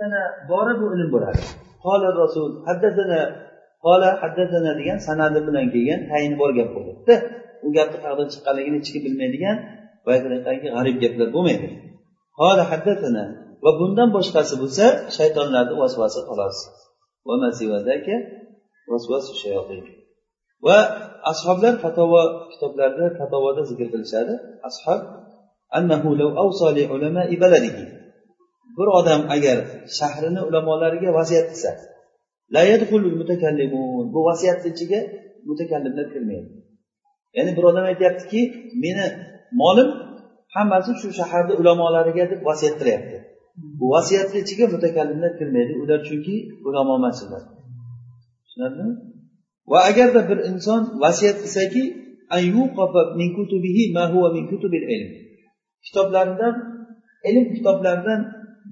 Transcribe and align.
sana 0.00 0.20
bora 0.50 0.72
bu 0.80 0.86
ilm 0.96 1.08
bo'ladi. 1.14 1.42
Qola 1.84 2.08
rasul 2.22 2.50
haddasana 2.68 3.20
qola 3.84 4.10
haddasana 4.22 4.70
degan 4.80 4.98
sanadi 5.08 5.38
bilan 5.46 5.66
kelgan 5.74 6.00
tayini 6.10 6.36
bor 6.42 6.50
gap 6.58 6.68
bo'ladida 6.76 7.14
u 7.66 7.68
gapni 7.76 7.98
qayerdan 8.04 8.28
chiqqanligini 8.32 8.76
hech 8.80 8.90
kim 8.94 9.02
bilmaydigan 9.06 9.56
boyaqidagi 10.06 10.58
g'arib 10.74 10.96
gaplar 11.02 11.28
bo'lmaydi. 11.36 11.68
Qola 12.40 12.64
haddasana 12.72 13.24
va 13.64 13.70
bundan 13.80 14.08
boshqasi 14.16 14.54
bo'lsa 14.62 14.84
shaytonlarni 15.16 15.74
vasvasi 15.82 16.20
xolos 16.28 16.56
va 20.66 20.78
ashoblar 21.32 21.74
fatavo 21.84 22.20
kitoblarida 22.52 23.06
fatovoda 23.18 23.62
zikr 23.70 23.86
qilishadi. 23.92 24.34
Ashob 24.68 25.00
bir 28.76 28.88
odam 28.98 29.22
agar 29.34 29.58
shahrini 29.98 30.40
ulamolariga 30.48 31.10
vasiyat 31.18 31.46
qilsa 31.52 31.70
bu 34.14 34.20
vasiyatni 34.28 34.68
ichiga 34.74 35.00
mutakallimlar 35.48 36.06
kirmaydi. 36.12 36.50
Ya'ni 37.36 37.50
bir 37.56 37.64
odam 37.70 37.84
aytyaptiki 37.90 38.40
meni 38.84 39.06
molim 39.62 39.88
hammasi 40.54 40.92
shu 41.00 41.08
shaharni 41.18 41.54
ulamolariga 41.60 42.24
deb 42.32 42.40
vasiyat 42.48 42.74
qilyapti 42.80 43.16
bu 43.80 43.86
vasiyatni 43.94 44.38
ichiga 44.44 44.64
mutakallimlar 44.74 45.32
kirmaydi. 45.38 45.72
Ular 45.82 46.00
chunki 46.08 46.34
ulamo 46.68 46.92
emas 47.00 47.18
ular 47.26 47.42
tushunarlimi? 48.44 48.94
Va 49.72 49.78
agarda 49.90 50.20
bir 50.30 50.38
inson 50.50 50.82
vasiyat 51.04 51.36
qilsaki 51.44 51.82
kitoblaridan 55.84 56.54
ilm 57.28 57.44
kitoblaridan 57.54 58.20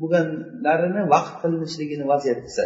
bo'lganlarini 0.01 1.03
vaqf 1.15 1.33
qilinishligini 1.43 2.05
vasiyat 2.13 2.39
qilsa. 2.45 2.65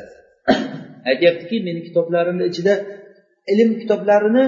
Aytyaptiki 1.10 1.56
meni 1.68 1.80
kitoblarimni 1.88 2.44
ichida 2.50 2.74
ilm 3.52 3.70
kitoblarini 3.80 4.44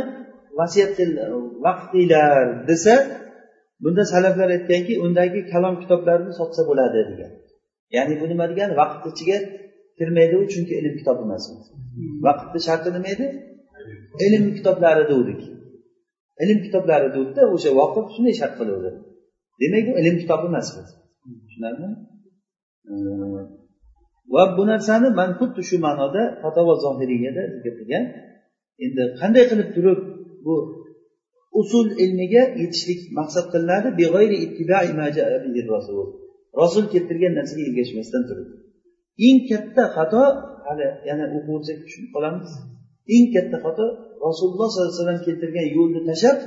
vasiyat 0.60 0.92
vaqf 1.66 1.84
qilinglar 1.92 2.46
desa 2.70 2.94
bunda 3.82 4.02
salaflar 4.12 4.48
aytganki 4.56 4.92
undagi 5.04 5.40
kalom 5.52 5.74
kitoblarini 5.82 6.32
sotsa 6.40 6.62
bo'ladi 6.68 7.00
degan. 7.10 7.32
Ya'ni 7.96 8.14
bu 8.20 8.26
nima 8.32 8.44
degani? 8.50 8.72
Vaqt 8.82 9.02
ichiga 9.10 9.38
kirmaydi 9.98 10.34
u 10.42 10.44
chunki 10.52 10.72
ilm 10.80 10.94
kitob 11.00 11.18
emas 11.24 11.44
vaqtni 12.26 12.60
sharti 12.66 12.88
nima 12.96 13.08
edi? 13.14 13.26
Ilm 14.26 14.44
kitoblari 14.56 15.04
degdik 15.12 15.42
ilm 16.42 16.58
kitoblari 16.64 17.08
degdida 17.14 17.42
o'sha 17.54 17.70
voqif 17.80 18.06
shunday 18.14 18.34
shart 18.40 18.54
qiluvdi. 18.60 18.90
Demak 19.60 19.84
bu 19.88 19.92
ilm 20.00 20.16
kitobi 20.22 20.46
emas. 20.50 20.66
Tushunarlimi 21.44 21.90
va 24.34 24.42
bu 24.56 24.62
narsani 24.72 25.08
man 25.20 25.30
xuddi 25.38 25.60
shu 25.68 25.76
ma'noda 25.86 26.22
fatavo 26.42 26.72
zohiriyada 26.84 27.42
zikr 27.54 27.72
qilgan. 27.78 28.04
Endi 28.84 29.02
qanday 29.20 29.44
qilib 29.50 29.68
turib 29.76 30.00
bu 30.46 30.54
usul 31.60 31.86
ilmiga 32.04 32.42
yetishlik 32.62 33.00
maqsad 33.18 33.46
qilinadi? 33.52 33.88
Rasul 36.62 36.84
keltirgan 36.92 37.32
narsaga 37.38 37.62
ergashmasdan 37.68 38.22
turib. 38.28 38.48
Eng 39.26 39.38
katta 39.50 39.84
xato 39.96 40.22
hali 40.66 40.86
yana 41.08 41.24
o'qib 41.36 41.54
o'tsak 41.56 41.78
tushunib 41.84 42.10
qolamiz. 42.16 42.50
Eng 43.14 43.26
katta 43.34 43.56
xato 43.64 43.84
rasululloh 44.26 44.68
sollallohu 44.70 44.90
alayhi 44.90 45.00
vasallam 45.02 45.20
keltirgan 45.26 45.66
yo'lni 45.76 46.00
tashlab 46.08 46.38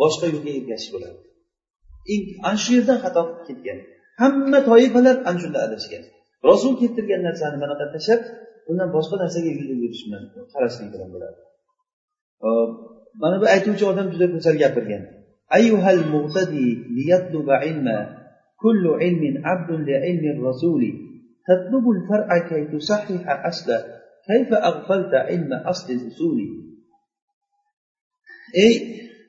boshqa 0.00 0.26
yo'lga 0.32 0.50
ergashish 0.58 0.90
bo'ladi. 0.94 1.18
Ana 2.48 2.58
shu 2.62 2.70
yerdan 2.76 2.98
xato 3.04 3.22
ketgan 3.46 3.78
hamma 4.20 4.58
toifalar 4.68 5.16
ana 5.28 5.38
shunda 5.42 5.58
adashgan. 5.66 6.02
Rasul 6.50 6.72
keltirgan 6.80 7.20
narsani 7.28 7.56
bunaqa 7.62 7.86
tashlab 7.94 8.20
undan 8.70 8.88
boshqa 8.96 9.16
narsaga 9.22 9.50
yurish 9.56 10.02
bilan 10.06 10.22
qarashlik 10.52 10.88
bilan 10.94 11.08
bo'ladi. 11.14 11.38
Hop 12.44 12.70
mana 13.22 13.36
bu 13.42 13.46
aytuvchi 13.54 13.84
odam 13.92 14.06
juda 14.12 14.26
go'zal 14.34 14.56
gapirgan. 14.62 15.02
Ayyuhal 15.56 16.02
muqtadi 16.14 16.64
liyatluba 16.96 17.56
ilma 17.70 17.98
kullu 18.62 18.92
ilmin 19.06 19.34
abdun 19.52 19.80
li 19.88 19.96
ilmi 20.10 20.30
rasuli. 20.48 20.90
Tatlubu 21.46 21.90
al-far'a 21.96 22.38
kay 22.50 22.62
tusahhiha 22.72 23.34
asla 23.50 23.78
kayfa 24.28 24.56
aghfalta 24.70 25.18
ilma 25.34 25.56
asli 25.72 25.94
usuli. 26.10 26.48
Ey 28.64 28.74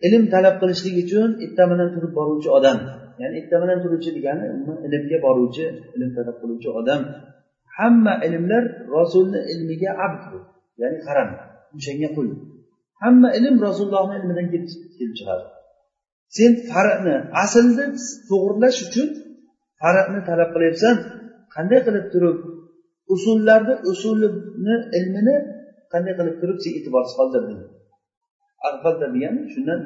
ilm 0.08 0.24
talab 0.34 0.56
qilishlik 0.62 0.96
uchun 1.04 1.30
ertamidan 1.46 1.90
turib 1.96 2.12
boruvchi 2.18 2.50
odam 2.58 2.80
ya'ni 3.22 3.36
ertamidan 3.42 3.80
turuvchi 3.84 4.10
degani 4.18 4.46
ilmga 4.88 5.18
boruvchi 5.26 5.66
ilm 5.96 6.10
talab 6.18 6.36
qiluvchi 6.42 6.70
odam. 6.80 7.02
Hamma 7.78 8.14
ilmlar 8.28 8.64
rasulni 8.98 9.40
ilmiga 9.54 9.92
abd 10.06 10.24
ya'ni 10.82 10.98
qaram 11.08 11.30
o'shanga 11.78 12.10
qul 12.16 12.28
hamma 13.04 13.30
ilm 13.40 13.56
rasulullohni 13.68 14.16
ilmidan 14.20 14.48
kelib 14.54 15.14
chiqadi. 15.20 15.46
Sen 16.38 16.52
farqni 16.72 17.16
aslni 17.44 17.86
to'g'irlash 18.30 18.80
uchun 18.88 19.08
farqni 19.82 20.20
talab 20.30 20.50
qilyapsan. 20.56 20.96
Qanday 21.56 21.80
qilib 21.88 22.06
turib 22.14 22.38
usullarni 23.16 23.76
usulini 23.92 24.76
ilmini 24.98 25.36
qanday 25.94 26.14
qilib 26.20 26.36
turib 26.42 26.58
sen 26.64 26.72
e'tiborsiz 26.80 27.14
qoldirding 27.20 27.60
degani 29.16 29.42
shundan 29.54 29.80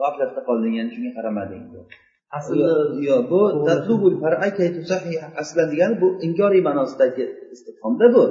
g'aflatda 0.00 0.40
qolding 0.48 0.72
ya'ni 0.78 0.90
shunga 0.94 1.10
qaramading. 1.18 1.62
bu 3.31 3.41
aslan 5.41 5.67
degani 5.71 5.95
bu 6.01 6.07
inkoriy 6.27 6.61
ma'nosidagi 6.67 7.25
istifhomda 7.55 8.07
bu 8.15 8.23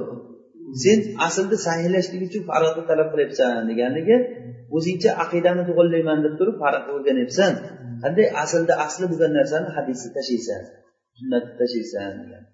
sen 0.82 0.98
aslni 1.26 1.56
sahiylashlik 1.66 2.20
uchun 2.28 2.42
farqni 2.50 2.82
talab 2.90 3.08
qilyapsan 3.12 3.62
deganligi 3.70 4.16
o'zingcha 4.76 5.10
aqidani 5.24 5.62
to'g'irlayman 5.68 6.18
deb 6.24 6.34
turib 6.40 6.56
farqni 6.62 6.90
o'rganyapsan 6.96 7.52
qanday 8.02 8.26
aslda 8.44 8.74
asli 8.86 9.04
bo'lgan 9.10 9.32
narsani 9.38 9.68
hadisni 9.76 10.08
tashlaysan 10.16 10.62
sunnatni 11.18 11.52
tashlaysan 11.60 12.12
degan 12.22 12.44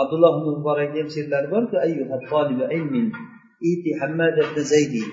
abdulloh 0.00 0.30
ibn 0.38 0.48
muborakni 0.58 0.98
ham 1.02 1.08
she'rlari 1.14 1.48
borku 1.54 1.76
iti 3.70 3.90
hammad 4.00 4.34
ibn 4.44 4.58
zaydi 4.74 5.04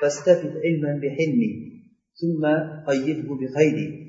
فاستفد 0.00 0.52
علما 0.64 0.92
بحلمي 1.02 1.52
ثم 2.20 2.42
قيده 2.88 3.28
بخيري 3.40 3.99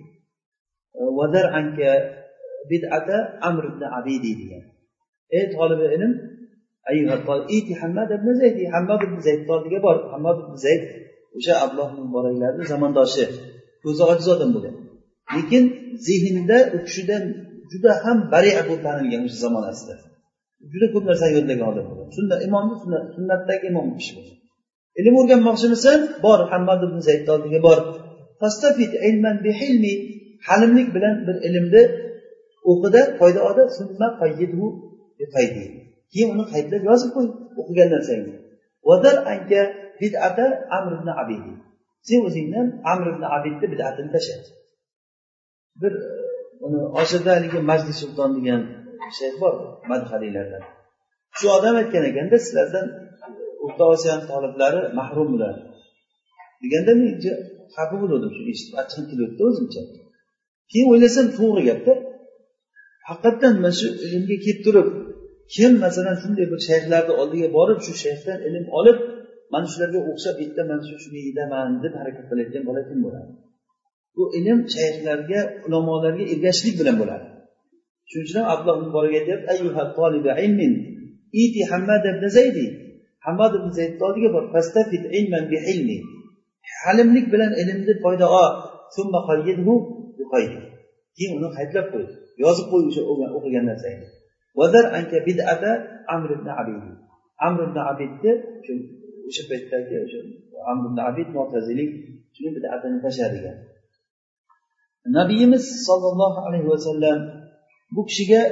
vazar 1.19 1.47
anka 1.59 1.91
bid'ata 2.71 3.17
amr 3.49 3.63
ibn 3.71 3.83
abidi 3.99 4.33
degan 4.41 4.65
ey 5.37 5.45
tolibi 5.55 5.87
ilm 5.97 6.13
hammad 7.83 8.09
ibn 8.19 8.29
zayd 8.41 8.57
hammad 8.75 9.01
ibn 9.07 9.19
zayd 9.27 9.41
oldiga 9.55 9.79
bor 9.87 9.97
hammad 10.13 10.37
ibn 10.45 10.55
zayd 10.67 10.83
o'sha 11.37 11.55
abloh 11.65 11.89
muboraklarni 11.99 12.65
zamondoshi. 12.73 13.25
Ko'zi 13.83 14.03
ojiz 14.11 14.27
odam 14.35 14.51
bo'lgan. 14.55 14.75
Lekin 15.35 15.65
zehnida 16.09 16.59
u 16.75 16.79
kishidan 16.87 17.25
juda 17.73 17.93
ham 18.05 18.19
bari'a 18.35 18.63
bo'lib 18.69 18.83
tanilgan 18.87 19.23
o'sha 19.27 19.39
zamonasida 19.47 19.95
juda 20.73 20.87
ko'p 20.95 21.05
narsani 21.11 21.33
yodlagan 21.39 21.67
odam 21.73 21.85
bo'lgan. 21.91 22.09
Sunna 22.17 22.37
imomni 22.47 22.75
sunnatdagi 23.17 23.65
imom 23.71 23.87
bu 23.91 23.95
kishi 24.01 24.13
bo'lgan. 24.17 24.37
Ilm 25.01 25.15
o'rganmoqchimisan 25.21 25.99
bor 26.25 26.41
hammad 26.53 26.81
ibn 26.87 26.99
zaydni 27.09 27.31
oldiga 27.37 27.61
bor. 27.69 27.79
Halimlik 30.49 30.89
bilan 30.97 31.15
bir 31.27 31.37
ilmni 31.49 31.83
o'qida 32.71 33.03
foyda 33.19 33.41
oldi. 33.49 33.63
Keyin 36.13 36.29
uni 36.35 36.45
qaydlab 36.53 36.83
yozib 36.91 37.11
qo'y 37.17 37.27
o'qigan 37.61 37.89
narsangni 37.95 38.35
amr 40.77 40.93
ibn 40.99 41.09
abidi 41.23 41.53
sen 42.07 42.21
o'zingdan 42.29 42.67
amr 42.93 43.07
ibn 43.13 43.25
abidni 43.37 43.67
bidatini 43.73 44.11
tashla. 44.15 44.37
Bir 45.83 45.93
e, 46.07 46.11
uni 46.67 46.81
oshirda 47.01 47.31
haligi 47.37 47.59
majdi 47.71 47.93
sulton 48.01 48.31
degan 48.39 48.61
shayx 49.19 49.35
bor 49.43 49.55
madhaliylardan 49.91 50.63
shu 51.39 51.47
odam 51.57 51.75
aytgan 51.83 52.05
ekanda 52.11 52.37
sizlardan 52.45 52.87
e, 53.27 53.29
o'rta 53.65 53.85
osiyoni 53.95 54.25
toliblari 54.31 54.81
mahrumlar 54.99 55.55
deganda 56.63 56.93
men 57.01 57.13
xafa 57.75 57.95
bo'lgandim 58.01 58.31
shuni 58.37 58.51
eshitib 58.55 58.75
achchig'im 58.83 59.07
kelyapti 59.11 59.43
o'zimcha. 59.49 59.83
Keyin 60.73 60.87
o'ylasam 60.93 61.27
to'g'ri 61.39 61.63
gapda. 61.71 61.93
Haqiqatdan 63.09 63.55
mana 63.63 63.75
shu 63.81 63.89
ilmga 64.07 64.37
kelib 64.45 64.61
turib 64.67 64.89
kim 65.55 65.73
masalan 65.85 66.17
shunday 66.23 66.47
bir 66.53 66.61
shayxlarni 66.69 67.13
oldiga 67.21 67.49
borib 67.59 67.79
shu 67.87 67.93
shayxdan 68.05 68.39
ilm 68.49 68.65
olib 68.79 68.99
mana 69.53 69.67
shularga 69.73 70.01
o'xshab 70.11 70.35
bitta 70.43 70.63
mana 70.71 70.83
shu 70.89 70.95
shunga 71.03 71.21
yedaman 71.29 71.69
deb 71.85 71.93
harakat 72.01 72.25
qilayotgan 72.31 72.63
bola 72.69 72.81
kim 72.89 72.99
bo'ladi? 73.07 73.31
Bu 74.17 74.23
ilm 74.39 74.59
shayxlarga 74.75 75.41
ulamolarga 75.67 76.25
ergashishlik 76.33 76.75
bilan 76.81 76.97
bo'ladi. 77.03 77.27
Shuning 78.11 78.25
uchun 78.27 78.37
ham 78.41 78.49
abdulloh 78.55 78.77
muborak 78.87 79.13
aytyapti 79.21 79.51
hammad 81.73 82.03
ibn 82.13 82.25
zaydi 82.39 82.67
hammad 83.27 83.53
ibn 83.59 83.69
zaydni 83.79 84.03
oldiga 84.09 84.29
bor 84.37 84.45
halimlik 86.85 87.27
bilan 87.33 87.53
ilmni 87.63 87.95
foyda 88.05 88.27
ol. 88.43 88.53
Keyin 91.17 91.33
uni 91.39 91.49
qaydlab 91.57 91.87
qo'y 91.93 92.05
yozib 92.45 92.67
qo'y 92.73 92.83
o'sha 92.89 93.03
o'qigan 93.37 93.65
narsangni 93.71 94.07
vazar 94.61 94.85
anka 94.99 95.19
bid'ata 95.29 95.71
amr 96.15 96.31
ibn 96.37 96.49
abid. 96.61 96.83
Amr 97.47 97.61
ibn 97.69 97.79
abidni 97.91 98.33
o'sha 99.29 99.43
paytdagi 99.51 99.95
o'sha 100.05 100.21
amr 100.71 100.85
ibn 100.91 100.99
abid 101.09 101.29
mo'tazilik 101.37 101.91
shuni 102.35 102.51
bid'atini 102.57 102.99
tashla 103.05 103.27
degan 103.35 103.57
nabiyimiz 105.19 105.65
sollallohu 105.87 106.41
alayhi 106.49 106.69
vasallam 106.75 107.19
bu 107.95 108.03
kishiga 108.09 108.43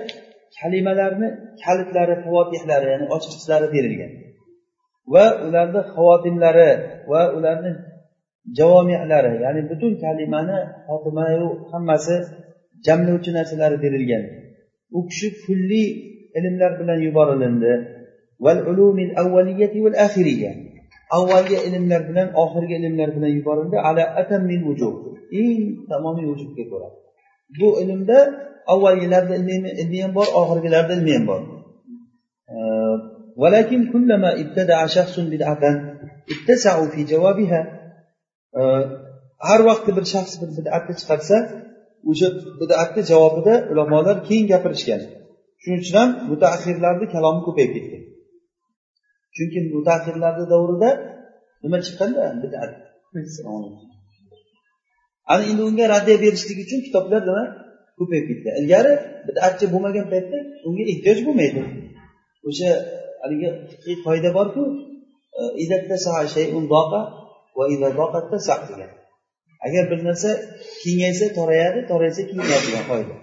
kalimalarni 0.59 1.29
kalitlari 1.65 2.15
favotihlari 2.25 2.87
ya'ni 2.93 3.07
ochiqchilari 3.17 3.67
berilgan. 3.75 4.13
Va 5.15 5.27
ularni 5.47 5.81
xavotimlari 5.95 6.71
va 7.13 7.23
ularni 7.37 7.71
javomilari 8.58 9.34
ya'ni 9.44 9.62
butun 9.70 9.94
kalimani 10.04 10.58
xotimayu 10.88 11.48
hammasi 11.72 12.16
jamlovchi 12.86 13.30
narsalari 13.38 13.78
berilgan 13.84 14.24
u 14.98 15.00
kishi 15.10 15.28
kulli 15.44 15.84
ilmlar 16.38 16.72
bilan 16.80 17.00
yuborilindi 17.08 17.74
avvalgi 21.18 21.58
ilmlar 21.68 22.02
bilan 22.10 22.28
oxirgi 22.44 22.76
ilmlar 22.80 23.10
bilan 23.16 23.32
yuborildi 23.38 23.78
ala 23.88 24.04
atammin 24.22 24.62
vujub 24.68 24.96
eng 25.42 25.62
tamomiy 25.90 26.26
vujubga 26.32 26.64
ko'ra 26.72 26.90
bu 27.60 27.68
ilmda 27.84 28.20
avvalgilarda 28.74 29.34
ilmi 29.82 29.98
ham 30.04 30.12
bor 30.18 30.28
oxirgilarda 30.42 30.94
ilmi 30.98 31.14
ham 31.18 31.26
bor 31.32 31.42
ولكن 33.42 33.80
كلما 33.94 34.30
ابتدع 34.42 34.80
شخص 34.98 35.16
بدعة 35.20 35.64
اتسعوا 36.34 36.88
في 36.94 37.04
جوابها 37.12 37.62
har 39.49 39.61
vaqt 39.69 39.87
bir 39.97 40.05
shaxs 40.15 40.35
bir 40.41 40.51
bidatni 40.59 40.95
chiqarsa 41.01 41.37
o'sha 42.11 42.29
bidatni 42.61 43.03
javobida 43.11 43.55
ulamolar 43.73 44.17
keyin 44.29 44.47
gapirishgan. 44.53 45.03
Shuning 45.63 45.81
uchun 45.85 45.97
ham 46.01 46.11
mutaahirlarni 46.31 47.07
kalomi 47.15 47.41
ko'payib 47.47 47.73
ketgan 47.77 48.03
chunki 49.37 49.59
mutaahirlarni 49.77 50.45
davrida 50.53 50.91
nima 51.63 51.79
chiqqanda? 51.87 52.23
Bidat. 52.43 52.71
Ana 55.33 55.43
endi 55.51 55.63
unga 55.71 55.85
raddiya 55.95 56.19
berishlik 56.25 56.59
uchun 56.65 56.81
kitoblar 56.87 57.21
nima? 57.31 57.45
Ko'payib 57.99 58.27
ketgan 58.31 58.55
ilgari 58.61 58.93
bidatchi 59.29 59.65
bo'lmagan 59.73 60.07
paytda 60.13 60.39
unga 60.69 60.85
ehtiyoj 60.93 61.19
bo'lmaydi. 61.27 61.61
O'sha 62.49 62.71
haligi 63.23 63.49
qoida 64.07 64.31
borku 64.39 64.63
degan. 68.71 68.91
Agar 69.67 69.85
bir 69.91 70.01
narsa 70.09 70.31
kengaysa 70.83 71.27
torayadi 71.39 71.81
toraysa 71.91 72.23
kengayadi 72.31 72.67
degan 72.69 72.85
qoida. 72.91 73.15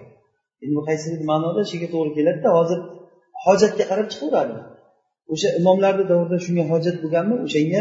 Endi 0.62 0.72
bu 0.78 0.82
qaysi 0.88 1.06
ma'noda 1.30 1.62
shuga 1.70 1.88
to'g'ri 1.94 2.10
keladida 2.18 2.50
hozir 2.58 2.78
hojatga 3.44 3.84
qarab 3.90 4.06
chiqaveradi. 4.12 4.54
O'sha 5.32 5.48
imomlarni 5.60 6.04
davrida 6.10 6.38
shunga 6.44 6.64
hojat 6.72 6.96
bo'lganmi 7.02 7.34
o'shanga 7.46 7.80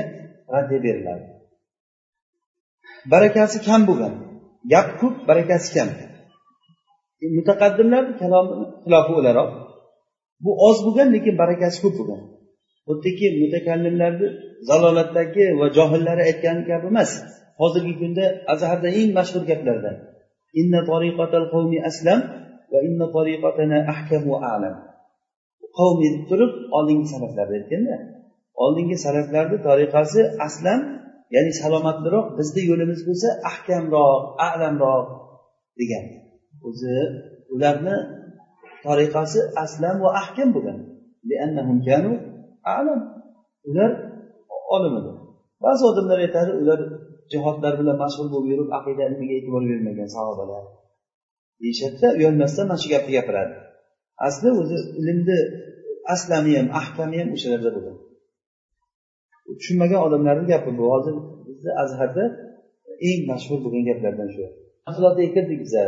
raddiya 0.54 0.80
beriladi. 0.86 1.26
Barakasi 3.14 3.58
kam 3.68 3.82
bo'lgan. 3.90 4.14
Gap 4.74 4.88
ko'p 5.02 5.16
barakasi 5.30 5.70
kam. 5.76 5.90
Mutaqaddimlarni 7.38 8.14
kalomi 8.22 8.54
xilofi 8.84 9.14
o'laroq. 9.20 9.50
Bu 10.44 10.52
oz 10.68 10.78
bo'lgan 10.86 11.08
lekin 11.16 11.36
barakasi 11.44 11.78
ko'p 11.84 11.96
bo'lgan. 12.00 12.22
Xuddiki 12.88 13.28
mutakallimlarni 13.42 14.28
zalolatdagi 14.70 15.46
va 15.60 15.68
johillari 15.78 16.22
aytgani 16.30 16.62
kabi 16.70 16.86
emas. 16.94 17.12
Hozirgi 17.62 17.94
kunda 18.02 18.26
azharda 18.54 18.90
eng 19.00 19.10
mashhur 19.20 19.44
gaplardan. 19.52 19.96
Inna 20.62 20.80
tariqatal 20.92 21.46
qavmi 21.54 21.80
aslam 21.90 22.20
va 22.72 22.80
inna 22.88 23.06
tariqatana 23.18 23.78
ahkam 23.94 24.24
va 24.32 24.38
alam. 24.56 24.76
Qavm 25.78 25.98
deb 26.04 26.16
turib 26.30 26.52
oldingi 26.78 27.08
salaflarni 27.14 27.56
aytganda 27.60 27.96
oldingi 28.64 28.98
salaflarni 29.06 29.58
tariqasi 29.68 30.22
aslam 30.48 30.80
ya'ni 31.36 31.52
salomatliroq 31.62 32.28
bizni 32.40 32.62
yo'limiz 32.70 33.02
bo'lsa 33.08 33.30
ahkamroq 33.52 34.22
alamroq 34.48 35.08
degan. 35.80 36.06
O'zi 36.68 36.98
ularni 37.54 37.98
tariqasi 38.88 39.40
aslam 39.64 39.96
va 40.04 40.10
ahkam 40.22 40.50
bo'lgan. 40.56 40.78
Ular 43.70 43.92
olim 44.76 44.94
edi 45.00 45.12
ba'zi 45.66 45.84
odamlar 45.92 46.18
aytadi 46.26 46.52
ular 46.62 46.80
jihodlar 47.32 47.74
bilan 47.80 47.98
mashg'ul 48.04 48.28
bo'lib 48.34 48.50
yurib 48.54 48.70
aqida 48.78 49.02
ilmiga 49.10 49.34
e'tibor 49.40 49.64
bermagan 49.72 50.10
sahobalar. 50.16 50.64
Deyishadida 51.62 52.08
uyalmasdan 52.20 52.66
mana 52.70 52.80
shu 52.84 52.88
gapni 52.94 53.12
gapiradi. 53.18 53.56
Asli 54.28 54.50
o'zi 54.62 54.78
ilmni 55.02 55.40
aslami 56.14 56.52
ham 56.60 56.68
ahkami 56.82 57.16
ham 57.22 57.30
o'shalarda 57.36 57.70
bo'lgan 57.76 57.98
tushunmagan 59.60 60.00
odamlarni 60.08 60.46
gapi 60.54 60.70
bu. 60.78 60.84
Hozir 60.94 61.16
bizni 61.48 61.72
azharda 61.84 62.24
eng 63.10 63.22
mashhur 63.32 63.58
bo'lgan 63.66 63.84
gaplardan 63.90 64.30
shu. 64.36 64.44
Tafsilotga 64.86 65.26
kirdik 65.36 65.60
bizlar 65.64 65.88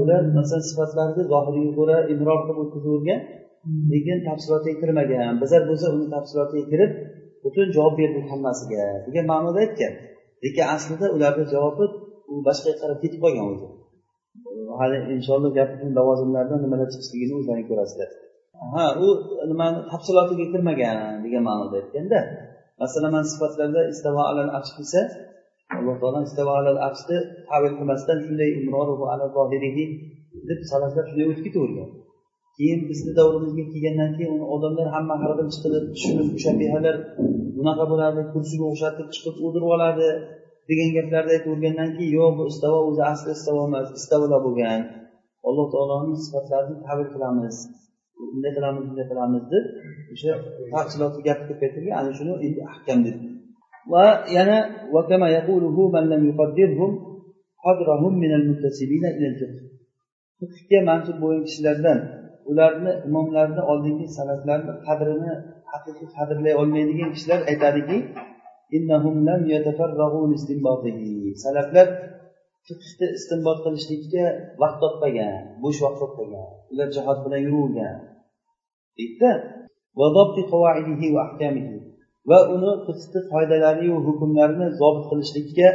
ular 0.00 0.22
masalan 0.38 0.64
sifatlarni 0.70 1.22
zohiriga 1.32 1.72
ko'ra 1.78 1.96
imror 2.14 2.38
qilib 2.46 2.58
o'tkazavergan 2.64 3.20
lekin 3.92 4.18
tafsilotga 4.28 4.72
kirmagan 4.80 5.34
bizlar 5.42 5.62
bo'lsa 5.70 5.86
uni 5.96 6.06
tafsilotiga 6.14 6.64
kirib 6.72 6.92
butun 7.44 7.66
javob 7.76 7.94
berdik 8.00 8.26
hammasiga. 8.32 8.84
Degan 9.06 9.24
ma'noda 9.32 9.58
aytgan. 9.64 9.92
Lekin 10.44 10.66
aslida 10.74 11.06
ularni 11.16 11.44
javobi 11.54 11.84
u 12.30 12.32
boshqaga 12.46 12.76
qarab 12.82 12.98
ketib 13.04 13.20
qolgan 13.24 13.46
o'zi. 13.52 13.68
Hali 14.80 14.96
inshaalloh 15.14 15.50
gapni 15.58 15.88
lavozimlardan 15.98 16.58
nimalar 16.64 16.88
chiqishligini 16.92 17.34
o'zlaring 17.38 17.66
ko'rasizlar. 17.70 18.08
Ha 18.74 18.84
u 19.04 19.06
nimani 19.50 19.78
tafsilotiga 19.92 20.46
kirmagan 20.52 20.96
degan 21.24 21.42
ma'noda 21.48 21.74
aytganda 21.80 22.20
masalan 22.82 23.10
mana 23.14 23.26
sifatlarda 23.32 23.80
istavo 23.92 24.22
alal 24.30 24.50
arsh 24.58 24.72
desa 24.78 25.00
alloh 25.78 25.96
taolo 26.02 26.18
istavo 26.28 26.52
alal 26.60 26.78
arshni 26.88 27.18
tavil 27.48 27.72
qilmasdan 27.78 28.18
shunday 28.24 28.50
deb 30.48 30.60
salaflar 30.70 31.04
shunday 31.08 31.26
o'tib 31.30 31.44
ketavergan. 31.46 31.88
Keyin 32.56 32.80
bizni 32.90 33.12
davrimizga 33.18 33.64
kelgandan 33.72 34.10
keyin 34.16 34.30
uni 34.36 34.46
odamlar 34.54 34.86
hamma 34.94 35.14
har 35.22 35.32
xil 35.38 35.48
chiqilib 35.54 35.84
tushunib 35.94 36.28
mushabbihalar 36.34 36.96
bunaqa 37.56 37.84
bo'ladi 37.92 38.20
kursiga 38.32 38.64
o'xshatib 38.72 39.06
chiqib 39.14 39.36
o'dirib 39.46 39.70
oladi 39.76 40.08
degan 40.68 40.90
gaplarni 40.96 41.30
aytavergandan 41.36 41.90
keyin 41.96 42.12
yo'q 42.18 42.30
bu 42.38 42.42
istavo 42.52 42.78
o'zi 42.88 43.02
asli 43.12 43.30
istavo 43.38 43.60
emas 43.68 43.88
istavolar 43.98 44.40
bo'lgan. 44.46 44.80
Alloh 45.48 45.66
taoloni 45.74 46.14
sifatlarini 46.24 46.76
tabir 46.86 47.06
qilamiz. 47.14 47.56
Bunday 48.30 48.52
qilamiz 48.56 48.82
bunday 48.88 49.06
qilamiz 49.10 49.42
deb 49.52 49.64
o'sha 50.12 50.32
tafsilotli 50.72 51.20
gapni 51.28 51.44
ko'paytirgan 51.50 51.96
ana 52.00 52.12
shuni 52.18 52.32
endi 52.46 52.60
ahkam 52.72 52.98
deb 53.06 53.16
va 53.92 54.04
yana 54.36 54.58
fiqhga 60.38 60.78
mansub 60.88 61.16
bo'lgan 61.22 61.42
kishilardan 61.48 61.98
ularni 62.50 62.92
imomlarni 63.08 63.62
oldingi 63.72 64.06
salaflarni 64.16 64.72
qadrini 64.86 65.32
haqiqiy 65.72 66.08
qadrlay 66.16 66.54
olmaydigan 66.62 67.10
kishilar 67.14 67.40
aytadiki 67.50 67.98
salaflar 71.44 71.86
fiqhni 72.66 73.06
istinbot 73.18 73.58
qilishlikka 73.64 74.24
vaqt 74.62 74.78
topmagan 74.82 75.40
bo'sh 75.62 75.80
vaqt 75.84 75.98
topmagan 76.02 76.48
ular 76.72 76.88
jihod 76.96 77.18
bilan 77.24 77.40
yuravergan 77.48 77.96
deydida 78.96 79.32
va 82.30 82.38
uni 82.54 82.72
fiqni 82.86 83.20
qoidalariyu 83.32 83.96
hukmlarini 84.06 84.66
zobit 84.80 85.04
qilishlikka 85.10 85.68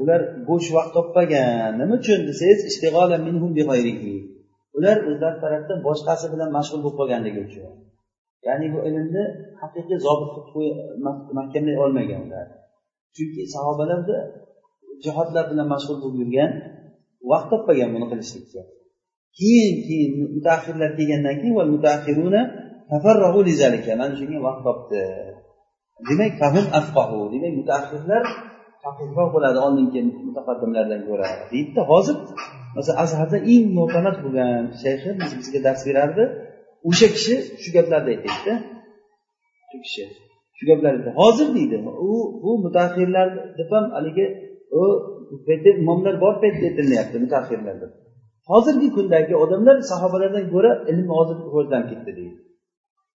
ular 0.00 0.20
bo'sh 0.48 0.68
vaqt 0.76 0.92
topmagan. 0.96 1.70
Nima 1.80 1.94
uchun 2.00 2.20
desangiz 2.28 2.60
ular 4.78 4.96
o'zlari 5.10 5.38
tarafdan 5.44 5.78
boshqasi 5.88 6.26
bilan 6.32 6.50
mashg'ul 6.56 6.80
bo'lib 6.84 6.96
qolganligi 7.00 7.40
uchun. 7.48 7.72
Ya'ni 8.46 8.66
bu 8.74 8.78
ilmni 8.88 9.24
haqiqiy 9.60 9.98
zobit 10.06 10.30
qilib 10.52 10.76
mahkamlay 11.38 11.76
olmagan 11.84 12.20
ular. 12.26 12.46
Chunki 13.16 13.42
sahobalarda 13.54 14.16
jihodlar 15.04 15.44
bilan 15.50 15.66
mashg'ul 15.74 15.98
bo'lib 16.02 16.18
yurgan 16.22 16.50
vaqt 17.30 17.46
topmagan 17.52 17.88
buni 17.94 18.06
qilishlikka. 18.10 18.62
Keyin 19.38 19.74
keyin 19.86 20.12
mutaaxirlar 20.36 20.90
kelgandan 20.98 21.34
keyin 21.40 21.54
mana 21.58 21.70
shunga 24.20 24.38
vaqt 24.48 24.62
topdi. 24.68 25.02
Demak 26.08 26.32
afqahu. 26.80 27.18
Demak 27.32 27.52
mutaaxirlar 27.60 28.22
haqiqroq 28.84 29.28
bo'ladi 29.34 29.58
oldingi 29.66 30.00
mutaqaddimlardan 30.28 31.00
ko'ra. 31.08 31.28
Deydida 31.52 31.82
hozir 31.90 32.16
masalan 32.78 32.98
azharda 33.04 33.38
eng 33.52 33.64
mo'tamad 33.78 34.16
bo'lgan 34.24 34.62
shayxi 34.82 35.10
bizga 35.40 35.60
dars 35.66 35.82
berardi. 35.88 36.24
O'sha 36.88 37.08
kishi 37.14 37.34
shu 37.62 37.68
gaplarni 37.76 38.08
aytaydida 38.14 38.54
shu 39.70 39.76
kishi 39.84 40.04
shu 40.56 40.64
gaplarni 40.70 41.10
hozir 41.20 41.48
deydi 41.56 41.76
u 42.08 42.10
bu 42.42 42.50
mutaxirlar 42.64 43.28
deb 43.58 43.70
ham 43.74 43.84
haligi 43.96 44.26
u 44.80 44.82
paytda 45.46 45.70
imomlar 45.80 46.14
bor 46.24 46.34
paytda 46.42 46.64
aytilyapti 46.70 47.16
mutaxirlar 47.24 47.76
deb 47.82 47.92
hozirgi 48.50 48.88
kundagi 48.96 49.34
odamlar 49.44 49.76
sahobalardan 49.92 50.46
ko'ra 50.54 50.70
ilm 50.90 51.08
hozir 51.16 51.36
rivojlanib 51.46 51.88
ketdi 51.92 52.12
deydi. 52.18 52.36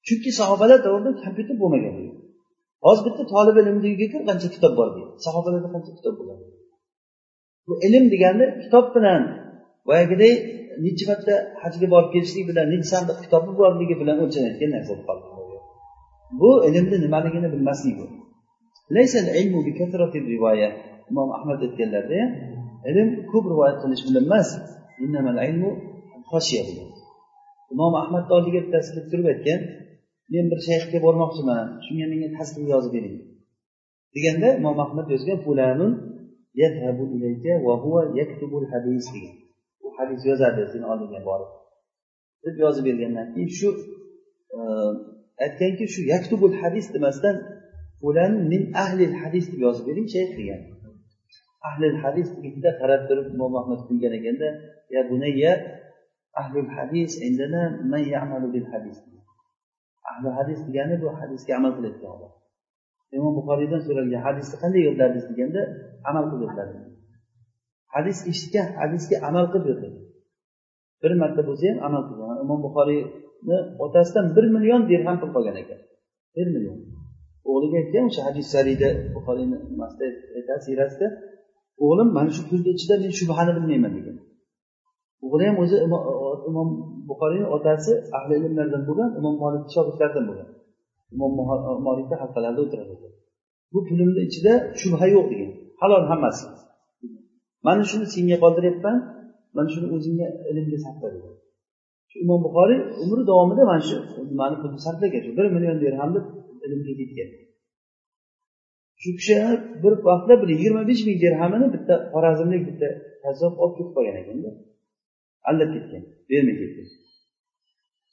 Chunki 0.08 0.29
sahobalar 0.39 0.79
davrida 0.86 1.12
kompyuter 1.24 1.55
bo'lmagan 1.62 1.93
deydi. 2.00 2.17
Hozir 2.86 3.03
bitta 3.08 3.24
tolib 3.34 3.55
ilmni 3.62 3.86
uyiga 3.89 4.08
kir 4.13 4.22
qancha 4.29 4.48
kitob 4.55 4.74
bor 4.79 4.88
deydi. 4.96 5.12
Sahobalarda 5.25 5.70
qancha 5.75 5.91
kitob 5.98 6.15
bo'lgan 6.20 6.39
bu 7.67 7.74
ilm 7.88 8.05
deganda 8.13 8.46
kitob 8.63 8.86
bilan 8.96 9.22
boyagiday 9.87 10.33
necha 10.85 11.05
marta 11.09 11.33
hajga 11.63 11.87
borib 11.93 12.09
kelishlik 12.15 12.45
bilan 12.49 12.65
necha 12.73 12.87
sandiq 12.93 13.17
kitobi 13.23 13.51
borligi 13.61 13.95
bilan 14.01 14.17
o'lchanayotgan 14.23 14.69
narsa 14.75 14.93
bo'lib 15.09 15.25
qoldi. 15.37 15.57
Bu 16.41 16.49
ilmni 16.67 16.97
nimaligini 17.05 17.47
bilmaslik 17.53 17.95
bu 17.99 18.05
imom 21.11 21.29
ahmad 21.37 21.59
aytganlarda 21.65 22.21
ilm 22.89 23.09
ko'p 23.31 23.45
rivoyat 23.51 23.77
qilish 23.83 24.03
bilan 24.07 24.23
emas 24.29 24.49
imom 27.73 27.93
ahmadni 28.01 28.31
oldiga 28.37 28.59
bittasi 28.65 28.89
kelib 28.93 29.07
turib 29.11 29.27
aytgan 29.33 29.59
men 30.33 30.45
bir 30.51 30.59
shayxga 30.67 30.97
bormoqchiman 31.05 31.65
shunga 31.85 32.05
menga 32.11 32.29
tasbih 32.37 32.65
yozib 32.73 32.91
bering. 32.95 33.17
Deganda 34.15 34.47
imom 34.59 34.77
ahmad 34.85 35.05
yozgan 35.13 35.39
degan. 39.15 39.42
Hadis 39.97 40.21
yozadi 40.29 40.62
seni 40.73 40.85
oldingga 40.91 41.21
borib. 41.29 41.50
Deb 42.43 42.55
yozib 42.63 42.83
bergandan 42.89 43.27
keyin 43.33 43.51
shu 43.59 43.69
e, 44.55 44.59
aytganki 45.45 45.85
shu 45.93 46.01
yaktubul 46.13 46.55
hadis 46.62 46.85
demasdan 46.95 47.35
fulan 48.00 48.33
min 48.51 48.62
ahli 48.83 49.05
hadis 49.21 49.45
deb 49.51 49.59
yozib 49.65 49.85
bering 49.89 50.07
shayx 50.15 50.29
degan. 50.39 50.62
Ahli 51.69 51.88
hadis 52.03 52.27
deganda 52.35 52.69
qarab 52.79 53.01
turib 53.07 53.27
imom 53.35 53.53
ahmad 53.62 53.79
kulgan 53.88 54.13
ekanda 54.19 54.47
ya 54.95 55.01
bunayya 55.09 55.53
ahli 56.41 56.59
hadis 56.75 57.12
indana 57.27 57.62
man 57.91 58.03
ya'malu 58.13 58.47
bil 58.55 58.67
hadis. 58.73 58.97
Ahli 60.12 60.29
hadis 60.38 60.59
degani 60.67 60.95
bu 61.03 61.07
hadisga 61.19 61.51
amal 61.59 61.71
qiladigan 61.77 62.12
odam. 62.15 62.31
Imom 63.17 63.31
buxoriydan 63.39 63.81
so'ralgan 63.88 64.21
hadisni 64.27 64.55
qanday 64.63 64.81
yodladingiz 64.88 65.25
deganda 65.31 65.62
amal 66.09 66.23
qilib 66.31 66.43
yodladim 66.47 66.92
hadis 67.95 68.17
eshitgan 68.31 68.67
hadisga 68.81 69.15
amal 69.29 69.45
qilib 69.53 69.67
yodladim 69.71 70.03
bir 71.03 71.12
marta 71.21 71.41
bo'lsa 71.50 71.65
ham 71.71 71.79
amal 71.88 72.03
qilgan 72.09 72.38
imom 72.43 72.59
buxoriyni 72.65 73.57
otasidan 73.85 74.25
bir 74.35 74.45
million 74.55 74.81
dirham 74.89 75.17
pul 75.21 75.29
qolgan 75.35 75.55
ekan. 75.63 75.79
Bir 76.35 76.47
million. 76.55 76.77
O'g'liga 77.51 77.77
aytgan 77.81 78.03
o'sha 78.09 78.21
hadis 78.27 78.47
sariyda 78.53 78.89
buxoriyni 79.15 79.57
nimasida 79.71 80.05
aytadi 80.38 80.62
siyrasida 80.67 81.07
o'g'lim 81.85 82.09
mana 82.17 82.29
shu 82.35 82.41
pulni 82.50 82.69
ichida 82.77 82.95
men 83.03 83.12
shubhani 83.19 83.51
bilmayman 83.57 83.91
degan. 83.97 84.17
O'g'li 85.25 85.43
ham 85.50 85.57
o'zi 85.63 85.75
imom 86.50 86.69
buxoriyni 87.09 87.47
otasi 87.57 87.91
ahli 88.17 88.33
ilmlardan 88.47 88.83
bo'lgan 88.89 89.09
imom 89.19 89.35
molik 89.43 89.63
shogirdlaridan 89.75 90.25
bo'lgan. 90.29 90.50
Imom 91.15 91.31
molikni 91.88 92.15
halqalarida 92.21 92.62
o'tiradi. 92.65 92.93
Bu 93.73 93.79
pulimni 93.88 94.21
ichida 94.27 94.53
shubha 94.81 95.05
yo'q 95.15 95.25
degan. 95.31 95.51
Halol 95.81 96.03
hammasi. 96.12 96.45
Mana 97.65 97.82
shuni 97.89 98.05
senga 98.13 98.38
qoldiryapman. 98.43 98.98
Mana 99.55 99.70
shuni 99.74 99.88
o'zingga 99.96 100.27
ilmga 100.50 100.77
sarfla 100.86 101.08
degan 101.15 101.34
shu 102.10 102.15
imom 102.24 102.39
buxoriy 102.46 102.79
umri 103.03 103.22
davomida 103.29 103.63
mana 103.72 103.84
shu 103.89 103.96
nimani 104.32 104.55
pulni 104.62 104.79
sarflagan. 104.86 105.22
Shu 105.25 105.32
bir 105.38 105.46
million 105.55 105.77
dirhamni 105.84 106.20
ilmga 106.65 106.93
ketgan 107.00 107.29
shu 109.01 109.10
kishi 109.17 109.36
bir 109.84 109.93
vaqtda 110.10 110.34
bir 110.41 110.50
yigirma 110.53 110.82
besh 110.89 111.01
ming 111.08 111.17
dirhamini 111.24 111.67
bitta 111.75 111.96
xorazmlik 112.13 112.62
bitta 112.70 112.88
kazzob 113.24 113.53
olib 113.63 113.75
ketib 113.77 113.93
qolgan 113.96 114.15
ekanda 114.22 114.50
aldab 115.50 115.70
ketgan 115.75 116.03
bermay 116.29 116.55
ketgan 116.62 116.88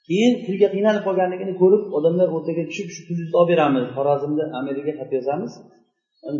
keyin 0.07 0.33
pulga 0.47 0.69
qiynalib 0.75 1.02
qolganligini 1.09 1.54
ko'rib 1.62 1.83
odamlar 1.99 2.28
o'rtaga 2.37 2.62
tushib 2.71 2.88
shu 2.95 3.00
pulni 3.09 3.25
olib 3.40 3.50
beramiz. 3.52 3.85
Xorazmda 3.97 4.45
amerikaga 4.61 4.92
xat 5.00 5.11
yozamiz. 5.19 5.52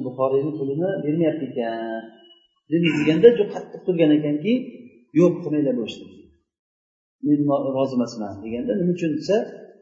Buxoriyni 0.07 0.53
pulini 0.59 0.89
bermayapti 1.05 1.45
ekan. 1.51 2.03
Deganda 2.71 3.29
juda 3.37 3.45
qattiq 3.55 3.81
turgan 3.87 4.11
ekanki 4.19 4.53
yo'q 5.21 5.35
qilmanglar 5.43 5.75
bu 5.79 5.85
ishni. 5.91 6.07
Men 7.27 7.39
rozi 7.77 7.95
emasman 7.99 8.33
deganda 8.45 8.73
nima 8.81 8.93
uchun 8.97 9.11
desa 9.19 9.37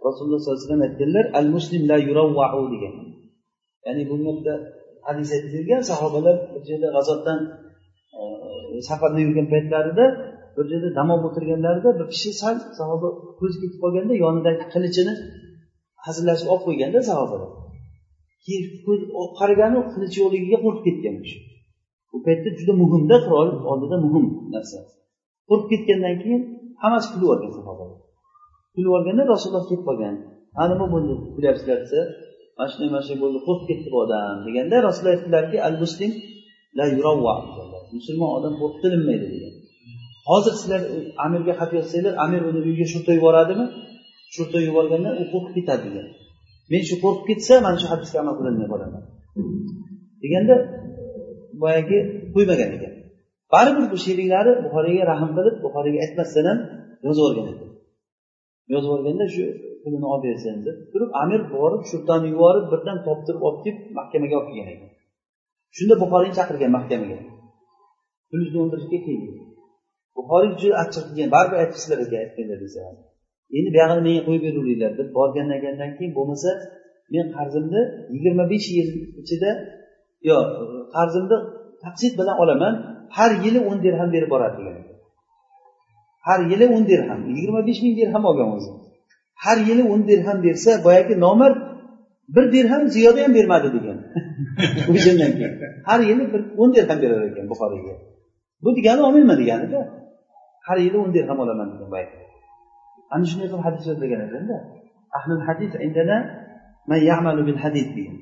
rasululloh 0.06 0.38
sollallohu 0.40 0.58
alayhi 0.58 0.68
vasallam 0.68 0.84
aytganlar 0.88 1.24
al 1.38 1.46
muslim 1.56 1.82
la 1.90 1.96
yuravvau 2.08 2.64
degan. 2.74 2.94
Ya'ni 3.86 4.02
bu 4.10 4.14
yerda 4.26 4.54
hadis 5.08 5.28
aytilgan 5.36 5.82
sahobalar 5.90 6.36
bir 6.52 6.62
joyda 6.68 6.88
g'azotdan 6.96 7.38
e, 8.18 8.22
safarda 8.88 9.18
yurgan 9.26 9.46
paytlarida 9.54 10.04
bir 10.56 10.64
joyda 10.70 10.88
dam 10.98 11.08
olib 11.14 11.24
o'tirganlarida 11.28 11.90
bir 11.98 12.06
kishi 12.14 12.30
sal 12.42 12.56
sahoba 12.78 13.08
ko'zi 13.40 13.56
ketib 13.62 13.78
qolganda 13.84 14.14
yonidagi 14.24 14.64
qilichini 14.74 15.14
hazillashib 16.06 16.48
olib 16.52 16.64
qo'yganda 16.68 17.00
sahobalar 17.10 17.50
keyin 18.44 18.64
qaragani 19.40 19.78
qilich 19.92 20.14
yo'qligiga 20.20 20.58
qo'rqib 20.64 20.84
ketgan 20.86 21.14
u 21.18 21.22
kishi 21.26 21.38
bu 22.18 22.22
paytda 22.26 22.48
juda 22.58 22.72
muhimda 22.82 23.16
qirol 23.24 23.48
oldida 23.70 23.96
muhim 24.04 24.26
narsa. 24.54 24.78
Qo'rqib 25.48 25.68
ketgandan 25.72 26.14
keyin 26.22 26.42
hammasi 26.82 27.06
kulib 27.12 27.22
yuborgan 27.24 27.52
sahobalar. 27.58 27.98
Kulib 28.74 28.86
yuborganda 28.88 29.22
rasululloh 29.32 29.64
kelib 29.70 29.84
qolgan. 29.88 30.14
Ha 30.56 30.62
nima 30.72 30.86
bo'ldi? 30.94 31.14
Kulyapsizlar 31.34 31.78
desa 31.84 32.00
mana 32.56 32.68
shunday 32.70 32.88
mana 32.94 33.02
shunday 33.06 33.20
bo'ldi 33.24 33.38
qo'rqib 33.46 33.66
ketdi 33.70 33.88
bu 33.94 33.98
odam 34.04 34.36
deganda 34.46 34.76
rasululloh 34.86 35.14
aytdilarki 35.16 35.56
al 35.68 35.74
muslim 35.82 36.10
la 36.78 36.84
yuravva 36.94 37.34
musulmon 37.96 38.30
odam 38.38 38.54
qo'rqitilinmaydi 38.60 39.26
degan. 39.34 39.54
Hozir 40.30 40.54
sizlar 40.60 40.80
e, 40.94 40.96
amirga 41.24 41.52
xat 41.60 41.70
yozsanglar 41.78 42.14
amir 42.24 42.40
uni 42.50 42.60
uyiga 42.66 42.86
shurta 42.92 43.10
yuboradimi? 43.18 43.66
Shurta 44.34 44.58
yuborganda 44.68 45.10
u 45.20 45.24
qo'rqib 45.32 45.54
ketadi 45.58 45.82
degan. 45.88 46.06
Men 46.70 46.82
shu 46.88 46.94
qo'rqib 47.04 47.24
ketsa 47.30 47.54
mana 47.66 47.76
shu 47.82 47.86
hadisga 47.92 48.16
amal 48.22 48.34
qilolmay 48.38 48.68
qolaman 48.72 49.02
deganda 50.22 50.54
boyagi 51.62 51.98
qo'ymagan 52.34 52.70
ekan. 52.76 52.92
Baribir 53.54 53.86
bu 53.92 53.96
sheriklari 54.04 54.52
buxoriyga 54.64 55.04
rahm 55.12 55.30
qilib 55.36 55.56
buxoriyga 55.64 55.98
aytmasdan 56.04 56.44
ham 56.50 56.58
yozib 57.06 57.22
yuborgan 57.22 57.46
ekan. 57.52 57.70
Yozib 58.72 58.88
yuborganda 58.90 59.26
shu 59.34 59.44
pulini 59.82 60.06
olib 60.12 60.24
bersin 60.28 60.56
deb 60.66 60.76
turib 60.92 61.10
amir 61.22 61.40
borib 61.56 61.82
shurtani 61.90 62.26
yuborib 62.34 62.64
birdan 62.72 62.98
toptirib 63.06 63.42
olib 63.48 63.60
kelib 63.64 63.82
mahkamaga 63.98 64.34
olib 64.40 64.48
kelgan 64.56 64.68
ekan. 64.74 64.90
Shunda 65.76 65.94
buxoriyni 66.02 66.34
chaqirgan 66.38 66.70
mahkamaga. 66.78 67.18
Pulingizni 68.30 68.58
o'ldirishga 68.64 68.98
keldi. 69.06 69.30
Buxoriy 70.16 70.50
juda 70.60 70.74
achchiq 70.82 71.04
qilgan 71.08 71.30
baribir 71.36 71.58
aytibsizlar 71.62 71.98
ekan 72.04 72.18
aytganlar 72.24 72.58
desa. 72.64 72.80
Endi 73.56 73.68
buyog'ini 73.74 74.02
menga 74.06 74.22
qo'yib 74.26 74.42
beraveringlar 74.46 74.92
deb 75.00 75.08
borgandan 75.18 75.58
keyin 75.62 75.92
keyin 75.98 76.12
bo'lmasa 76.18 76.50
men 77.14 77.26
qarzimni 77.36 77.82
yigirma 78.14 78.44
besh 78.52 78.68
yil 78.76 78.88
ichida 79.22 79.50
yo 80.28 80.36
qarzimni 80.94 81.36
taqsid 81.84 82.12
bilan 82.18 82.36
olaman 82.42 82.74
har 83.16 83.30
yili 83.44 83.60
o'n 83.68 83.78
dirham 83.84 84.08
berib 84.14 84.30
boradi 84.34 84.56
degan 84.58 84.88
har 86.28 86.40
yili 86.50 86.66
o'n 86.74 86.84
dirham 86.90 87.20
yigirma 87.28 87.60
besh 87.68 87.80
ming 87.84 87.94
dirham 88.00 88.24
olgan 88.30 88.48
o'zi. 88.56 88.70
Har 89.44 89.58
yili 89.68 89.82
o'n 89.92 90.00
dirham 90.08 90.38
bersa 90.46 90.70
boyagi 90.86 91.14
nomard 91.24 91.56
bir 92.34 92.44
dirham 92.54 92.82
ziyoda 92.94 93.20
ham 93.24 93.32
bermadi 93.38 93.68
degan. 93.76 93.98
O'shandan 94.92 95.32
keyin. 95.38 95.54
Har 95.88 96.00
yili 96.10 96.24
bir 96.32 96.40
o'n 96.62 96.70
dirham 96.76 96.98
berar 97.02 97.22
ekan 97.30 97.46
buxoriyga 97.52 97.94
bu 98.64 98.68
degani 98.78 99.00
olmayman 99.06 99.36
deganida 99.42 99.80
har 100.66 100.78
yili 100.86 100.96
o'n 101.02 101.10
dirham 101.16 101.38
olaman 101.44 101.68
degan 101.72 101.88
boyagi. 101.94 102.16
Ana 103.14 103.24
shunday 103.30 103.48
qilib 103.50 103.64
hadis 103.66 103.82
so'zlagan 103.88 104.20
ekanda 104.26 104.56
ahlul 105.18 105.42
hadis 105.48 105.72
indana 105.86 106.16
man 106.90 107.00
ya'malu 107.10 107.42
bil 107.48 107.58
hadis 107.64 107.86
degan. 107.96 108.16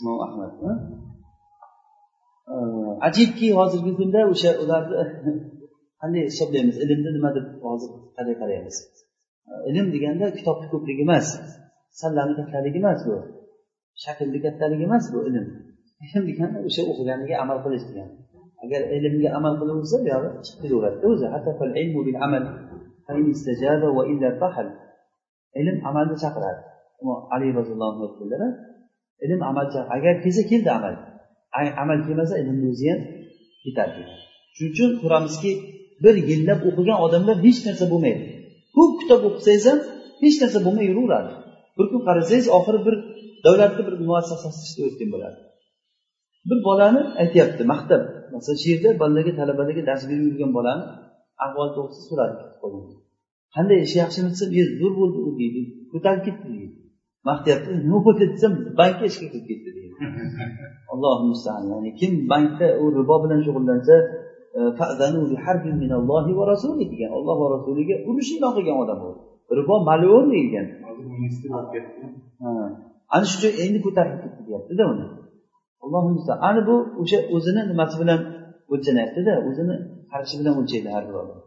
Imom 0.00 0.18
ahmad 0.26 0.50
ajibki 3.06 3.46
hozirgi 3.58 3.92
kunda 3.98 4.20
o'sha 4.32 4.50
ularni 4.62 5.32
qanday 6.00 6.22
hisoblaymiz 6.30 6.76
ilmni 6.84 7.10
nima 7.16 7.30
deb 7.36 7.46
hozir 7.66 7.90
qanday 8.16 8.36
qaraymiz 8.42 8.76
ilm 9.70 9.86
deganda 9.94 10.26
kitobni 10.38 10.66
ko'pligi 10.72 11.02
emas 11.08 11.26
sallani 12.00 12.32
kattaligi 12.38 12.78
emas 12.82 13.00
bu. 13.06 13.16
Shaklni 14.02 14.38
kattaligi 14.44 14.84
emas 14.88 15.04
bu 15.12 15.18
ilm. 15.28 15.46
Ilm 16.04 16.24
degani 16.30 16.58
o'sha 16.68 16.82
o'qiganiga 16.90 17.34
amal 17.44 17.58
qilish 17.64 17.84
degani. 17.88 18.14
Agar 18.64 18.80
ilmga 18.96 19.28
amal 19.38 19.54
qilaversa 19.60 19.96
buyog'i 20.04 20.28
chiqib 20.46 20.60
kelaveradida 20.62 21.06
o'zi 21.12 21.26
ilm 25.60 25.76
amalni 25.88 26.16
chaqiradi. 26.24 26.60
Ali 27.34 27.46
roziyallohu 27.58 27.90
anhu 27.92 28.04
aytganlar 28.08 28.42
ilm 29.24 29.40
amal 29.50 29.66
agar 29.96 30.14
kelsa 30.24 30.42
keldi 30.50 30.70
amal. 30.78 30.94
Amal 31.82 31.98
kelmasa 32.06 32.34
ilmni 32.42 32.66
o'zi 32.72 32.86
ham 32.92 33.00
ketadi 33.64 34.00
shuning 34.56 34.72
uchun 34.74 34.90
ko'ramizki 35.02 35.50
bir 36.04 36.14
yillab 36.30 36.60
o'qigan 36.68 36.98
odamlar 37.06 37.36
hech 37.46 37.60
narsa 37.66 37.84
bo'lmaydi. 37.92 38.22
Ko'p 38.76 38.92
kitob 39.00 39.22
o'qisangiz 39.28 39.64
ham 39.70 39.80
hech 40.22 40.36
narsa 40.42 40.58
bo'lmay 40.66 40.86
yuraveradi. 40.90 41.32
Bir 41.76 41.86
kun 41.90 42.00
qarasangiz 42.08 42.46
oxiri 42.58 42.80
bir 42.86 42.94
davlatni 43.44 43.82
bir 43.88 43.94
muassasasida 44.08 44.64
ishlayotgan 44.68 45.08
bo'ladi. 45.14 45.38
Bir 46.48 46.58
bolani 46.68 47.02
aytyapti 47.22 47.62
maqtab 47.72 48.02
masalan 48.34 48.58
shu 48.62 48.66
yerda 48.72 48.88
bolalarga 49.02 49.32
talabalarga 49.40 49.82
dars 49.90 50.02
berib 50.08 50.24
yurgan 50.28 50.50
bolani 50.58 50.84
ahvol 51.44 51.68
to'g'risida 51.76 52.04
so'radi. 52.10 52.36
Qanday 53.54 53.78
ish 53.86 53.94
yaxshimi? 54.02 54.28
desa 54.32 54.46
zo'r 54.80 54.92
bo'ldi 55.00 55.18
u 55.28 55.30
deydi 55.40 55.60
ko'tarib 55.92 56.22
ketdi 56.26 56.46
deydi. 56.56 56.76
Maqtayapti 57.28 57.70
nima 57.84 57.98
bo'ldi? 58.06 58.24
desam 58.34 58.52
bankka 58.80 59.04
ishga 59.10 59.26
kirib 59.32 59.46
ketdi 59.50 59.70
deydi. 59.76 59.94
Allohu 60.92 61.22
mustaan. 61.30 61.62
Ya'ni 61.72 61.90
kim 62.00 62.12
bankda 62.32 62.66
u 62.82 62.84
ribo 62.98 63.16
bilan 63.22 63.40
shug'ullansa 63.46 63.94
e, 64.58 64.60
degan 66.92 67.10
olloh 67.18 67.36
va 67.42 67.46
rasuliga 67.54 67.96
urush 68.08 68.30
e'lon 68.36 68.52
qilgan 68.56 68.76
odam 68.84 68.98
u. 69.08 69.10
Ribo 69.58 69.74
malun 69.88 70.26
deyilgan. 70.32 70.66
Ana 73.14 73.24
shu 73.30 73.36
uchun 73.38 73.52
endi 73.64 73.78
ko'tarib 73.86 74.16
ketdi 74.22 74.40
deyaptida 74.48 74.84
uni. 74.92 75.06
Allohu 75.84 76.08
mustaan. 76.14 76.38
Ana 76.48 76.60
bu 76.68 76.74
o'sha 77.02 77.18
o'zini 77.34 77.62
nimasi 77.70 77.96
bilan 78.02 78.20
o'lchanayaptida 78.72 79.32
o'zini 79.48 79.76
qarashi 80.10 80.34
bilan 80.40 80.54
o'lchaydi 80.60 80.88
har 80.94 81.04
bir 81.08 81.16
odam 81.22 81.40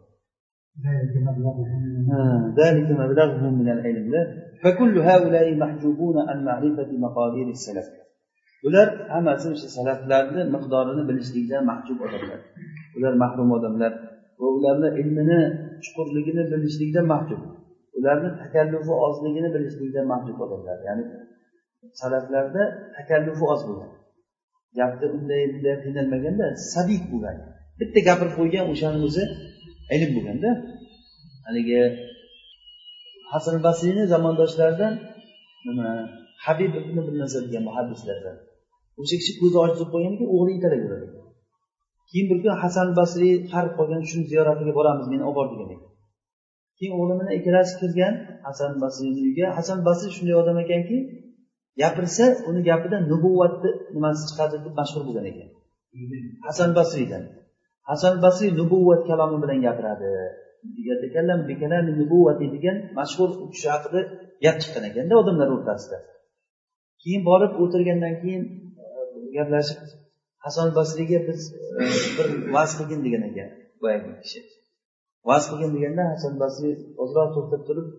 bular 8.64 8.88
hammasi 9.14 9.46
o'sha 9.54 9.68
salaflarni 9.76 10.42
miqdorini 10.54 11.02
bilishlikdan 11.10 11.62
mahjub 11.70 11.98
odamlar. 12.06 12.40
Ular 12.96 13.14
mahrum 13.22 13.48
odamlar 13.56 13.92
va 14.40 14.48
ularni 14.56 14.88
ilmini 15.00 15.40
chuqurligini 15.84 16.42
bilishlikdan 16.52 17.06
mahjub. 17.14 17.40
Ularni 17.98 18.30
takallufi 18.42 18.92
ozligini 19.06 19.48
bilishlikdan 19.54 20.06
mahjub 20.12 20.38
odamlar. 20.44 20.76
Ya'ni 20.88 21.04
salaflarda 22.00 22.62
takallufi 22.96 23.44
oz 23.54 23.60
bo'lgan 23.68 23.90
gapni 24.78 25.06
unday 25.16 25.42
bunday 25.52 25.76
qiynalmaganda 25.84 26.46
sadik 26.72 27.02
bo'lgan 27.12 27.36
bitta 27.80 28.00
gapirib 28.08 28.34
qo'ygan 28.38 28.64
o'shani 28.72 28.98
o'zi 29.08 29.24
ilm 29.94 30.10
bo'lganda 30.16 30.50
haligi 31.46 31.80
hasan 33.32 33.56
basriyni 33.66 34.04
zamondoshlaridan 34.12 34.92
nima? 35.66 35.88
Habib 36.44 36.72
ibn 36.80 36.96
bir 37.06 37.14
narsa 37.22 37.38
degan 37.46 37.62
muhaddislardan. 37.68 38.36
O'sha 39.00 39.16
kishi 39.20 39.32
ko'zi 39.40 39.56
ojiz 39.64 39.76
bo'lib 39.78 39.92
qolgan 39.94 40.12
ekan 40.16 40.28
o'g'li 40.34 40.50
yetalaveradi 40.56 41.06
keyin 42.10 42.26
bir 42.30 42.38
kun 42.42 42.54
hasan 42.64 42.88
basriy 42.98 43.34
qarib 43.52 43.72
qolgan 43.78 44.02
shuni 44.10 44.24
ziyoratiga 44.32 44.72
boramiz 44.78 45.06
meni 45.12 45.24
olib 45.28 45.36
bor 45.38 45.46
degan 45.52 45.68
ekan 45.74 45.90
keyin 46.78 46.92
o'g'li 46.98 47.14
bilan 47.18 47.32
ikkalasi 47.38 47.72
kirgan 47.80 48.14
hasan 48.48 48.72
basriyni 48.82 49.20
uyiga. 49.24 49.46
Hasan 49.58 49.78
basriy 49.86 50.12
shunday 50.16 50.36
odam 50.42 50.56
ekanki 50.64 50.96
gapirsa 51.80 52.24
uni 52.48 52.60
gapidan 52.68 53.02
nubuvvatni 53.12 53.70
nimasi 53.94 54.22
chiqadi 54.28 54.56
deb 54.64 54.74
mashhur 54.80 55.02
bo'lgan 55.08 55.26
ekan. 55.32 55.48
Hasan 56.46 56.70
basriydan 56.78 57.22
hasan 57.90 58.14
basriy 58.24 58.50
nubuvvat 58.60 59.02
kalomi 59.10 59.36
bilan 59.42 59.58
gapiradi 59.66 60.10
degan 62.55 62.77
mashhur 62.99 63.29
u 63.43 63.45
kishi 63.53 63.67
haqida 63.75 63.99
gap 64.43 64.55
chiqqan 64.61 64.83
ekanda 64.89 65.13
odamlar 65.21 65.49
o'rtasida 65.55 65.97
keyin 67.01 67.21
borib 67.29 67.51
o'tirgandan 67.63 68.15
keyin 68.21 68.43
gaplashib 69.35 69.79
hasan 70.45 70.67
basriyga 70.77 71.19
biz 71.27 71.41
e, 71.81 71.83
bir 72.15 72.27
vaz 72.55 72.71
qilgin 72.77 73.01
degan 73.05 73.23
ekan 73.29 73.49
boyagi 73.81 74.11
kishi 74.23 74.39
vaz 75.29 75.43
qilgin 75.49 75.71
deganda 75.75 76.03
hasan 76.13 76.33
basriy 76.43 76.75
ozroq 77.03 77.29
to'xtab 77.35 77.61
turib 77.69 77.89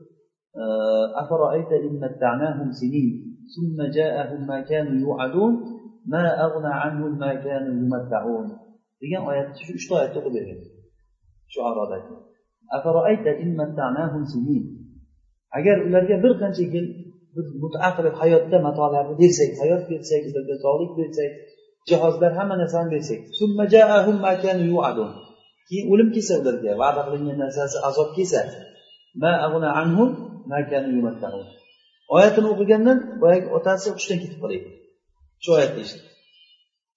ثم 3.55 3.79
جاءهم 3.99 4.41
ما 4.51 4.59
كانوا 4.71 4.97
يوعدون 5.05 5.55
ما 6.13 6.25
أغنى 6.47 6.73
عنهم 6.83 7.13
ما 7.19 7.33
كانوا 7.35 7.75
يمتعون 7.83 8.47
degan 9.03 9.23
oyatni 9.31 9.61
shu 9.67 9.73
uchta 9.79 9.93
oyatda 9.99 10.19
o'qib 10.21 10.35
bergan 10.37 10.61
shu 11.53 11.59
arodagi 11.71 12.15
agar 15.58 15.78
ularga 15.88 16.16
bir 16.24 16.34
qancha 16.42 16.64
yil 16.74 16.88
biz 17.36 17.48
muta 17.62 17.90
qilib 17.98 18.16
hayotda 18.22 18.58
matolarni 18.68 19.14
bersak 19.22 19.52
hayot 19.62 19.84
bersak 19.92 20.22
ularga 20.30 20.56
sog'lik 20.64 20.92
bersak 21.00 21.32
jihozlar 21.90 22.32
hamma 22.40 22.56
narsani 22.62 22.90
bersak 22.96 23.20
keyin 25.68 25.86
o'lim 25.94 26.10
kelsa 26.16 26.34
ularga 26.42 26.72
va'da 26.82 27.02
qilingan 27.08 27.38
narsasi 27.44 27.78
azob 27.90 28.10
kelsa 28.18 28.42
oyatini 32.16 32.48
o'qigandan 32.54 32.98
boyagi 33.22 33.48
otasi 33.58 33.88
hushdan 33.96 34.18
ketib 34.24 34.40
qolaydi 34.44 34.70
shu 35.44 35.50
oyatni 35.58 35.80
eshitib 35.86 36.08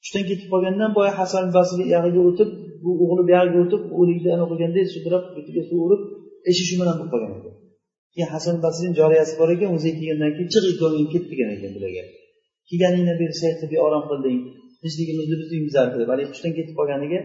hushdan 0.02 0.24
ketib 0.30 0.48
qolgandan 0.52 0.90
boya 0.98 1.12
hasan 1.20 1.44
basri 1.56 1.84
yag'iga 1.94 2.20
o'tib 2.30 2.50
bu 2.84 2.90
o'g'li 3.04 3.22
buyog'iga 3.28 3.58
o'tib 3.64 3.82
o'likdan 4.00 4.40
qilganda 4.50 4.80
sudrab 4.94 5.24
betiga 5.36 5.62
suv 5.68 5.78
urib 5.86 6.02
ishi 6.50 6.62
shu 6.68 6.74
bilan 6.80 6.94
bo'lib 6.98 7.12
qolgan 7.14 7.32
ekan 7.38 7.54
keyin 8.14 8.28
hasan 8.34 8.56
basriyni 8.64 8.94
joriyasi 9.00 9.34
bor 9.40 9.48
ekan 9.54 9.70
o'ziga 9.76 9.96
kelgandan 10.00 10.32
keyin 10.36 10.48
chiq 10.54 10.64
ikkoving 10.72 11.06
ket 11.12 11.24
degan 11.30 11.48
ekan 11.56 11.70
bularga. 11.76 12.04
Kelganingni 12.68 13.14
bersak 13.22 13.54
qilib 13.60 13.80
orom 13.86 14.04
qilding 14.10 14.38
tinchligimizni 14.80 15.36
biz 15.40 15.48
uyimizga 15.54 15.82
qilib 15.92 16.08
haligi 16.12 16.28
hushdan 16.32 16.52
ketib 16.58 16.74
qolganiga 16.78 17.20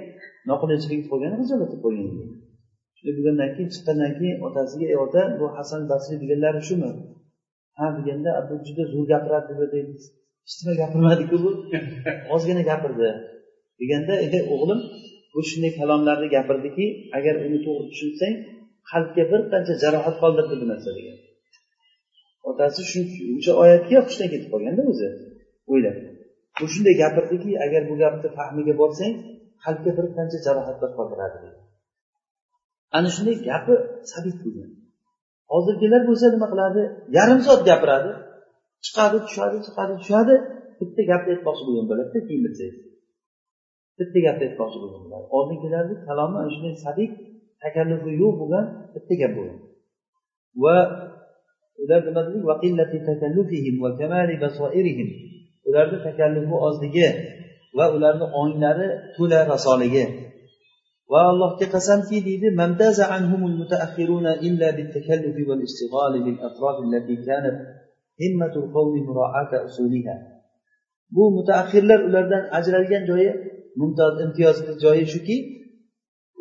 noqulaychilik 0.50 0.90
qilib 0.98 1.10
qolgani 1.12 1.36
xijolatib 1.42 1.80
qo'ygan 1.86 2.08
ekan 2.12 2.30
shunday 2.98 3.14
bo'lgandan 3.18 3.50
keyin 3.56 3.70
chiqqandan 3.74 4.12
keyin 4.20 4.36
otasiga 4.48 4.86
ey 4.94 4.98
ota 5.06 5.22
bu 5.40 5.46
hasan 5.58 5.82
basriy 5.92 6.18
deganlari 6.24 6.62
shumi? 6.70 6.90
Ha 7.78 7.86
deganda 7.98 8.32
bu 8.48 8.54
juda 8.68 8.84
zo'r 8.94 9.06
gapiradi 9.14 9.54
deb 9.74 9.88
hech 10.48 10.56
nima 10.60 10.74
gapirmadiku 10.82 11.36
bu 11.44 11.52
ozgina 12.36 12.62
gapirdi. 12.72 13.10
deganda 13.82 14.14
o'g'lim 14.54 14.80
bu 15.34 15.40
shunday 15.50 15.72
kalomlarni 15.80 16.28
gapirdiki 16.36 16.86
agar 17.18 17.36
uni 17.46 17.60
to'g'ri 17.66 17.86
tushunsang 17.92 18.36
qalbga 18.92 19.24
bir 19.32 19.42
qancha 19.52 19.74
jarohat 19.84 20.16
qoldirdi 20.24 20.56
bu 20.62 20.66
narsa 20.72 20.90
degan 20.98 21.18
otasi 22.50 22.82
shu 22.92 23.02
o'sha 23.38 23.54
oyatga 23.64 23.98
hushdan 24.06 24.28
ketib 24.34 24.50
qolganda 24.54 24.84
o'zi 24.92 25.08
o'ylab. 25.72 25.98
U 26.64 26.66
shunday 26.74 26.96
gapirdiki 27.04 27.52
agar 27.66 27.82
bu 27.90 27.96
gapni 28.04 28.30
fahmiga 28.38 28.74
borsang 28.82 29.14
qalbga 29.64 29.92
bir 29.98 30.06
qancha 30.18 30.38
jarohatlar 30.48 30.92
qoldiradi 30.98 31.38
ana 32.98 33.10
shunday 33.16 33.36
gapi 33.50 33.74
sabit 34.12 34.38
bo'lgan. 34.44 34.70
Hozirgilar 35.54 36.02
bo'lsa 36.10 36.26
nima 36.36 36.48
qiladi? 36.54 36.82
Yarim 37.18 37.40
soat 37.46 37.62
gapiradi. 37.70 38.12
Chiqadi 38.86 39.18
tushadi 39.26 39.58
chiqadi 39.66 39.94
tushadi. 40.02 40.36
Bitta 40.80 41.02
gapni 41.12 41.30
aytmoqchi 41.36 41.64
bo'lgan 41.68 41.86
bo'ladida 41.92 42.20
keyin 42.28 42.42
bilsangiz 42.46 42.89
bitta 44.00 44.20
gapni 44.26 44.44
aytmoqchi 44.48 44.78
bo'lgan 44.84 45.02
bo'ladi 45.06 45.26
oldingilarni 45.38 45.96
kalomi 46.08 46.36
ana 46.42 46.50
shunday 46.54 46.76
sadiq 46.86 47.12
takallufi 47.64 48.12
yo'q 48.22 48.34
bo'lgan 48.42 48.66
bitta 48.94 49.14
gap 49.22 49.32
bo'lgan. 49.38 49.60
Va 50.64 50.78
ular 51.84 52.02
nima 52.34 52.54
dedik 54.90 55.10
ularni 55.70 55.98
takallufi 56.08 56.56
ozligi 56.68 57.08
va 57.78 57.86
ularni 57.96 58.26
onglari 58.42 58.88
to'la 59.16 59.40
rasoligi. 59.52 60.06
Va 61.12 61.22
allohga 61.32 61.66
qasamki 61.76 62.18
deydi 62.28 62.48
bu 71.16 71.24
mutaaxirlar 71.38 72.00
ulardan 72.08 72.44
ajralgan 72.58 73.04
joyi 73.10 73.32
imtiyozli 74.26 74.72
joyi 74.84 75.06
shuki 75.14 75.38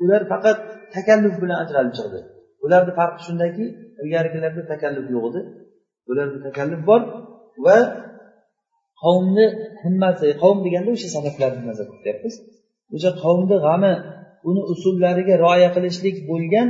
ular 0.03 0.23
faqat 0.33 0.59
takalluf 0.97 1.35
bilan 1.43 1.59
ajralib 1.65 1.95
chiqdi. 1.99 2.19
Ularni 2.65 2.93
farqi 2.99 3.21
shundaki 3.29 3.65
ilgarigilarda 4.03 4.63
takalluf 4.73 5.07
yo'q 5.15 5.25
edi. 5.31 5.41
Ularda 6.11 6.39
takalluf 6.47 6.81
bor 6.91 7.01
va 7.67 7.79
qavmni 9.03 9.47
himmasi 9.85 10.27
qavm 10.43 10.59
deganda 10.67 10.91
o'sha 10.97 11.09
salaflarni 11.17 11.63
nazarda 11.71 11.93
tutyapmiz. 11.99 12.35
O'sha 12.97 13.11
qavmni 13.25 13.57
g'ami 13.67 13.93
uni 14.49 14.63
usullariga 14.73 15.35
rioya 15.45 15.69
qilishlik 15.77 16.17
bo'lgan 16.31 16.69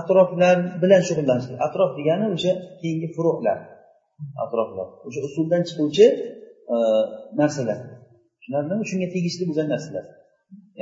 atroflar 0.00 0.56
bilan 0.82 1.02
shug'ullanishlik 1.08 1.58
atrof 1.66 1.90
degani 1.98 2.26
o'sha 2.34 2.52
keyingi 2.80 3.08
furuhlar 3.16 3.58
atroflar. 4.44 4.88
O'sha 5.06 5.20
usuldan 5.28 5.62
chiquvchi 5.68 6.06
e, 6.74 6.76
narsalar. 7.40 7.78
Tushunarlimi 8.50 8.84
shunga 8.90 9.08
tegishli 9.14 9.44
bo'lgan 9.48 9.68
narsalar 9.74 10.04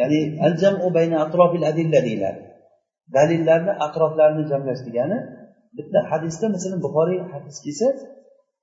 ya'ni 0.00 0.20
aljamu 0.46 0.88
bayna 0.96 1.16
atrofil 1.24 1.64
adilla 1.70 2.00
deyiladi. 2.06 2.40
Dalillarni 3.16 3.72
atroflarini 3.86 4.44
jamlash 4.50 4.82
degani 4.88 5.18
bitta 5.78 5.98
hadisda 6.10 6.46
masalan 6.54 6.80
buxoriy 6.86 7.20
hadis 7.32 7.56
kelsa 7.64 7.86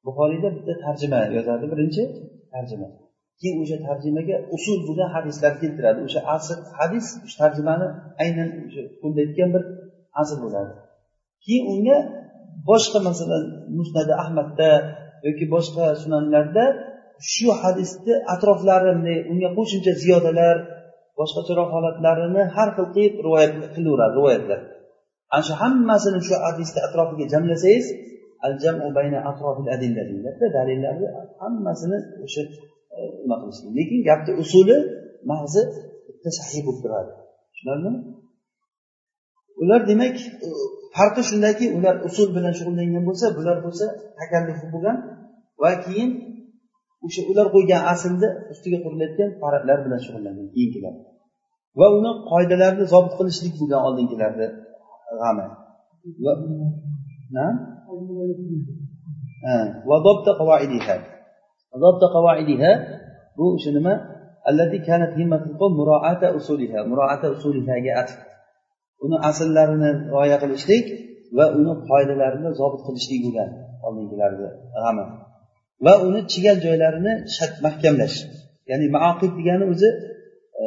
buxoriyda 0.07 0.49
bitta 0.57 0.73
tarjima 0.85 1.19
yozadi 1.37 1.65
birinchi 1.71 2.03
tarjima. 2.53 2.87
Keyin 3.39 3.57
o'sha 3.63 3.77
tarjimaga 3.87 4.35
usul 4.55 4.77
bo'lgan 4.87 5.09
hadislar 5.15 5.53
keltiradi. 5.61 5.99
O'sha 6.07 6.21
asr 6.35 6.57
hadis 6.79 7.05
o'sha 7.25 7.37
tarjimani 7.43 7.87
aynan 8.23 8.49
o'sha 8.67 8.81
qo'llayotgan 9.01 9.49
bir 9.55 9.63
asr 10.21 10.37
bo'ladi. 10.45 10.73
Keyin 11.45 11.63
unga 11.73 11.97
boshqa 12.69 12.99
masalan 13.09 13.43
musnadi 13.77 14.13
ahmadda 14.23 14.69
yoki 15.27 15.45
boshqa 15.55 15.85
sunanlarda 16.01 16.65
shu 17.31 17.47
hadisni 17.61 18.13
atroflari 18.33 18.91
unga 19.31 19.49
qo'shimcha 19.57 19.93
ziyodalar 20.03 20.55
boshqacharoq 21.19 21.69
holatlarini 21.75 22.43
har 22.55 22.69
xil 22.75 22.87
qilib 22.95 23.13
rivoyat 23.25 23.51
qilaveradi 23.75 24.13
rivoyatlar. 24.19 24.59
Ana 25.33 25.43
shu 25.47 25.53
hammasini 25.61 26.19
shu 26.27 26.35
hadisni 26.45 26.79
atrofiga 26.87 27.25
jamlasangiz 27.33 27.85
al 28.45 28.53
jamu 28.63 28.87
bayna 28.97 29.19
atrofil 29.31 29.67
adilla 29.75 30.01
deyiladi 30.09 30.45
dalillarni 30.57 31.07
hammasini 31.41 31.97
o'sha 32.25 32.41
e, 32.97 32.99
nima 33.21 33.35
qilishlik 33.41 33.71
lekin 33.79 33.99
gapni 34.09 34.31
usuli 34.43 34.77
mag'zi 35.31 35.61
bitta 36.07 36.29
sahiy 36.39 36.61
bo'lib 36.65 36.79
turadi. 36.83 37.11
Tushunarlimi? 37.53 37.99
Ular 39.63 39.81
demak 39.91 40.15
farqi 40.95 41.21
shundaki 41.29 41.65
ular 41.77 41.95
usul 42.07 42.27
bilan 42.35 42.53
shug'ullangan 42.57 43.03
bo'lsa 43.09 43.25
bular 43.37 43.57
bo'lsa 43.65 43.85
takallufi 44.19 44.65
bo'lgan 44.73 44.97
va 45.61 45.71
keyin 45.85 46.09
o'sha 47.05 47.21
ular 47.31 47.47
qo'ygan 47.55 47.81
aslni 47.93 48.29
ustiga 48.53 48.77
qurilayotgan 48.85 49.29
paradlar 49.43 49.77
bilan 49.85 49.99
shug'ullangan 50.05 50.47
keyingilar 50.55 50.93
va 51.79 51.87
uni 51.97 52.11
qoidalarini 52.31 52.85
zobit 52.93 53.13
qilishlik 53.19 53.53
bo'lgan 53.59 53.81
oldingilarni 53.87 54.47
g'ami 55.21 55.45
va 59.89 60.03
bu 63.37 63.45
o'sha 63.55 63.71
nima? 63.77 63.93
Allati 64.49 64.77
kanat 64.87 65.11
muroata 65.79 66.27
usuliha. 66.39 66.79
Muroata 66.91 67.27
usulihaga 67.35 67.91
uni 69.05 69.17
asllarini 69.29 69.89
rioya 70.11 70.37
qilishlik 70.43 70.85
va 71.37 71.45
uni 71.59 71.73
qoidalarini 71.89 72.49
zobit 72.59 72.81
qilishlik 72.87 73.19
bo'lgan 73.25 73.49
oldingilarni 73.87 74.47
g'ami 74.83 75.05
va 75.85 75.93
uni 76.07 76.21
chigal 76.31 76.57
joylarini 76.65 77.13
mahkamlash. 77.65 78.17
Ya'ni 78.69 78.85
maoqib 78.95 79.31
degani 79.39 79.65
o'zi 79.73 79.89
e, 80.61 80.63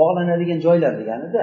bog'lanadigan 0.00 0.60
joylar 0.66 0.92
deganida 1.00 1.42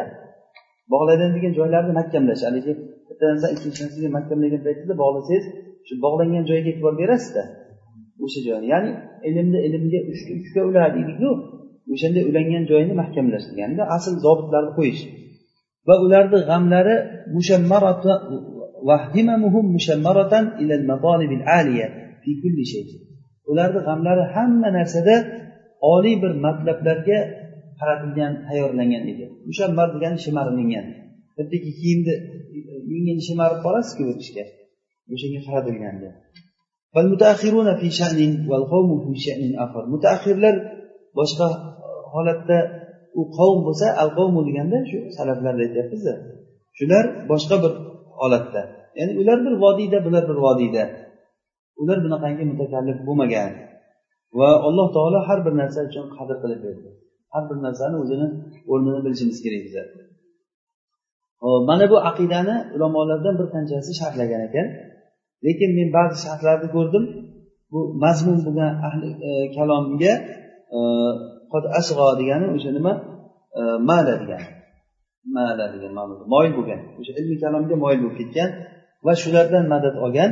bog'lanadigan 0.93 1.53
joylarni 1.59 1.93
mahkamlash. 1.99 2.41
Haligi 2.47 2.71
bitta 3.09 3.25
narsa 3.31 3.47
ikkinchi 3.55 3.79
narsaga 3.85 4.09
mahkamlagan 4.17 4.61
paytida 4.67 4.93
bog'lasangiz 5.03 5.45
shu 5.87 5.93
bog'langan 6.05 6.43
joyga 6.49 6.69
e'tibor 6.71 6.93
berasizda 7.01 7.43
o'sha 8.23 8.39
joyni. 8.47 8.65
Ya'ni 8.73 8.91
ilmni 9.27 9.59
ilmga 9.67 9.99
uchga 10.11 10.31
uchga 10.41 10.61
uladi 10.69 10.93
deydiku 10.97 11.29
o'shanda 11.93 12.19
ulangan 12.29 12.63
joyini 12.71 12.93
mahkamlash 13.01 13.45
deganda 13.51 13.81
asl 13.95 14.13
zobitlarni 14.25 14.71
qo'yish. 14.77 15.01
Va 15.87 15.95
ularni 16.05 16.39
g'amlari 16.49 16.95
ularni 23.51 23.79
g'amlari 23.87 24.23
hamma 24.35 24.69
narsada 24.77 25.15
oliy 25.93 26.15
bir 26.23 26.31
matlablarga 26.45 27.17
qaratilgan 27.79 28.33
tayyorlangan 28.47 29.03
edi. 29.11 29.25
Mushammar 29.49 29.87
degani 29.95 30.17
shimarlingan 30.25 30.85
bittaki 31.37 31.71
kiyimni 31.79 32.13
yengini 32.91 33.23
shimarib 33.29 33.59
borasizku 33.65 34.01
bir 34.09 34.17
ishga. 34.23 34.43
O'shanga 35.13 35.39
qaratilganda 35.47 36.09
mutaaxirlar 39.93 40.55
boshqa 41.17 41.47
holatda 42.13 42.57
u 43.19 43.21
qavm 43.37 43.59
bo'lsa 43.67 43.87
al 44.01 44.09
qavmu 44.17 44.41
deganda 44.47 44.77
shu 44.89 44.97
salaflarda 45.17 45.61
aytyapmiz 45.67 46.03
shular 46.77 47.05
boshqa 47.31 47.55
bir 47.63 47.73
holatda. 48.19 48.61
Ya'ni 48.97 49.13
ular 49.21 49.37
bir 49.45 49.53
vodiyda 49.63 49.97
bular 50.05 50.23
bir 50.29 50.37
vodiyda. 50.45 50.83
Ular 51.81 51.97
bunaqangi 52.05 52.43
mutakallif 52.51 52.97
bo'lmagan. 53.07 53.51
Va 54.39 54.49
alloh 54.67 54.87
taolo 54.95 55.19
har 55.27 55.39
bir 55.45 55.53
narsa 55.61 55.79
uchun 55.89 56.05
qadr 56.15 56.35
qilib 56.43 56.59
berdi. 56.65 56.89
Har 57.33 57.43
bir 57.49 57.57
narsani 57.65 57.95
o'zini 58.03 58.27
o'rnini 58.71 58.99
bilishimiz 59.05 59.37
kerak 59.45 59.61
bizlar. 59.67 59.87
Mana 61.69 61.85
bu 61.91 61.97
aqidani 62.09 62.55
ulamolardan 62.75 63.35
bir 63.39 63.47
qanchasi 63.55 63.91
sharhlagan 63.99 64.41
ekan. 64.47 64.67
Lekin 65.45 65.69
men 65.77 65.89
ba'zi 65.97 66.15
sharhlarni 66.25 66.67
ko'rdim. 66.75 67.03
Bu 67.71 67.79
mazmun 68.03 68.37
bo'lgan 68.45 68.71
ahli 68.87 69.09
e, 69.27 69.29
kalomga 69.55 70.13
e, 70.77 70.79
asg'o 71.79 72.07
degani 72.19 72.47
o'sha 72.55 72.71
nima? 72.77 72.93
E, 73.59 73.61
mala 73.89 74.13
degani. 74.21 74.49
Mala 75.37 75.65
degan 75.73 75.91
moyil 76.33 76.53
bo'lgan. 76.57 76.79
O'sha 76.99 77.11
ilmiy 77.19 77.37
kalomga 77.43 77.75
moyil 77.83 77.99
bo'lib 78.03 78.17
ketgan 78.21 78.49
va 79.05 79.13
shulardan 79.21 79.65
madad 79.73 79.95
olgan 80.05 80.31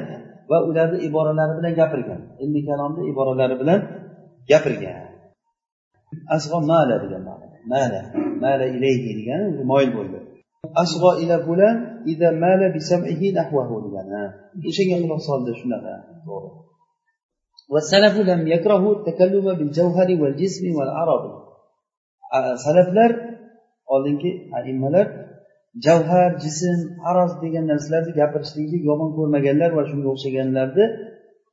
va 0.50 0.58
ularni 0.68 0.98
iboralari 1.08 1.52
bilan 1.58 1.72
gapirgan 1.80 2.20
ilmiy 2.42 2.62
kalomni 2.68 3.02
iboralari 3.10 3.54
bilan 3.62 3.80
gapirgan 4.50 5.06
asg'o 6.36 6.58
mala 6.70 6.94
degan 7.02 7.22
ma'noda 7.28 7.58
mala 7.72 8.00
mala 8.44 8.64
ilayhi 8.76 9.10
degani 9.18 9.46
moyil 9.70 9.90
bo'ldi 9.98 10.18
asg'o 10.82 11.10
ila 11.22 11.36
fulan 11.46 11.76
ida 12.12 12.28
mala 12.44 12.66
bisam'ihi 12.76 13.26
nahwahu 13.38 13.74
degani 13.84 14.22
o'shanga 14.68 14.96
quloq 15.02 15.20
soldi 15.28 15.50
shunaqa 15.60 15.94
to'g'ri 16.26 16.50
والسلف 17.72 18.14
لم 18.30 18.42
يكرهوا 18.54 18.92
التكلم 18.96 19.46
بالجوهر 19.58 20.08
والجسم 20.22 20.64
والعرض 20.78 21.24
salaflar 22.64 23.10
oldingi 23.86 24.30
aimmalar 24.56 25.06
javhar 25.85 26.29
jism 26.43 26.79
araz 27.09 27.31
degan 27.43 27.65
narsalarni 27.71 28.11
gapirishlikni 28.19 28.77
yomon 28.89 29.09
ko'rmaganlar 29.17 29.69
va 29.77 29.83
shunga 29.89 30.09
o'xshaganlarni 30.13 30.85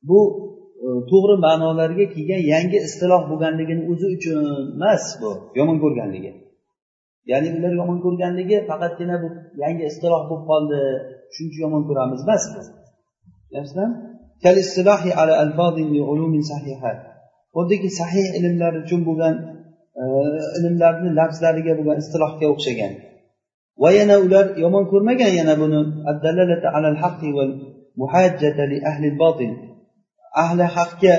bu 0.09 0.21
e, 0.85 0.89
to'g'ri 1.11 1.35
ma'nolarga 1.47 2.05
kelgan 2.15 2.43
yangi 2.53 2.79
istiloh 2.89 3.23
bo'lganligini 3.31 3.83
o'zi 3.93 4.07
uchun 4.17 4.39
emas 4.77 5.05
bu 5.21 5.31
yomon 5.59 5.77
ko'rganligi. 5.85 6.31
Ya'ni 7.31 7.49
ular 7.59 7.73
yomon 7.81 7.99
ko'rganligi 8.05 8.57
faqatgina 8.71 9.17
bu 9.23 9.29
yangi 9.63 9.85
istiloh 9.91 10.23
bo'lib 10.29 10.45
qoldi 10.51 10.79
shuning 11.35 11.49
uchun 11.51 11.63
yomon 11.67 11.83
ko'ramiz 11.89 12.21
emas 12.27 12.45
bu. 12.55 12.61
Xuddiki 17.57 17.89
sahih 18.01 18.27
ilmlar 18.39 18.73
uchun 18.83 19.01
bo'lgan 19.09 19.35
e, 20.01 20.05
ilmlarni 20.59 21.09
lafzlariga 21.19 21.73
bo'lgan 21.79 21.97
istilohga 22.03 22.47
o'xshagan. 22.55 22.95
Va 23.83 23.91
yana 23.99 24.17
ular 24.25 24.47
yomon 24.65 24.85
ko'rmagan 24.93 25.33
yana 25.41 25.55
buni. 25.63 25.81
Ahli 30.45 30.65
haqga 30.77 31.15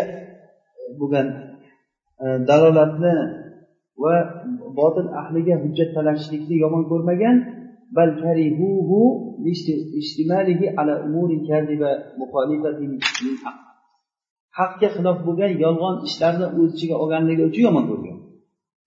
bo'lgan 1.00 1.28
e, 2.24 2.26
dalolatni 2.50 3.14
va 4.04 4.16
botil 4.80 5.08
ahliga 5.22 5.56
hujjat 5.64 5.90
talashishlikni 5.96 6.56
yomon 6.64 6.84
ko'rmagan. 6.92 7.36
Bal 7.98 8.12
karihuhu 8.24 9.00
ala 10.80 10.94
umuri 11.08 11.38
kadhiba 11.50 11.92
mukhalifatin 12.20 12.92
haqqa 14.60 14.88
xilof 14.96 15.18
bo'lgan 15.28 15.52
yolg'on 15.64 15.96
ishlarni 16.08 16.46
o'z 16.60 16.70
ichiga 16.76 16.96
olganligi 17.04 17.44
uchun 17.50 17.64
yomon 17.68 17.86
ko'rgan. 17.92 18.18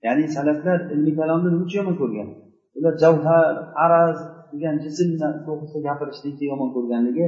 Ya'ni 0.04 0.24
salaflar 0.36 0.78
ilmi 0.94 1.12
kalomni 1.18 1.48
nima 1.52 1.64
uchun 1.66 1.78
yomon 1.80 1.96
ko'rgan? 2.02 2.28
ular 2.77 2.93
javhar 3.03 3.53
araz 3.85 4.17
degan 4.51 4.75
jism 4.85 5.09
to'g'risida 5.47 5.79
gapirishlikni 5.87 6.45
yomon 6.51 6.69
ko'rganligi 6.75 7.25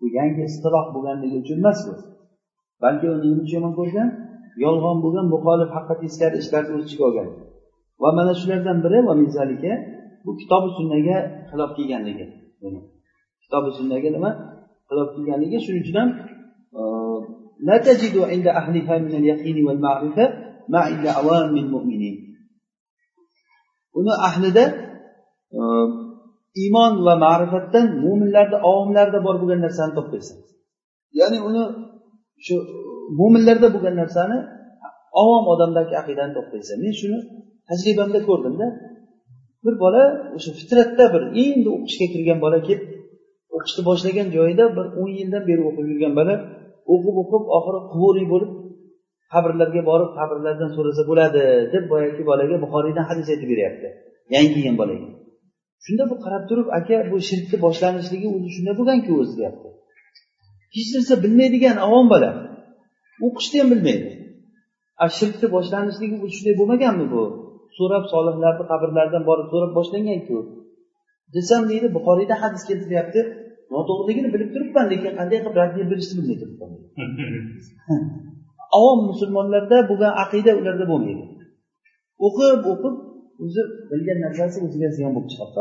bu 0.00 0.06
yangi 0.18 0.42
istiloh 0.50 0.84
bo'lganligi 0.94 1.36
uchun 1.42 1.58
emas 1.62 1.78
bu 1.86 1.94
balki 2.82 3.06
uni 3.14 3.20
nima 3.30 3.42
uchun 3.44 3.56
yomon 3.58 3.74
ko'rgan 3.80 4.08
yolg'on 4.64 4.96
bo'lgan 5.04 5.26
muxolif 5.34 5.70
haqqa 5.76 5.94
teskari 6.02 6.36
ishlarni 6.42 6.72
o'z 6.76 6.84
ichiga 6.86 7.04
olgan 7.08 7.28
va 8.02 8.08
mana 8.18 8.32
shulardan 8.40 8.78
biri 8.84 8.98
va 9.08 9.14
mizalika 9.22 9.72
bu 10.24 10.30
kitobi 10.40 10.68
sunnaga 10.78 11.16
xilof 11.50 11.70
kelganligi 11.78 12.26
kitobi 13.42 13.70
sunnaga 13.78 14.08
nima 14.16 14.30
xilof 14.88 15.08
kelganligi 15.14 15.56
shuning 15.64 15.82
uchun 15.84 15.96
ham 16.00 16.10
لا 17.68 17.76
تجد 17.88 18.16
عند 18.32 18.46
أهلها 18.60 18.94
من 18.98 19.12
اليقين 19.20 19.58
والمعرفة 19.66 20.24
ما 20.72 20.78
عند 20.88 21.04
عوام 21.06 21.56
المؤمنين 21.64 22.16
uni 23.98 24.12
ahlida 24.28 24.64
iymon 26.63 26.93
va 27.07 27.13
ma'rifatdan 27.25 27.85
mo'minlarni 28.03 28.57
avomlarda 28.69 29.19
bor 29.27 29.35
bo'lgan 29.41 29.59
narsani 29.65 29.93
topmaysan 29.97 30.37
ya'ni 31.19 31.37
uni 31.49 31.63
shu 32.45 32.55
mo'minlarda 33.19 33.67
bo'lgan 33.75 33.95
narsani 34.01 34.37
avom 35.21 35.45
odamdagi 35.53 35.93
aqidani 36.01 36.33
topmaysan 36.37 36.77
men 36.83 36.93
shuni 36.99 37.19
tajribamda 37.69 38.19
ko'rdimda 38.29 38.67
bir 39.65 39.75
bola 39.83 40.03
o'sha 40.35 40.51
fitratda 40.59 41.05
bir 41.13 41.23
endi 41.43 41.69
o'qishga 41.75 42.07
kirgan 42.13 42.39
bola 42.45 42.57
kelib 42.67 42.87
o'qishni 43.55 43.81
boshlagan 43.89 44.27
joyida 44.37 44.65
bir 44.77 44.85
o'n 45.01 45.09
yildan 45.19 45.43
beri 45.49 45.61
o'qib 45.69 45.85
yurgan 45.91 46.13
bola 46.19 46.35
o'qib 46.93 47.15
o'qib 47.21 47.43
oxiri 47.57 47.79
quvuriy 47.93 48.27
bo'lib 48.33 48.51
qabrlarga 49.33 49.81
borib 49.89 50.09
qabrlardan 50.19 50.69
so'rasa 50.75 51.03
bo'ladi 51.09 51.41
deb 51.73 51.83
boyagi 51.91 52.23
bolaga 52.31 52.55
buxoriydan 52.63 53.05
hadis 53.09 53.27
aytib 53.33 53.49
beryapti. 53.53 53.87
Yangi 54.33 54.49
kelgan 54.55 54.75
bolaga. 54.81 55.07
Shunda 55.85 56.03
bu 56.11 56.15
qarab 56.23 56.43
turib 56.49 56.67
aka 56.79 56.95
bu 57.11 57.17
shirkni 57.29 57.57
boshlanishligi 57.65 58.27
o'zi 58.35 58.49
shunday 58.55 58.75
bo'lganku 58.79 59.11
o'zi 59.21 59.33
deyapti. 59.39 59.69
Hech 60.75 60.89
narsa 60.95 61.15
bilmaydigan 61.23 61.77
avom 61.87 62.05
bola. 62.13 62.31
O'qishni 63.27 63.57
ham 63.61 63.69
bilmaydi. 63.73 64.09
A 65.03 65.05
shirkni 65.17 65.47
boshlanishligi 65.55 66.15
bu 66.23 66.27
shunday 66.35 66.55
bo'lmaganmi 66.59 67.05
bu? 67.13 67.23
So'rab 67.77 68.05
solihlarni 68.13 68.63
qabrlaridan 68.71 69.23
borib 69.29 69.47
so'rab 69.53 69.71
boshlanganku. 69.77 70.37
Desam 71.35 71.63
deydi 71.71 71.87
buxoriyda 71.97 72.35
hadis 72.43 72.63
keltiryapti 72.69 73.21
noto'g'riligini 73.73 74.29
bilib 74.33 74.49
turibman 74.55 74.85
lekin 74.91 75.11
qanday 75.19 75.37
qilib 75.43 75.55
raddiya 75.61 75.85
berishni 75.91 76.13
bilmay 76.19 76.37
turibman 76.41 76.71
avom 78.77 78.99
musulmonlarda 79.09 79.77
bo'lgan 79.89 80.13
aqida 80.23 80.51
ularda 80.59 80.85
bo'lmaydi. 80.91 81.23
O'qib 82.27 82.61
o'qib 82.71 82.95
o'zi 83.43 83.61
bilgan 83.89 84.19
narsasi 84.25 84.57
o'ziga 84.65 84.89
ziyon 84.95 85.11
bo'lib 85.15 85.29
chiqadi 85.33 85.53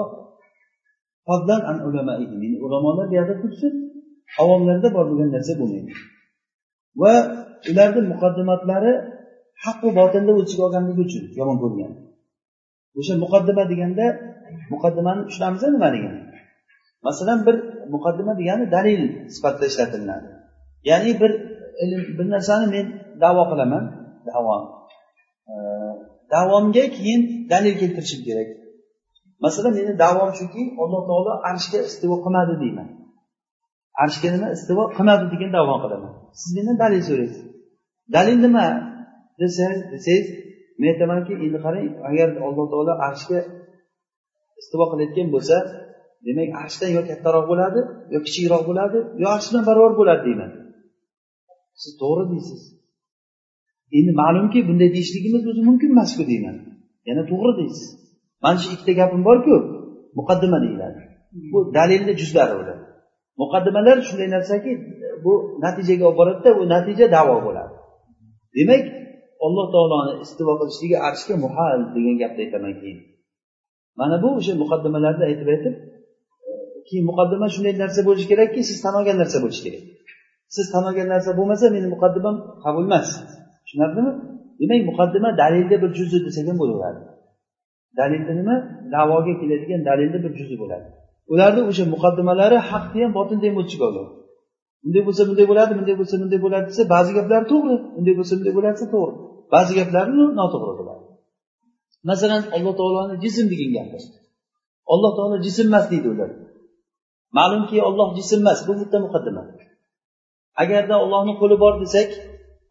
ulamolar 2.67 3.07
buyoqda 3.13 3.35
tursin 3.43 3.73
avomlarda 4.43 4.89
bor 4.97 5.05
bo'lgan 5.11 5.31
narsa 5.37 5.53
bo'lmaydi. 5.61 5.93
Va 7.03 7.15
ularni 7.71 8.01
muqaddimatlari 8.13 8.93
haq 9.65 9.79
va 9.85 9.91
botilni 10.01 10.33
o'lchiga 10.39 10.63
olganligi 10.67 11.01
uchun 11.07 11.25
yomon 11.39 11.59
bo'lgan. 11.65 11.93
O'sha 12.99 13.15
muqaddima 13.25 13.63
deganda 13.73 14.07
muqaddimani 14.73 15.23
tushunamiz 15.29 15.63
nima 15.75 15.89
degani? 15.97 16.21
Masalan 17.07 17.39
bir 17.47 17.57
muqaddima 17.95 18.33
degani 18.41 18.65
dalil 18.77 19.01
sifatida 19.35 19.67
ishlatiladi. 19.73 20.29
Ya'ni 20.91 21.13
bir 21.21 21.33
ilm 21.83 22.03
bir 22.19 22.27
narsani 22.35 22.67
men 22.75 22.87
davo 23.23 23.43
qilaman. 23.51 23.85
Davo. 24.29 24.57
Davomga 26.35 26.85
keyin 26.97 27.21
dalil 27.53 27.75
keltirishim 27.81 28.21
kerak. 28.29 28.49
Masalan 29.45 29.73
meni 29.79 29.93
davom 30.05 30.31
shuki 30.39 30.63
alloh 30.83 31.03
taolo 31.09 31.33
arshga 31.51 31.79
istivo 31.89 32.17
qilmadi 32.25 32.55
deyman. 32.63 32.89
Arshga 34.05 34.29
nima? 34.35 34.49
Istivo 34.57 34.85
qilmadi 34.97 35.25
degan 35.33 35.51
davo 35.59 35.75
qilaman. 35.83 36.13
Siz 36.41 36.51
mendan 36.57 36.77
dalil 36.85 37.03
so'raysiz. 37.09 37.45
Dalil 38.17 38.39
nima? 38.47 38.67
Desangiz 39.41 39.83
desangiz 39.93 40.27
men 40.79 40.89
aytamanki 40.93 41.33
endi 41.45 41.59
qarang 41.65 41.87
agar 42.11 42.29
alloh 42.49 42.67
taolo 42.73 42.93
arshga 43.09 43.41
istivo 44.61 44.85
qilayotgan 44.93 45.29
bo'lsa 45.35 45.57
demak 46.27 46.51
arshdan 46.63 46.91
yo 46.97 47.03
kattaroq 47.11 47.45
bo'ladi 47.53 47.81
yo 48.15 48.19
kichikroq 48.27 48.63
bo'ladi 48.71 48.99
yo 49.23 49.27
arsh 49.37 49.47
bilan 49.51 49.65
barobar 49.69 49.93
bo'ladi 50.01 50.23
deyman. 50.29 50.51
Siz 51.83 51.93
to'g'ri 52.03 52.25
deysiz. 52.33 52.63
Endi 53.99 54.13
ma'lumki 54.23 54.59
bunday 54.69 54.89
deyishligimiz 54.97 55.43
o'zi 55.51 55.63
mumkin 55.69 55.91
emasku 55.95 56.23
deyman. 56.31 56.57
Yana 57.09 57.23
to'g'ri 57.31 57.53
deysiz. 57.61 57.85
Mana 58.43 58.57
shu 58.63 58.69
ikkita 58.75 58.93
gapim 59.01 59.23
borku 59.29 59.55
muqaddima 60.19 60.59
deyiladi. 60.65 61.01
Bu 61.53 61.59
dalilni 61.77 62.13
juzlari 62.21 62.55
ular 62.63 62.79
muqaddimalar 63.43 63.97
shunday 64.09 64.29
narsaki 64.37 64.71
bu 65.25 65.33
natijaga 65.65 66.05
olib 66.09 66.19
boradida 66.21 66.51
u 66.61 66.63
natija 66.75 67.07
davo 67.17 67.37
bo'ladi. 67.47 67.75
Demak 68.57 68.85
alloh 69.47 69.67
taoloni 69.75 70.13
istivo 70.25 70.55
qilishligi 70.61 70.97
arshga 71.09 71.35
muhal 71.45 71.79
degan 71.95 72.17
gapni 72.23 72.41
aytaman 72.45 72.75
keyin. 72.81 72.99
Mana 74.01 74.17
bu 74.23 74.29
o'sha 74.39 74.53
muqaddimalarni 74.63 75.25
aytib 75.31 75.49
aytib 75.55 75.75
keyin 76.89 77.05
muqaddima 77.11 77.47
shunday 77.55 77.75
narsa 77.83 78.01
bo'lishi 78.09 78.29
kerakki 78.33 78.61
siz 78.71 78.79
tan 78.85 78.95
olgan 78.99 79.17
narsa 79.23 79.39
bo'lishi 79.45 79.63
kerak. 79.67 79.85
Siz 80.55 80.67
tan 80.73 80.85
olgan 80.89 81.09
narsa 81.15 81.31
bo'lmasa 81.39 81.67
meni 81.77 81.89
muqaddimam 81.95 82.37
qabul 82.65 82.85
emas. 82.89 83.09
Tushunarlimi? 83.77 84.13
Demak 84.61 84.81
muqaddima 84.91 85.29
dalilni 85.43 85.77
bir 85.83 85.91
juzi 85.99 86.19
desak 86.27 86.47
ham 86.49 86.59
bo'laveradi. 86.63 87.01
Dalilni 87.99 88.33
nima? 88.41 88.57
Davoga 88.95 89.33
keladigan 89.41 89.81
dalilni 89.89 90.19
bir 90.25 90.33
juzi 90.39 90.57
bo'ladi. 90.63 90.87
Ularni 91.33 91.63
o'sha 91.71 91.85
muqaddimalari 91.95 92.59
haqni 92.71 92.99
ham 93.05 93.13
botinni 93.19 93.47
ham 93.49 93.57
o'lchab 93.63 93.83
oladi. 93.89 94.11
Bunday 94.83 95.03
bo'lsa 95.09 95.23
bunday 95.29 95.47
bo'ladi 95.51 95.73
bunday 95.79 95.97
bo'lsa 96.01 96.15
bunday 96.23 96.41
bo'ladi 96.45 96.67
desa 96.71 96.83
ba'zi 96.95 97.11
gaplar 97.19 97.43
to'g'ri 97.53 97.77
bunday 97.97 98.15
bo'lsa 98.19 98.33
bunday 98.39 98.53
bo'ladi 98.57 98.75
desa 98.77 98.89
to'g'ri. 98.95 99.15
Ba'zi 99.55 99.73
gaplari 99.79 100.13
noto'g'ri 100.41 100.75
bo'ladi 100.81 101.05
masalan 102.11 102.43
alloh 102.57 102.73
taoloni 102.79 103.15
jism 103.25 103.45
degan 103.53 103.71
gapi 103.77 103.99
alloh 104.93 105.13
taolo 105.17 105.37
jism 105.47 105.67
emas 105.71 105.85
deydi 105.93 106.09
ular. 106.15 106.31
Ma'lumki 107.39 107.77
olloh 107.89 108.09
jism 108.19 108.39
emas 108.45 108.61
bu 108.67 108.73
bitta 108.81 108.99
muqaddima. 109.07 109.43
Agarda 110.63 110.95
ollohni 111.05 111.35
qo'li 111.41 111.57
bor 111.65 111.75
desak 111.83 112.09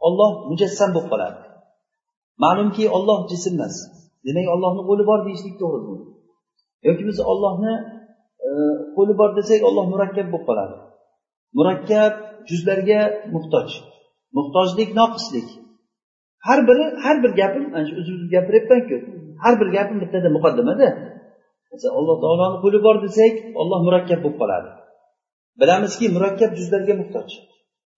olloh 0.08 0.32
mujassam 0.50 0.90
bo'lib 0.96 1.10
qoladi. 1.14 1.40
Ma'lumki 2.44 2.84
olloh 2.98 3.20
jism 3.32 3.54
emas 3.58 3.76
demak 4.26 4.48
ollohni 4.56 4.82
qo'li 4.90 5.04
bor 5.10 5.20
deyishlik 5.28 5.56
to'g'ri 5.62 5.96
yoki 6.88 7.04
biz 7.10 7.18
ollohni 7.32 7.74
e, 8.48 8.50
qo'li 8.96 9.14
bor 9.20 9.30
desak 9.40 9.62
olloh 9.70 9.86
murakkab 9.94 10.28
bo'lib 10.34 10.46
qoladi. 10.50 10.76
Murakkab 11.58 12.14
juzlarga 12.50 13.02
muhtoj. 13.36 13.70
Muhtojlik 14.38 14.90
noqislik. 15.00 15.48
Har 16.48 16.60
biri 16.68 16.86
har 17.04 17.16
bir 17.24 17.32
gapim 17.42 17.64
mana 17.74 17.84
shu 17.88 17.94
uzr 18.02 18.14
uzr 18.18 18.28
gapiryapmanku 18.36 18.98
har 19.44 19.54
bir 19.60 19.68
gapim 19.78 19.98
bittada 20.04 20.30
muqaddimada. 20.38 20.88
Alloh 22.00 22.16
taoloni 22.24 22.58
qo'li 22.64 22.80
bor 22.86 22.96
desak 23.06 23.34
olloh 23.62 23.80
murakkab 23.88 24.20
bo'lib 24.24 24.38
qoladi. 24.42 24.70
Bilamizki 25.62 26.06
murakkab 26.16 26.52
juzlarga 26.60 26.94
muhtoj. 27.02 27.30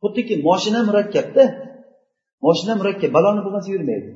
Xuddiki 0.01 0.35
moshina 0.47 0.79
murakkabda. 0.89 1.43
Moshina 2.45 2.73
murakkab 2.79 3.11
baloni 3.17 3.41
bo'lmasa 3.45 3.69
yurmaydi. 3.75 4.09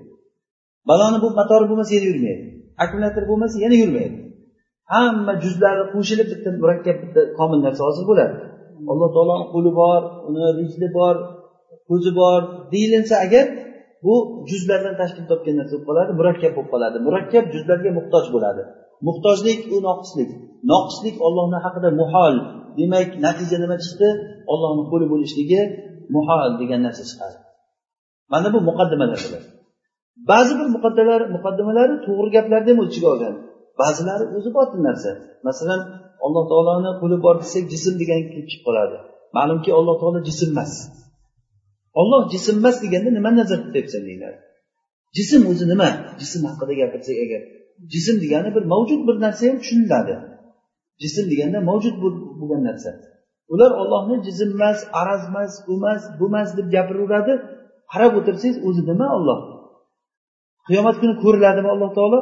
Baloni 0.89 1.17
bu 1.23 1.27
motori 1.39 1.65
bo'lmasa 1.69 1.91
yana 1.97 2.07
yurmaydi. 2.11 2.43
Akkumulyator 2.83 3.23
bo'lmasa 3.31 3.55
yana 3.65 3.77
yurmaydi. 3.81 4.17
Hamma 4.93 5.33
juzlari 5.43 5.83
qo'shilib 5.93 6.27
bitta 6.33 6.49
murakkab 6.63 6.97
bitta 7.03 7.21
komil 7.37 7.59
narsa 7.65 7.81
hosil 7.87 8.03
bo'ladi. 8.11 8.35
Alloh 8.91 9.09
taoloni 9.15 9.45
qo'li 9.53 9.71
bor 9.79 10.01
uni 10.29 10.45
rijli 10.59 10.87
bor 10.97 11.15
ko'zi 11.89 12.11
bor 12.19 12.39
deyilinsa 12.73 13.15
agar 13.25 13.45
bu 14.05 14.13
juzlardan 14.49 14.95
tashkil 15.01 15.25
topgan 15.31 15.55
narsa 15.59 15.73
bo'lib 15.73 15.87
qoladi 15.89 16.11
murakkab 16.19 16.51
bo'lib 16.57 16.69
qoladi. 16.73 16.97
Murakkab 17.07 17.45
juzlarga 17.53 17.89
muhtoj 17.99 18.25
bo'ladi. 18.35 18.61
Muhtojlik 19.07 19.59
u 19.73 19.77
noqislik. 19.87 20.29
Noqislik 20.71 21.15
ollohni 21.27 21.59
haqida 21.65 21.89
muhol. 22.01 22.35
Demak 22.79 23.09
natija 23.25 23.57
nima 23.63 23.77
chiqdi? 23.83 24.09
Ollohni 24.53 24.83
qo'li 24.91 25.05
bo'lishligi 25.13 25.61
muhol 26.15 26.49
degan 26.61 26.79
narsa 26.87 27.03
chiqadi. 27.11 27.37
Mana 28.31 28.47
bu 28.53 28.59
muqaddimalar 28.69 29.21
ba'zi 30.29 30.53
bir 30.59 30.67
muqaddimalar 30.75 31.21
muqaddimalari 31.35 31.95
to'g'ri 32.05 32.29
gaplarni 32.35 32.69
ham 32.73 32.79
ichiga 32.87 33.07
olgan. 33.13 33.35
Ba'zilari 33.81 34.25
o'zi 34.37 34.49
botil 34.57 34.79
narsa. 34.87 35.11
Masalan 35.47 35.81
alloh 36.25 36.43
taoloni 36.51 36.91
qo'li 37.01 37.17
bor 37.25 37.35
desak 37.43 37.63
jism 37.73 37.93
degan 38.01 38.19
kelib 38.29 38.47
chiqib 38.51 38.63
qoladi. 38.67 38.97
Ma'lumki 39.37 39.69
alloh 39.79 39.95
taolo 40.01 40.19
jism 40.29 40.49
emas. 40.53 40.73
Olloh 42.01 42.21
jism 42.33 42.55
emas 42.61 42.77
deganda 42.83 43.09
nimani 43.17 43.37
nazarda 43.41 43.65
tutyapsan 43.67 44.03
deyiladi. 44.07 44.37
Jism 45.17 45.41
o'zi 45.51 45.65
nima? 45.71 45.89
Jism 46.21 46.41
haqida 46.49 46.73
gapirsak 46.81 47.17
agar 47.25 47.41
jism 47.93 48.15
degani 48.23 48.49
bir 48.55 48.63
mavjud 48.73 49.01
bir 49.07 49.15
narsa 49.25 49.43
ham 49.49 49.57
tushuniladi. 49.61 50.15
Jism 51.03 51.25
deganda 51.31 51.59
mavjud 51.69 51.95
bo'lgan 52.39 52.61
narsa. 52.69 52.91
Ular 53.53 53.71
ollohni 53.81 54.15
jism 54.27 54.49
emas 54.57 54.79
araz 55.01 55.23
emas 55.29 55.53
u 55.69 55.73
emas 55.79 56.01
bu 56.19 56.25
emas 56.31 56.49
deb 56.57 56.67
gapiraveradi. 56.75 57.33
Qarab 57.91 58.11
o'tirsangiz 58.19 58.57
o'zi 58.67 58.81
nima 58.89 59.07
olloh 59.17 59.39
qiyomat 60.67 60.95
kuni 61.01 61.13
ko'riladimi 61.23 61.69
alloh 61.73 61.89
taolo? 61.97 62.19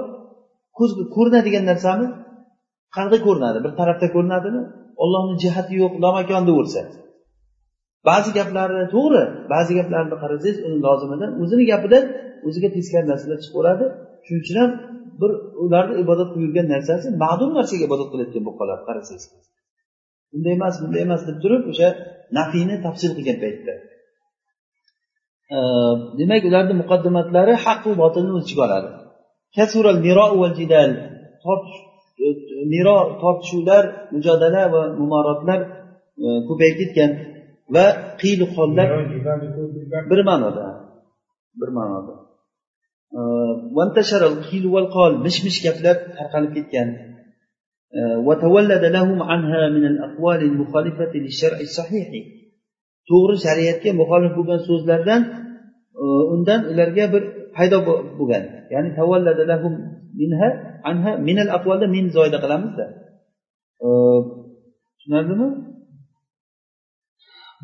Ko'zga 0.78 1.04
ko'rinadigan 1.16 1.64
narsami? 1.72 2.06
Qayerda 2.96 3.18
ko'rinadi? 3.28 3.58
Bir 3.66 3.72
tarafda 3.80 4.08
ko'rinadimi? 4.16 4.62
Ollohni 5.04 5.36
jihati 5.44 5.74
yo'q 5.82 5.94
lamakon 6.04 6.44
o'lsa 6.62 6.82
ba'zi 8.08 8.30
gaplari 8.38 8.86
to'g'ri 8.96 9.24
ba'zi 9.54 9.72
gaplarni 9.80 10.16
qarasangiz 10.24 10.58
uni 10.66 10.78
lozimidan 10.86 11.32
o'zini 11.42 11.64
gapidan 11.72 12.04
o'ziga 12.48 12.70
teskari 12.76 13.06
narsalar 13.12 13.40
chiqaveradi 13.46 13.86
shuning 14.26 14.42
uchun 14.44 14.58
ham 14.62 14.72
bir 15.22 15.32
ularni 15.66 15.96
ibodat 16.04 16.28
qilib 16.34 16.44
yurgan 16.46 16.68
narsasi 16.76 17.08
ma'lum 17.24 17.52
narsaga 17.58 17.84
ibodat 17.90 18.08
qilayotgan 18.12 18.44
bo'lib 18.46 18.58
qoladi 18.62 18.84
qarasangiz. 18.90 19.26
Bunday 20.32 20.54
emas 20.60 20.76
bunday 20.82 21.02
emas 21.08 21.22
deb 21.30 21.38
turib 21.44 21.64
o'sha 21.72 21.88
nafiyni 22.38 22.76
tafsil 22.86 23.12
qilgan 23.18 23.38
paytda. 23.44 23.74
demak 26.19 26.43
ularni 26.49 26.75
muqaddimatlari 26.83 27.55
haqu 27.65 27.91
botilni 28.03 28.33
o'lchiga 28.39 28.63
oladi 28.67 28.91
miro 32.73 32.99
tortishuvlar 33.23 33.85
mujodala 34.15 34.63
va 34.75 34.83
mumorotlar 35.01 35.61
e, 36.25 36.27
ko'payib 36.49 36.77
ketgan 36.81 37.11
va 37.75 37.87
qiyli 38.21 38.47
hollar 38.55 38.89
bir 40.11 40.21
ma'noda 40.29 40.67
bir 41.61 41.71
ma'noda 41.79 42.15
mish 45.27 45.39
mish 45.47 45.59
gaplar 45.67 45.97
tarqalib 46.19 46.53
ketgan 46.59 46.89
وتولد 48.27 48.85
لهم 48.97 49.23
عنها 49.23 49.69
من 49.69 49.85
الأقوال 49.93 50.41
المخالفة 50.51 51.13
للشرع 51.15 51.59
الصحيح 51.61 52.09
To'g'ri 53.10 53.36
shariatga 53.46 53.92
muxolif 54.02 54.32
bo'lgan 54.38 54.60
so'zlardan 54.68 55.22
e, 56.04 56.06
undan 56.34 56.62
ularga 56.72 57.06
bir 57.14 57.24
paydo 57.56 57.78
bo'lgan. 58.20 58.44
Ya'ni 58.74 58.90
minha 60.20 60.50
anha 60.90 61.12
minal 61.28 61.50
aqvolda 61.58 61.88
min 61.96 62.06
zoyida 62.16 62.38
qilamizda. 62.44 62.86
E, 63.86 63.88
tushunarlimi? 64.98 65.50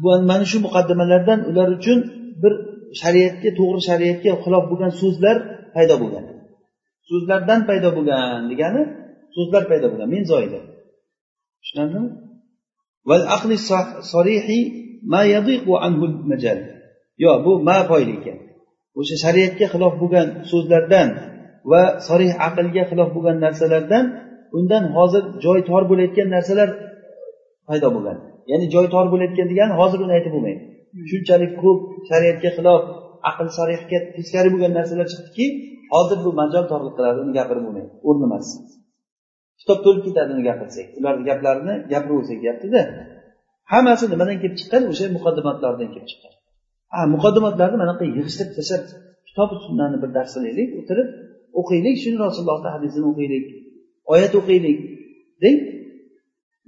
Bu 0.03 0.09
mana 0.31 0.45
shu 0.51 0.57
muqaddimalardan 0.67 1.39
ular 1.49 1.67
uchun 1.77 1.99
bir 2.43 2.53
shariatga 3.01 3.49
to'g'ri 3.59 3.81
shariatga 3.89 4.31
xilof 4.43 4.63
bo'lgan 4.71 4.91
so'zlar 5.01 5.35
paydo 5.75 5.95
bo'lgan. 6.03 6.25
So'zlardan 7.09 7.59
paydo 7.69 7.89
bo'lgan 7.97 8.41
degani 8.51 8.81
so'zlar 9.35 9.63
paydo 9.71 9.87
bo'lgan 9.91 10.09
min 10.15 10.23
zoyida 10.31 10.59
tushunarlimi? 11.61 12.09
Yo 17.23 17.31
bu 17.45 17.51
ma 17.67 17.77
foyda 17.89 18.13
ekan. 18.19 18.37
O'sha 18.99 19.15
shariatga 19.23 19.65
xilof 19.73 19.93
bo'lgan 20.01 20.27
so'zlardan 20.51 21.07
va 21.71 21.81
sorih 22.07 22.31
aqlga 22.47 22.83
xilof 22.91 23.09
bo'lgan 23.15 23.37
narsalardan 23.45 24.05
undan 24.57 24.83
hozir 24.95 25.23
joy 25.45 25.59
tor 25.69 25.83
bo'layotgan 25.89 26.27
narsalar 26.35 26.69
paydo 27.67 27.87
bo'lgan. 27.95 28.17
Ya'ni 28.51 28.65
joy 28.75 28.85
tor 28.93 29.05
bo'layotgan 29.13 29.47
degani 29.51 29.73
hozir 29.81 29.99
uni 30.05 30.13
aytib 30.17 30.31
bo'lmaydi. 30.35 30.61
Shunchalik 31.09 31.51
ko'p 31.63 31.79
shariatga 32.09 32.49
xilof 32.57 32.81
aql 33.29 33.47
sarihga 33.57 33.97
teskari 34.15 34.49
bo'lgan 34.53 34.71
narsalar 34.79 35.07
chiqdiki 35.13 35.45
hozir 35.93 36.17
bu 36.25 36.29
majol 36.41 36.65
torlik 36.71 36.93
qiladi 36.97 37.17
uni 37.23 37.33
gapirib 37.39 37.63
bo'lmaydi. 37.65 37.89
O'rni 38.07 38.25
emas 38.29 38.47
kitob 39.59 39.79
to'lib 39.85 40.03
ketadi 40.07 40.29
uni 40.35 40.43
gapirsak. 40.49 40.87
Ularni 40.99 41.23
gaplarini 41.29 41.75
gapiraversak 41.91 42.37
deyaptida. 42.43 42.81
Hammasi 43.73 44.05
nimadan 44.13 44.37
kelib 44.41 44.55
chiqqan? 44.59 44.81
O'sha 44.91 45.05
muqaddimatlardan 45.17 45.89
kelib 45.93 46.07
chiqqan. 46.11 46.33
Ha 46.93 46.99
muqaddimatlarni 47.15 47.77
mana 47.81 47.93
bunaqa 47.93 48.05
yig'ishtirib 48.17 48.53
tashlab 48.57 48.83
kitobi 49.27 49.55
sunnani 49.65 49.97
bir 50.03 50.09
dars 50.17 50.31
qilaylik 50.35 50.69
o'tirib 50.79 51.07
o'qiylik. 51.59 51.95
Shuni 52.03 52.17
rasulullohni 52.25 52.69
hadisini 52.75 53.05
o'qiylik 53.11 53.45
oyat 54.13 54.33
o'qiylik 54.39 54.77
deng. 55.43 55.57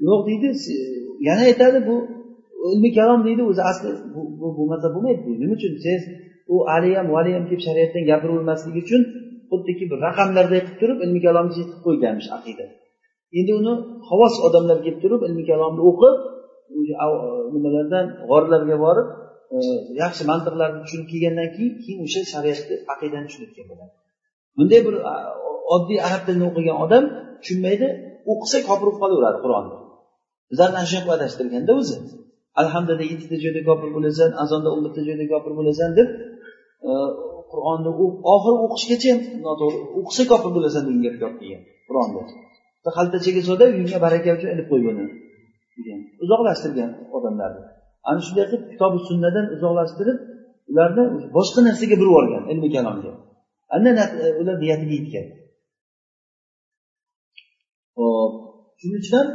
Yo'q 0.07 0.21
deydi 0.29 0.47
yana 1.27 1.43
aytadi 1.49 1.79
bu 1.89 1.95
ilmiy 2.73 2.91
kalom 2.99 3.21
deydi 3.27 3.43
o'zi 3.51 3.61
asli 3.71 3.89
bu 4.41 4.47
bo'lmasa 4.57 4.87
bo'lmaydi 4.95 5.21
deydi. 5.27 5.39
Nima 5.43 5.55
uchun? 5.59 5.73
Siz 5.85 6.01
u 6.53 6.55
ali 6.75 6.89
ham 6.97 7.07
vali 7.15 7.31
ham 7.35 7.43
kelib 7.49 7.63
shariatdan 7.67 8.03
gapiravermasligi 8.11 8.79
uchun 8.85 9.01
xuddiki 9.49 9.85
bir 9.91 9.97
raqamlarday 10.07 10.61
qilib 10.65 10.77
turib 10.81 10.97
ilmiy 11.05 11.21
kalomni 11.27 11.53
qilib 11.57 11.79
qo'yganmish 11.85 12.29
aqida. 12.37 12.65
Endi 13.39 13.51
uni 13.59 13.73
xovos 14.09 14.35
odamlar 14.47 14.77
kelib 14.85 14.99
turib 15.03 15.21
ilmiy 15.27 15.45
kalomni 15.51 15.81
o'qib 15.89 16.15
E, 16.75 17.07
nimalardan 17.53 18.05
g'orlarga 18.29 18.77
borib 18.85 19.07
e, 19.55 19.57
yaxshi 20.03 20.23
mantiqlarni 20.31 20.79
tushunib 20.83 21.07
kelgandan 21.13 21.49
keyin 21.55 21.73
keyin 21.83 21.99
o'sha 22.05 22.21
shariatni 22.33 22.75
aqidani 22.93 23.25
tushunayotgan 23.29 23.65
bo'ladi. 23.71 23.93
Bunday 24.57 24.81
bir 24.87 24.95
oddiy 25.75 25.99
arab 26.07 26.21
tilini 26.27 26.45
o'qigan 26.49 26.77
odam 26.85 27.03
tushunmaydi 27.41 27.87
o'qisa 28.31 28.57
kofir 28.67 28.85
bo'lib 28.87 28.97
qolaveradi 29.03 29.39
qur'onni 29.45 29.75
bizlarni 30.51 30.77
ana 30.81 30.87
shunaqa 30.91 31.11
adashtirganda 31.17 31.71
o'zi 31.81 31.97
alhamdulillah 32.61 33.07
yettita 33.13 33.37
joyda 33.43 33.61
kofir 33.69 33.89
bo'lasan 33.95 34.29
azonda 34.43 34.69
o'n 34.75 34.81
bitta 34.85 35.01
joyda 35.07 35.25
kofir 35.33 35.51
bo'lasan 35.59 35.89
deb 35.99 36.07
e, 36.89 36.91
qur'onni 37.51 37.89
oxiri 38.33 38.57
o'qishgacha 38.65 39.09
ham 39.13 39.21
noto'g'ri 39.47 39.79
o'qisa 39.99 40.23
kofir 40.31 40.51
bo'lasan 40.57 40.81
degan 40.87 41.01
gapga 41.05 41.25
olib 41.29 41.39
kelgan 41.41 41.63
qur'onni 41.89 42.21
xaltachaga 42.97 43.41
solib 43.49 43.69
uyingga 43.75 43.97
baraka 44.05 44.29
uchun 44.37 44.49
ilib 44.55 44.67
qo'y 44.71 44.81
buni 44.87 45.05
degan 45.76 46.00
uzoqlashtirgan 46.24 46.90
odamlarni 47.16 47.62
ana 48.08 48.20
shunday 48.26 48.46
qilib 48.50 48.64
kitobi 48.72 48.98
sunnadan 49.08 49.46
uzoqlashtirib 49.56 50.18
ularni 50.70 51.02
boshqa 51.36 51.60
narsaga 51.68 51.96
burib 52.00 52.10
yuborgan 52.10 52.42
ilmiy 52.52 52.70
kalomga 52.76 53.12
ana 53.74 53.90
ular 54.40 54.56
niyatiga 54.62 54.94
yetgan 54.98 55.26
hop 57.98 58.32
shuning 58.80 59.00
uchun 59.04 59.26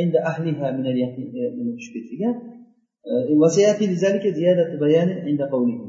عند 0.00 0.14
أهلها 0.30 0.66
من 0.78 0.86
اليقين 0.92 1.28
من 1.58 1.66
tushib 1.78 1.94
وسيأتي 3.42 3.84
لذلك 3.92 4.24
زيادة 4.38 4.70
بيان 4.84 5.08
عند 5.26 5.42
قوله 5.54 5.80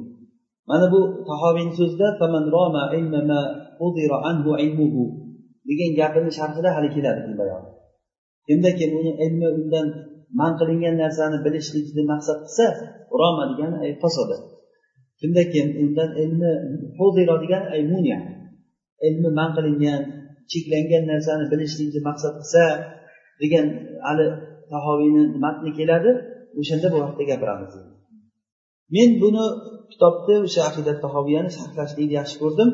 mana 0.69 0.85
bu 0.93 1.01
tahoviyni 1.29 1.73
so'zida 1.79 2.07
degan 5.69 5.91
gapini 5.99 6.31
sharhida 6.39 6.69
hali 6.75 6.89
keladi 6.95 7.21
bu 7.27 7.33
bayon 7.41 7.63
Kimda 8.46 8.70
kim 8.78 8.90
uni 9.00 9.12
ilmi 9.24 9.48
undan 9.58 9.86
man 10.40 10.52
qilingan 10.60 10.94
narsani 11.02 11.38
bilishlikni 11.44 12.02
maqsad 12.12 12.38
qilsa 12.44 12.66
roma 13.20 13.44
degani 13.50 13.76
ay 13.84 13.92
fasoda 14.02 14.38
kimda 15.20 15.42
kim 15.52 15.66
undan 15.82 16.10
ilmi 16.22 16.50
hudiro 16.98 17.34
degani 17.42 17.66
ay 17.74 17.82
munya. 17.92 18.18
Ilmi 19.08 19.30
man 19.38 19.50
qilingan 19.56 20.00
cheklangan 20.50 21.04
narsani 21.12 21.44
bilishlikni 21.52 22.00
maqsad 22.08 22.32
qilsa 22.40 22.64
degan 23.40 23.66
hali 24.06 24.26
tahoviyni 24.72 25.22
matni 25.44 25.70
keladi 25.78 26.10
o'shanda 26.60 26.88
bu 26.92 26.98
haqida 27.04 27.24
gapiramiz. 27.30 27.72
Men 28.94 29.10
buni 29.22 29.44
kitobni 29.92 30.34
o'sha 30.46 30.60
aqidat 30.70 30.98
tahoviyani 31.04 31.50
sharhlashlikni 31.56 32.14
yaxshi 32.20 32.36
ko'rdim. 32.42 32.70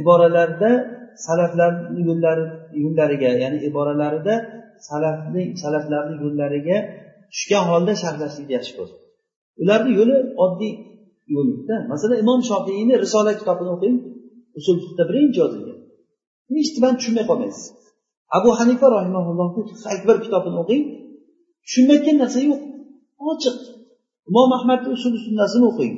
Iboralarda 0.00 0.70
salaflarni 1.26 2.00
yo'llari 2.08 2.44
yo'llariga 2.84 3.30
ya'ni 3.42 3.58
iboralarida 3.68 4.34
salafning 4.88 5.48
salaflarni 5.62 6.16
yo'llariga 6.24 6.76
tushgan 7.32 7.64
holda 7.70 7.92
sharhlashlikni 8.02 8.52
yaxshi 8.58 8.72
ko'rdi 8.78 8.96
ularni 9.62 9.92
yo'li 9.98 10.16
oddiy 10.44 10.74
yo'lda 11.34 11.76
masalan 11.92 12.18
imom 12.24 12.40
shofiyni 12.50 12.94
risola 13.04 13.32
kitobini 13.40 13.70
o'qing 13.76 13.96
usul 14.58 14.76
fiqda 14.84 15.02
birinchi 15.10 15.38
yozilgan 15.42 15.80
hech 16.56 16.70
nimani 16.76 16.96
tushunmay 16.98 17.24
qolmaysiz. 17.30 17.64
Abu 18.36 18.50
hanifa 18.58 18.86
rahimaullohni 18.96 19.62
akbar 19.94 20.16
kitobini 20.24 20.56
o'qing 20.62 20.82
tushunmayotgan 21.64 22.16
narsa 22.22 22.38
yo'q. 22.48 22.60
Ochiq. 23.30 23.58
Imom 24.30 24.50
ahmadni 24.58 24.88
usul 24.96 25.14
sunnasini 25.24 25.66
o'qing. 25.70 25.94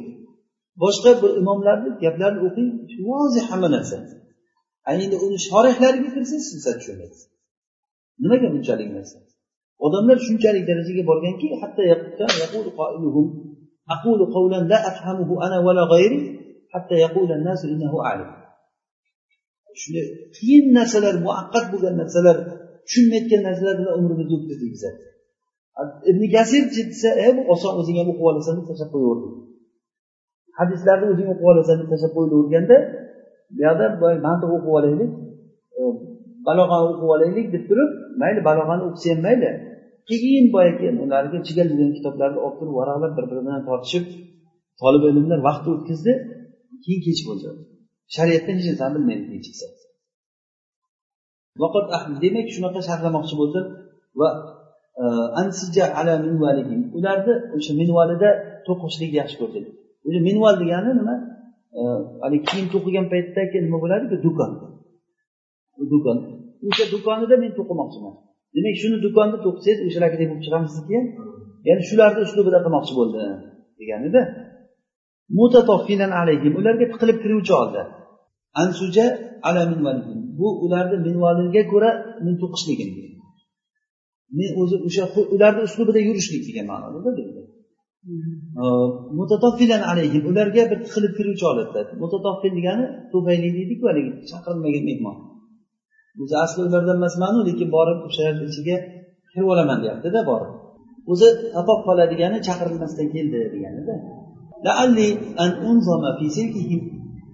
Boshqa 0.83 1.11
bir 1.22 1.31
imomlarni 1.40 1.90
gaplarini 2.05 2.40
o'qing 2.48 2.68
vozih 3.09 3.44
hamma 3.51 3.68
narsa. 3.77 3.96
endi 5.04 5.15
uni 5.26 5.38
shorihlariga 5.48 6.10
kirsangiz 6.15 6.46
siz 6.52 6.65
tushunmaysiz 6.78 7.22
nimaga 8.22 8.48
bunchalik 8.54 8.89
narsa 8.98 9.17
odamlar 9.86 10.17
shunchalik 10.28 10.63
darajaga 10.70 11.04
borganki 11.10 11.48
hatto 11.62 11.82
أقول 13.96 14.34
قولا 14.34 14.60
لا 14.72 14.88
أفهمه 14.88 15.30
أنا 15.48 15.58
ولا 15.60 15.84
غيري 15.93 16.20
حتى 16.74 16.96
يقول 16.96 17.32
الناس 17.32 17.65
إنه 17.65 17.93
أعلم 18.06 18.32
shunday 19.82 20.06
qiyin 20.38 20.65
narsalar 20.78 21.15
muaqqat 21.26 21.65
bo'lgan 21.72 21.93
narsalar 22.02 22.38
tushunmayotgan 22.88 23.41
narsalar 23.48 23.76
bilan 23.80 23.93
umrimizni 24.00 24.36
o'tkazdik 24.38 24.70
bizlar 24.76 24.93
ibn 26.12 26.24
kasir 26.36 26.63
desa 26.74 27.10
e 27.26 27.28
bu 27.36 27.41
oson 27.54 27.74
o'zing 27.82 27.98
ham 28.00 28.08
o'qib 28.12 28.26
olasan 28.32 28.54
deb 28.58 28.65
tashlab 28.70 28.89
qo'yaverdi 28.93 29.30
hadislarni 30.60 31.06
o'zing 31.13 31.28
o'qib 31.34 31.48
olasan 31.52 31.76
deb 31.82 31.88
tashlab 31.91 32.12
qo'yilaverganda 32.17 32.78
bu 33.55 33.61
yoqda 33.67 33.87
mantiq 34.27 34.51
o'qib 34.57 34.73
olaylik 34.79 35.11
balog'ani 36.49 36.85
o'qib 36.91 37.09
olaylik 37.15 37.47
deb 37.55 37.65
turib 37.71 37.91
mayli 38.23 38.41
balog'ani 38.49 38.83
o'qisa 38.88 39.09
ham 39.12 39.21
mayli. 39.27 39.51
Keyin 40.09 40.47
boyagi 40.55 40.88
ularga 41.05 41.38
chigal 41.47 41.69
kitoblarni 41.97 42.38
olib 42.47 42.57
turib 42.61 42.75
varaqlab 42.81 43.12
bir 43.19 43.25
biri 43.31 43.41
bilan 43.47 43.62
tortishib 43.69 44.05
tolib 44.81 45.03
ilmlar 45.09 45.41
vaqt 45.49 45.65
o'tkazdi 45.73 46.12
keyin 46.85 47.01
kech 47.07 47.21
bo'ldi 47.29 47.49
shariatdan 48.17 48.55
hech 48.59 48.69
narsani 48.71 48.95
bilmaydi 48.97 49.25
keyin 49.31 49.43
chiqsa. 49.47 49.67
Demak 52.25 52.47
shunaqa 52.55 52.81
sharhlamoqchi 52.88 53.35
bo'ldi 53.41 53.61
va 54.21 54.29
e, 55.03 55.05
ansija 55.43 55.85
ala 56.01 56.15
ularni 56.99 57.35
o'sha 57.57 57.73
minvalida 57.81 58.31
to'qishlikni 58.67 59.17
yaxshi 59.23 59.37
ko'rdik. 59.43 59.65
O'sha 60.07 60.21
minval 60.29 60.55
degani 60.62 60.91
nima? 61.01 61.17
Haligi 62.23 62.45
kiyim 62.51 62.67
to'qigan 62.75 63.07
paytdagi 63.13 63.59
nima 63.67 63.79
bo'ladiku 63.83 64.17
do'kon 64.27 64.51
do'kon 65.93 66.19
o'sha 66.69 66.85
do'konida 66.95 67.35
men 67.43 67.51
to'qimoqchiman 67.59 68.15
demak 68.55 68.77
shuni 68.83 68.97
do'konda 69.07 69.37
to'qisangiz 69.47 69.81
o'shalargidek 69.89 70.27
bo'lib 70.31 70.43
chiqamiz 70.47 70.71
sizga 70.77 71.01
ya'ni 71.69 71.83
shularni 71.91 72.21
uslubida 72.27 72.59
qilmoqchi 72.65 72.93
bo'ldi 72.99 73.21
deganida 73.81 74.21
alayhim 76.23 76.53
ularga 76.61 76.87
tiqilib 76.93 77.19
kiruvchi 77.23 77.53
holda 77.59 77.83
ansuja 78.63 79.07
ala 79.49 79.63
minvalihim 79.73 80.19
bu 80.39 80.49
ularni 80.65 80.97
minvaliga 81.07 81.62
ko'ra 81.73 81.91
men 82.25 82.35
to'qishligim 82.43 82.91
men 84.39 84.51
o'zi 84.61 84.77
o'sha 84.89 85.05
ularni 85.35 85.62
uslubida 85.68 86.01
yurishlik 86.09 86.43
degan 86.49 86.66
ma'noda 86.73 86.99
Э, 88.03 88.64
mutatoffilan 89.18 89.82
alayhim 89.90 90.22
ularga 90.30 90.62
bir 90.70 90.78
tiqilib 90.86 91.12
kiruvchi 91.18 91.44
holatda. 91.50 91.80
Mutatofil 92.03 92.53
degani 92.59 92.84
tufayli 93.12 93.48
deydiku 93.57 93.84
haligi 93.90 94.11
chaqirilmagan 94.30 94.84
mehmon. 94.90 95.16
O'zi 96.22 96.34
asli 96.44 96.61
ulardan 96.68 96.96
emasmanu 97.00 97.40
lekin 97.48 97.68
borib 97.76 97.98
o'sha 98.09 98.24
ichiga 98.48 98.76
kirib 99.32 99.48
olaman 99.55 99.78
deyaptida 99.84 100.20
borib. 100.30 100.53
O'zi 101.12 101.28
tatof 101.55 101.80
qola 101.88 102.05
degani 102.12 102.38
chaqirilmasdan 102.48 103.09
keldi 103.14 103.38
deganida. 103.55 103.94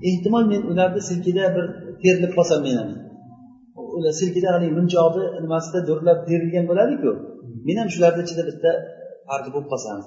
Ehtimol 0.09 0.45
men 0.53 0.63
ularni 0.71 1.01
silkida 1.11 1.45
bir 1.57 1.65
terilib 2.03 2.33
qolsam 2.39 2.61
men 2.67 2.77
ham 2.81 2.91
ular 3.99 4.13
silkida 4.21 4.49
haligi 4.55 4.75
munchoqni 4.81 5.25
nimasida 5.45 5.81
do'rlab 5.89 6.19
terilgan 6.29 6.65
bo'ladiku. 6.71 7.11
Men 7.67 7.77
ham 7.81 7.89
shularni 7.95 8.21
ichida 8.27 8.43
bitta 8.51 8.71
farqi 9.29 9.51
bo'lib 9.55 9.69
qolsam. 9.75 9.99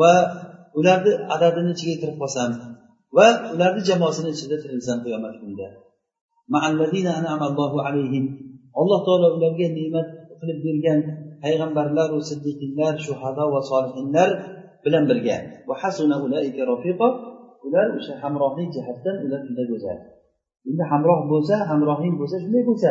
Va 0.00 0.12
ularni 0.78 1.12
adadini 1.34 1.70
ichiga 1.74 1.94
kirib 2.00 2.16
qolsam 2.22 2.50
va 3.16 3.26
ularni 3.54 3.80
jamoasini 3.88 4.30
ichida 4.34 4.56
tirilsam 4.62 4.98
qiyomat 5.04 5.34
kunida. 5.40 5.68
Alloh 8.80 9.00
taolo 9.06 9.26
ularga 9.36 9.66
ne'mat 9.78 10.08
qilib 10.38 10.58
bergan 10.66 10.98
payg'ambarlaru 11.42 12.18
siddiqinlar 12.28 12.94
shuhado 13.06 13.44
va 13.54 13.60
solihinlar 13.70 14.30
bilan 14.84 15.04
birga. 15.10 15.36
Ular 17.66 17.86
o'sha 17.98 18.14
hamrohlik 18.22 18.68
jihatdan 18.76 19.16
ular 19.24 19.40
juda 19.48 19.64
go'zal. 19.70 19.98
Endi 20.68 20.84
hamroh 20.92 21.20
bo'lsa 21.32 21.54
hamrohing 21.70 22.14
bo'lsa 22.20 22.36
shunday 22.44 22.62
bo'lsa 22.70 22.90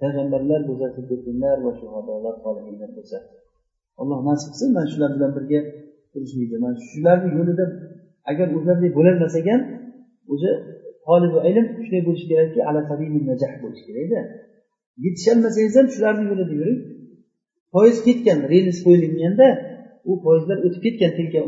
payg'ambarlar 0.00 0.60
bo'lsa 0.68 0.86
siddiqinlar 0.96 1.56
va 1.64 1.72
shuhadolar 1.80 2.34
solihinlar 2.44 2.90
bo'lsa. 2.96 3.18
Alloh 4.00 4.18
nasib 4.28 4.48
qilsin 4.52 4.70
mana 4.74 4.88
shular 4.92 5.10
bilan 5.16 5.30
birga 5.36 5.60
turishlikni 6.12 6.58
mana 6.64 6.76
shularni 6.90 7.30
yo'lida 7.38 7.64
agar 8.30 8.46
o'zlaridek 8.56 8.92
bo'lolmas 8.98 9.34
ekan 9.40 9.60
o'zi 10.32 10.50
tolibi 11.06 11.38
ilm 11.50 11.66
shunday 11.84 12.02
bo'lishi 12.06 12.26
kerakki 12.32 12.58
najah 13.30 13.52
bo'lishi 13.62 13.84
kerakda 13.88 14.20
yetisholmasangiz 15.04 15.74
ham 15.78 15.86
shularni 15.94 16.24
yo'lida 16.30 16.54
yuring. 16.60 16.80
Poyezd 17.74 18.02
ketgan 18.08 18.38
rels 18.52 18.78
qo'yilganda 18.86 19.46
u 20.10 20.12
poyezdlar 20.24 20.58
o'tib 20.66 20.82
ketgan 20.86 21.12
tilka 21.18 21.38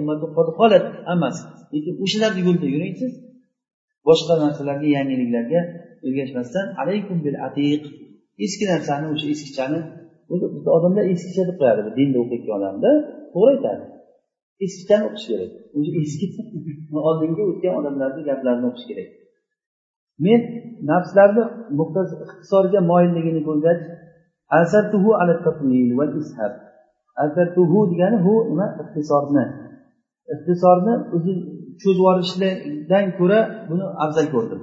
holat 0.60 0.84
hammasi 1.08 1.42
lekin 1.74 1.94
o'shalarni 2.04 2.40
yo'lida 2.46 2.68
yuring 2.74 2.94
siz. 3.02 3.12
Boshqa 4.08 4.34
narsalarga 4.44 4.88
yangiliklarga 4.96 5.60
ergashmasdan 6.06 6.66
alaykum 6.82 7.18
bil 7.24 7.36
atiq. 7.46 7.82
Eski 8.44 8.64
narsani 8.72 9.06
o'sha 9.14 9.26
eskichani 9.34 9.80
bizda 10.30 10.70
odamlar 10.78 11.04
eskicha 11.14 11.42
deb 11.48 11.56
qo'yadi 11.60 11.80
dinda 11.98 12.18
o'qiyotgan 12.22 12.54
odamda. 12.58 12.90
To'g'ri 13.32 13.50
aytadi. 13.54 13.84
Eskidan 14.64 15.02
o'qish 15.08 15.26
kerak. 15.30 15.50
O'sha 15.76 15.90
eski 16.02 16.26
oldingi 17.08 17.42
o'tgan 17.50 17.74
odamlarni 17.80 18.22
gaplarini 18.30 18.66
o'qish 18.70 18.86
kerak. 18.90 19.08
Men 20.24 20.40
nafslarni 20.90 21.44
ixtisorga 22.24 22.80
moyilligini 22.90 23.40
ko'rgach 23.48 23.80
degani 27.92 28.18
hu 28.24 28.34
nima? 28.50 28.66
Ixtisorni 28.82 29.44
ixtisorni 30.34 30.94
o'zi 31.16 31.32
cho'zib 31.80 31.98
yuborishdan 32.00 33.04
ko'ra 33.18 33.40
buni 33.70 33.86
afzal 34.04 34.26
ko'rdim. 34.34 34.60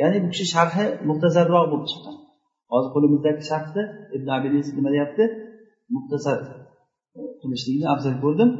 Ya'ni 0.00 0.16
bu 0.24 0.28
kishi 0.32 0.46
sharhi 0.54 0.86
muxtasarroq 1.08 1.64
bo'lib 1.72 1.86
chiqqan. 1.90 2.16
Hozir 2.72 2.90
qo'limizdagi 2.94 3.42
sharhni 3.50 3.82
ibn 4.16 4.28
abilis 4.36 4.68
nima 4.76 4.90
deyapti? 4.94 5.24
Muxtasar 5.94 6.38
qilishlikni 7.40 7.86
afzal 7.94 8.14
ko'rdim. 8.24 8.50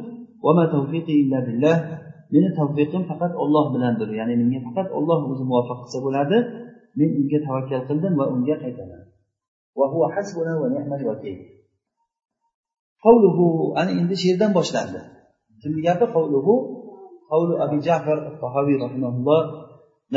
meni 2.34 2.48
tavfiqim 2.58 3.02
faqat 3.10 3.32
olloh 3.42 3.64
bilandir 3.74 4.08
ya'ni 4.18 4.34
menga 4.40 4.60
faqat 4.66 4.88
olloh 4.98 5.18
o'zi 5.30 5.44
muvaffaq 5.50 5.78
qilsa 5.84 5.98
bo'ladi 6.06 6.38
men 6.98 7.08
unga 7.20 7.38
tavakkal 7.46 7.82
qildim 7.88 8.12
va 8.20 8.24
unga 8.34 8.56
qaytaman 8.64 9.02
qavluhu 13.04 13.46
ana 13.80 13.92
endi 14.00 14.14
she'rdan 14.22 14.50
boshlandi 14.58 15.00
kimni 15.60 15.80
gapi 15.86 16.06
qavluhu 16.16 16.54
قول 17.32 17.50
أبي 17.64 17.78
جعفر 17.86 18.18
الطحاوي 18.32 18.74
رحمه 18.84 19.08
الله 19.08 19.42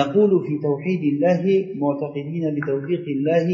نقول 0.02 0.32
في 0.46 0.54
توحيد 0.68 1.02
الله 1.14 1.44
معتقدين 1.82 2.44
بتوفيق 2.56 3.06
الله 3.18 3.48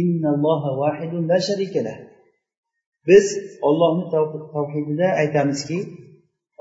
إن 0.00 0.22
الله 0.34 0.62
واحد 0.82 1.12
لا 1.30 1.38
شريك 1.48 1.74
له 1.86 1.96
biz 3.07 3.25
ollohni 3.67 4.05
tavhidida 4.55 5.07
aytamizki 5.21 5.77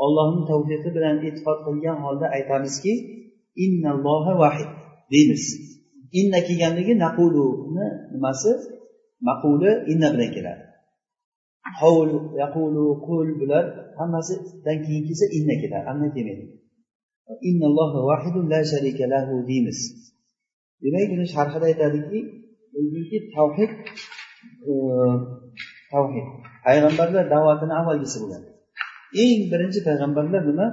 ollohni 0.05 0.43
tavhidi 0.51 0.89
bilan 0.97 1.17
e'tiqod 1.27 1.59
qilgan 1.67 1.97
holda 2.05 2.27
aytamizki 2.37 2.93
innalloha 3.65 4.33
vahid 4.43 4.71
deymiz. 5.13 5.45
Inna 6.21 6.39
kelganligi 6.49 6.95
naquluni 7.05 7.87
nimasi? 8.15 8.51
Maquli 9.29 9.71
inna 9.93 10.09
bilan 10.15 10.31
keladi. 10.37 10.63
Hovul 11.81 12.11
yaqulu 12.43 12.85
qul 13.07 13.29
bular 13.41 13.65
hammasidan 14.01 14.79
keyin 14.85 15.03
kelsa 15.09 15.27
inna 15.39 15.55
keladi. 15.63 15.85
Anna 15.93 16.09
kelmaydi 16.15 16.47
innalloha 17.49 18.01
vahidun 18.11 18.45
la 18.53 18.61
sharika 18.73 19.05
lahu 19.15 19.35
deymiz. 19.51 19.79
Demak 20.83 21.05
buni 21.13 21.27
sharhida 21.35 21.67
aytadiki 21.71 22.19
tavhid 23.37 23.73
tavhid 25.94 26.28
payg'ambarlar 26.66 27.26
da'vatini 27.34 27.74
avvalgisi 27.80 28.18
bo'lgan 28.22 28.44
eng 29.24 29.42
birinchi 29.52 29.80
payg'ambarlar 29.88 30.42
nima 30.50 30.68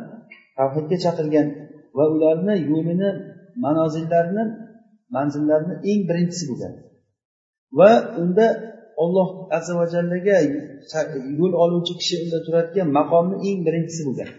tavhidga 0.59 0.97
chaqirgan 1.05 1.49
va 1.97 2.05
ularni 2.15 2.55
yo'lini 2.71 3.11
manozillarini 3.65 4.45
manzillarini 5.15 5.75
eng 5.91 6.01
birinchisi 6.09 6.45
bo'lgan 6.51 6.75
va 7.79 7.91
unda 8.23 8.47
olloh 9.05 9.29
azza 9.57 9.73
va 9.81 9.87
jallaga 9.95 10.37
yo'l 11.39 11.53
oluvchi 11.65 11.93
kishi 12.01 12.15
unda 12.25 12.39
turadigan 12.47 12.89
maqomni 12.99 13.37
eng 13.49 13.59
birinchisi 13.67 14.03
bo'lgan 14.09 14.31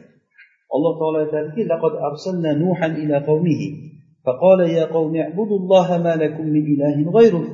alloh 0.76 0.94
taolo 1.00 1.18
aytadiki 1.26 1.62
laqad 1.72 1.94
arsalna 2.10 2.52
nuhan 2.64 2.92
ila 3.04 3.18
qavmihi 3.30 3.70
فقال 4.26 4.60
يا 4.78 4.86
قوم 4.96 5.14
اعبدوا 5.24 5.58
الله 5.62 5.88
ما 6.06 6.14
لكم 6.24 6.46
من 6.56 6.64
إله 6.74 6.98
غيره 7.18 7.46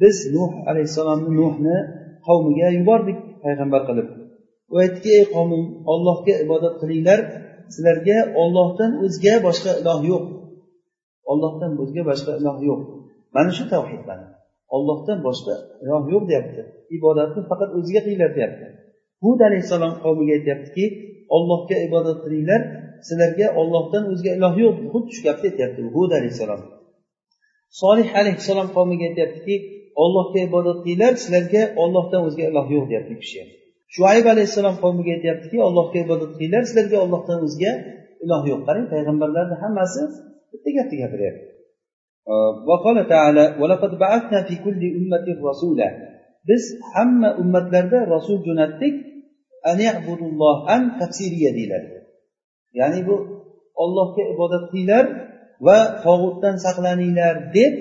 biz 0.00 0.16
nuh 0.34 0.50
alayhissalomni 0.70 1.30
nuhni 1.40 1.76
qavmiga 2.27 2.67
yubordik 2.79 3.17
payg'ambar 3.43 3.81
qilib. 3.89 4.07
U 4.73 4.75
aytdiki 4.83 5.09
ey 5.19 5.25
qavmim 5.35 5.63
ollohga 5.93 6.33
ibodat 6.45 6.75
qilinglar. 6.81 7.19
Sizlarga 7.73 8.17
ollohdan 8.41 8.91
o'zga 9.05 9.33
boshqa 9.47 9.71
iloh 9.81 9.99
yo'q. 10.11 10.25
Ollohdan 11.31 11.71
o'zga 11.83 12.01
boshqa 12.09 12.31
iloh 12.41 12.57
yo'q. 12.69 12.81
Mana 13.35 13.51
shu 13.57 13.63
tavhid 13.73 14.01
mana 14.09 14.27
ollohdan 14.75 15.19
boshqa 15.27 15.55
iloh 15.83 16.03
yo'q 16.13 16.23
deyapti. 16.29 16.61
Ibodatni 16.97 17.41
faqat 17.49 17.69
o'ziga 17.77 18.01
qilinglar 18.05 18.31
deyapti. 18.37 18.65
Hud 19.23 19.39
alayhissalom 19.47 19.93
qavmiga 20.03 20.33
aytyaptiki 20.37 20.85
ollohga 21.35 21.77
ibodat 21.87 22.17
qilinglar. 22.25 22.61
Sizlarga 23.07 23.47
ollohdan 23.61 24.03
o'zga 24.11 24.31
iloh 24.37 24.53
yo'q 24.63 24.75
xuddi 24.93 25.11
shu 25.15 25.21
gapni 25.27 25.47
aytyapti 25.51 25.81
hud 25.95 26.11
alayhissalom. 26.19 26.61
Solih 27.81 28.09
alayhissalom 28.21 28.67
qavmiga 28.75 29.05
aytyaptiki 29.09 29.55
ollohga 30.04 30.40
ibodat 30.48 30.78
qilinglar 30.84 31.12
sizlarga 31.22 31.62
ollohdan 31.82 32.20
o'zga 32.28 32.44
iloh 32.50 32.66
yo'q 32.74 32.84
deyapti 32.90 33.12
u 33.16 33.18
kishi 33.22 33.42
shuayb 33.94 34.26
alayhissalom 34.34 34.76
qavmiga 34.82 35.10
aytyaptiki 35.16 35.56
allohga 35.68 35.98
ibodat 36.06 36.30
qilinglar 36.36 36.62
sizlarga 36.68 36.98
ollohdan 37.04 37.38
o'zga 37.46 37.72
iloh 38.24 38.42
yo'q 38.50 38.60
qarang 38.68 38.86
payg'ambarlarni 38.92 39.56
hammasi 39.62 40.00
bitta 40.52 40.70
gapni 40.76 40.96
gapiryapti 41.04 41.46
وقال 42.70 42.96
تعالى 43.08 43.44
ولقد 43.60 43.92
بعثنا 44.04 44.38
في 44.48 44.54
كل 44.64 44.82
أمة 44.98 45.26
رسولا 45.50 45.88
biz 46.48 46.62
hamma 46.94 47.36
ummatlarda 47.42 47.98
rasul 48.14 48.38
jo'natdik 48.48 48.94
an 50.74 50.82
tafsiriya 51.00 51.50
deyiladi 51.56 51.88
ya'ni 52.78 53.00
bu 53.08 53.16
ollohga 53.82 54.22
ibodat 54.34 54.64
qilinglar 54.70 55.04
va 55.66 55.78
tog'utdan 56.04 56.56
saqlaninglar 56.66 57.34
deb 57.56 57.74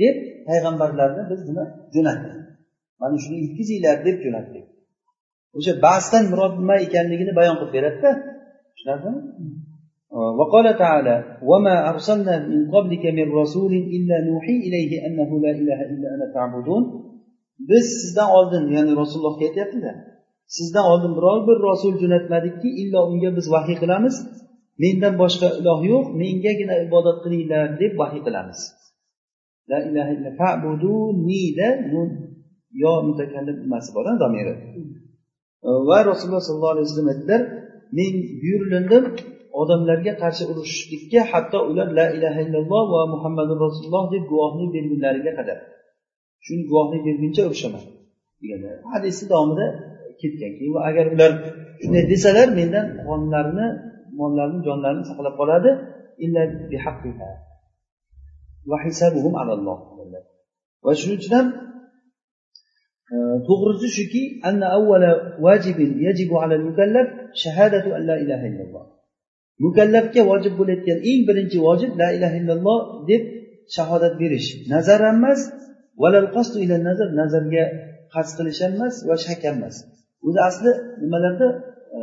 deb 0.00 0.16
payg'ambarlarni 0.48 1.22
biz 1.30 1.40
nima 1.48 1.64
jo'natdik 1.94 2.34
mana 3.00 3.16
shuni 3.24 3.38
yetkazinglar 3.44 3.96
deb 4.06 4.16
jo'natdik 4.24 4.64
o'sha 5.56 5.72
basdan 5.86 6.24
murod 6.32 6.54
nima 6.62 6.76
ekanligini 6.86 7.32
bayon 7.38 7.56
qilib 7.60 7.72
beradida 7.76 8.10
tushunarlimi 8.74 9.20
وقال 10.40 10.66
تعالى 10.82 11.16
وما 11.50 11.74
أرسلنا 11.90 12.34
من 12.52 12.60
قبلك 12.74 13.04
من 13.18 13.26
رسول 13.40 13.72
إلا 13.96 14.16
نوحي 14.28 14.56
إليه 14.66 14.90
أنه 15.06 15.30
لا 15.44 15.50
إله 15.60 15.80
إلا 15.92 16.08
أنا 16.14 16.26
فاعبدون 16.34 16.84
biz 17.68 17.84
sizdan 18.00 18.30
oldin 18.38 18.64
ya'ni 18.74 18.92
rasulullohga 19.00 19.44
aytyaptida 19.48 19.92
sizdan 20.56 20.84
oldin 20.92 21.12
biror 21.18 21.38
bir 21.48 21.58
rasul 21.70 21.92
jo'natmadikki 22.02 22.68
illo 22.82 23.00
unga 23.10 23.30
biz 23.36 23.46
vahiy 23.54 23.76
qilamiz 23.82 24.14
mendan 24.82 25.14
boshqa 25.22 25.48
iloh 25.60 25.80
yo'q 25.92 26.04
mengagina 26.22 26.74
ibodat 26.86 27.18
qilinglar 27.24 27.64
deb 27.82 27.92
vahiy 28.00 28.22
qilamiz 28.26 28.60
La 29.71 29.77
ilaha 29.89 30.11
illa 30.15 30.31
fa'budunida 30.39 31.67
yo 32.83 32.93
mutakallim 33.07 33.57
nimasi 33.63 33.89
bor 33.95 34.05
domiri. 34.23 34.53
Va 35.89 35.97
rasululloh 36.09 36.43
sollallohu 36.47 36.73
alayhi 36.75 36.87
vasallam 36.87 37.09
aytdilar 37.13 37.41
men 37.97 38.13
buyurilindim 38.41 39.03
odamlarga 39.61 40.13
qarshi 40.21 40.43
urushishlikka 40.51 41.21
hatto 41.31 41.59
ular 41.69 41.87
la 41.99 42.05
ilaha 42.17 42.39
illalloh 42.45 42.83
va 42.93 43.01
muhammadu 43.13 43.53
rasululloh 43.65 44.03
deb 44.13 44.23
guvohlik 44.31 44.69
bergunlariga 44.75 45.31
qadar. 45.39 45.57
Shuni 46.45 46.63
guvohlik 46.69 47.01
berguncha 47.07 47.41
urushaman 47.49 47.83
deganlar 48.41 48.73
hadisni 48.93 49.25
davomida 49.31 49.65
ketgan 50.21 50.51
keyin 50.57 50.73
agar 50.89 51.05
ular 51.15 51.31
shunday 51.81 52.03
desalar 52.13 52.47
mendan 52.59 52.85
qonlarini 53.07 53.67
mollarini 54.19 54.59
jonlarini 54.67 55.03
saqlab 55.09 55.35
qoladi 55.41 55.71
va 60.85 60.91
shuning 60.99 61.19
uchun 61.21 61.33
ham 61.37 61.47
e, 63.13 63.15
to'g'risi 63.47 63.87
shuki 63.97 64.23
mukallafga 69.65 70.21
vojib 70.29 70.53
bo'layotgan 70.59 70.99
eng 71.09 71.21
birinchi 71.29 71.57
vojib 71.67 71.91
la 72.01 72.07
ilaha 72.17 72.35
illalloh 72.41 72.79
deb 73.09 73.21
shahodat 73.75 74.13
berish. 74.21 74.49
Nazar 74.73 74.99
ham 75.07 75.17
emas 75.21 75.41
nazarga 77.19 77.63
qasd 78.13 78.31
qilish 78.37 78.59
ham 78.63 78.73
emas 78.77 78.95
va 79.09 79.15
shak 79.25 79.41
ham 79.47 79.55
emas. 79.59 79.75
O'zi 80.27 80.39
asli 80.49 80.71
nimalarda? 81.03 81.47
E, 81.97 81.99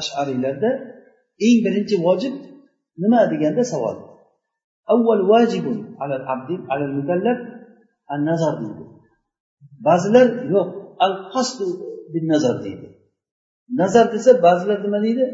ash'ariylarda 0.00 0.70
eng 1.46 1.58
birinchi 1.66 1.96
vojib 2.06 2.34
nima 3.02 3.20
deganda 3.32 3.62
savol. 3.72 3.96
Avval 4.92 5.22
vajibun 5.32 5.78
alal 6.02 6.24
abdi 6.32 6.54
alal 6.72 6.92
mukallaf 6.98 7.38
an 8.12 8.20
nazar 8.30 8.54
deydi. 8.62 8.84
Ba'zilar 9.86 10.26
yo'q 10.54 10.68
al 11.04 11.14
qasdu 11.34 11.66
bin 12.14 12.24
nazar 12.32 12.56
deydi. 12.64 12.86
Nazar 13.80 14.06
desa 14.14 14.30
ba'zilar 14.46 14.78
nima 14.86 14.98
deydi? 15.06 15.24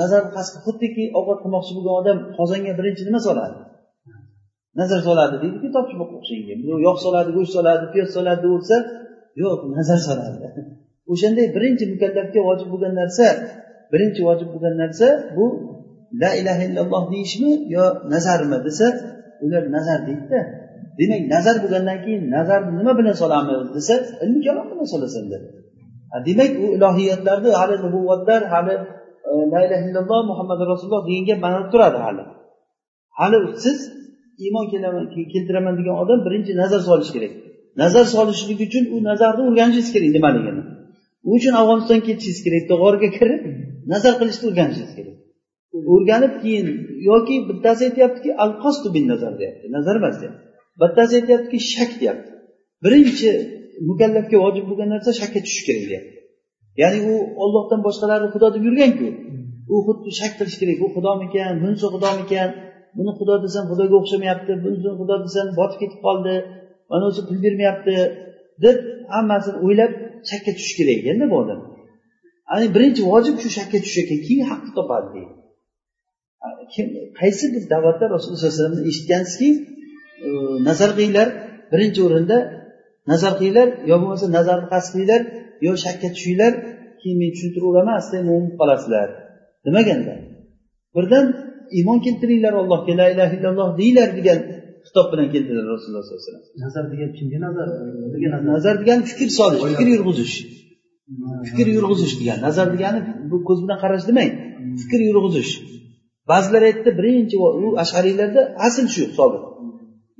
Nazar 0.00 0.22
qasdi 0.36 0.56
xuddiki 0.64 1.04
ovqat 1.18 1.38
qilmoqchi 1.42 1.72
bo'lgan 1.76 1.94
odam 2.00 2.18
qozonga 2.38 2.72
birinchi 2.78 3.02
nima 3.08 3.20
soladi? 3.28 3.58
Nazar 4.80 5.00
soladi 5.08 5.36
deydiki 5.42 5.68
topchiboqqa 5.76 6.14
o'xshagan 6.20 6.58
yog' 6.86 7.00
soladi 7.04 7.30
go'sht 7.36 7.52
soladi 7.56 7.84
piyoz 7.92 8.10
soladi 8.16 8.40
deb 8.70 8.84
yo'q 9.42 9.60
nazar 9.76 10.00
soladi. 10.08 10.38
O'shanday 11.12 11.46
birinchi 11.56 11.84
mukallafga 11.92 12.40
vojib 12.48 12.68
bo'lgan 12.72 12.94
narsa 13.00 13.26
birinchi 13.92 14.20
vojib 14.28 14.48
bo'lgan 14.54 14.74
narsa 14.82 15.06
bu 15.36 15.46
la 16.22 16.30
ilaha 16.40 16.62
illalloh 16.68 17.02
deyishmi 17.12 17.50
yo 17.74 17.84
nazarmi 18.14 18.58
desa 18.66 18.86
ular 19.44 19.64
nazar 19.76 19.98
deydida. 20.08 20.40
Demak 20.98 21.22
nazar 21.34 21.56
bo'lgandan 21.62 21.98
keyin 22.04 22.22
nazarni 22.36 22.72
nima 22.78 22.92
bilan 22.98 23.14
solamiz 23.22 23.58
desa 23.76 23.94
ilmi 24.24 24.40
kalom 24.46 24.66
bilan 24.72 24.86
solasan 24.94 25.24
dedi. 25.32 25.46
Demak 26.28 26.50
u 26.62 26.66
ilohiyatlarni 26.76 27.50
hali 27.60 27.74
nubuvvatlar 27.84 28.40
hali 28.52 28.74
e, 29.28 29.32
la 29.52 29.60
ilaha 29.66 29.84
illalloh 29.88 30.20
muhammad 30.30 30.58
rasululloh 30.70 31.02
deganga 31.08 31.34
mana 31.44 31.60
turadi 31.72 31.98
hali. 32.06 32.22
Hali 33.18 33.36
siz 33.64 33.78
iymon 34.44 34.64
keltiraman 35.32 35.74
degan 35.78 35.96
odam 36.02 36.18
birinchi 36.26 36.52
nazar 36.62 36.80
solishi 36.88 37.12
kerak. 37.16 37.32
Nazar 37.82 38.04
solishlik 38.14 38.60
uchun 38.66 38.84
u 38.94 38.96
nazarni 39.10 39.42
o'rganishingiz 39.48 39.90
kerak 39.94 40.10
nimaligini. 40.16 40.62
U 41.26 41.28
uchun 41.36 41.54
afg'onistonga 41.60 42.04
ketishingiz 42.08 42.40
kerak 42.46 42.62
g'orga 42.82 43.08
kirib 43.18 43.42
nazar 43.92 44.12
qilishni 44.20 44.44
o'rganishingiz 44.50 44.92
kerak. 44.98 45.16
O'rganib 45.92 46.34
keyin 46.42 46.68
yoki 47.10 47.34
bittasi 47.48 47.82
aytyaptiki 47.88 48.30
al 48.42 48.52
qostu 48.64 48.88
bin 48.96 49.04
nazar 49.12 49.32
deyapti. 49.40 49.66
Nazar 49.76 49.94
emas 50.00 50.16
deyapti. 50.20 50.42
Bittasi 50.82 51.12
aytyaptiki 51.20 51.58
shak 51.72 51.90
deyapti. 52.00 52.30
Birinchi 52.84 53.30
mukallafga 53.88 54.36
vojib 54.44 54.64
bo'lgan 54.70 54.88
narsa 54.94 55.10
shakka 55.20 55.38
tushish 55.46 55.64
kerak 55.68 55.84
deyapti. 55.90 56.16
Ya'ni 56.82 56.98
u 57.12 57.14
ollohdan 57.42 57.80
boshqalarni 57.86 58.28
xudo 58.34 58.48
deb 58.54 58.62
yurganku. 58.68 59.08
U 59.72 59.74
xuddi 59.86 60.10
shak 60.20 60.32
qilish 60.38 60.56
kerak. 60.60 60.76
Bu 60.82 60.86
xudomikan 60.96 61.52
bunisi 61.62 61.86
xudomikan. 61.94 62.48
Buni 62.96 63.12
xudo 63.18 63.34
desam 63.44 63.64
xudoga 63.70 63.94
o'xshamayapti 64.00 64.52
bunisi 64.64 64.90
xudo 65.00 65.16
desam 65.26 65.46
botib 65.58 65.78
ketib 65.82 66.00
qoldi. 66.06 66.34
Mana 66.90 67.04
o'zi 67.10 67.20
pul 67.28 67.38
bermayapti 67.44 67.94
deb 68.64 68.76
hammasini 69.14 69.56
o'ylab 69.66 69.92
shakka 70.30 70.50
tushish 70.56 70.74
kerak 70.78 70.96
ekanda 71.02 71.24
bu 71.32 71.36
odam. 71.42 71.60
Ya'ni 72.50 72.66
birinchi 72.74 73.02
vojib 73.12 73.36
shu 73.42 73.48
shakka 73.58 73.76
tushish 73.84 74.00
ekan 74.04 74.18
keyin 74.26 74.44
haqni 74.50 74.70
topadi. 74.80 75.08
deydi 75.16 75.43
kim 76.74 76.86
qaysi 77.20 77.44
bir 77.54 77.62
davlatda 77.72 78.04
rasululloh 78.14 78.40
sallallohu 78.40 78.56
alayhi 78.56 78.62
vasallamni 78.62 78.88
eshitgansizki 78.90 79.48
nazar 80.68 80.90
qilinglar 80.96 81.28
birinchi 81.72 82.00
o'rinda 82.06 82.38
nazar 83.12 83.32
qilinglar 83.38 83.68
yo 83.90 83.94
bo'lmasa 84.02 84.26
nazarni 84.38 84.66
qasd 84.72 84.88
qilinglar 84.92 85.22
yo 85.66 85.72
shakka 85.84 86.08
tushinglar 86.16 86.52
keyin 87.00 87.16
men 87.22 87.30
tushuntiraverman 87.34 87.96
asta 88.00 88.16
mo'min 88.28 88.52
qolasizlar. 88.60 89.08
Demaganda 89.66 90.14
birdan 90.96 91.26
iymon 91.78 91.98
keltiringlar 92.06 92.54
allohga 92.62 92.94
la 93.00 93.06
ilaha 93.14 93.32
illalloh 93.36 93.68
deyglar 93.80 94.08
degan 94.18 94.38
xitob 94.86 95.06
bilan 95.12 95.28
keldilar 95.34 95.64
rasululloh 95.74 96.02
sollallohu 96.06 96.22
alayhi 96.22 96.30
vasallam. 96.30 96.44
Nazar 96.64 96.84
degan 96.92 97.10
kimga 97.18 97.38
nazar? 97.46 97.68
Nazar? 98.52 98.74
Degani 98.82 99.02
fikr 99.10 99.28
solish 99.38 99.62
fikr 99.70 99.86
yurg'izish. 99.94 100.34
Fikr 101.48 101.66
yurg'izish 101.76 102.14
degani 102.20 102.40
nazar 102.48 102.66
degani 102.74 103.00
bu 103.30 103.36
ko'z 103.48 103.58
bilan 103.64 103.78
qarash 103.84 104.04
demang. 104.10 104.30
Fikr 104.82 105.00
yurg'izish 105.08 105.52
ba'zilar 106.30 106.62
aytdi 106.70 106.90
birinchi 106.98 107.36
u 107.66 107.68
ashariylarda 107.82 108.42
asl 108.66 108.86
shu 108.94 109.02
hisobi. 109.10 109.38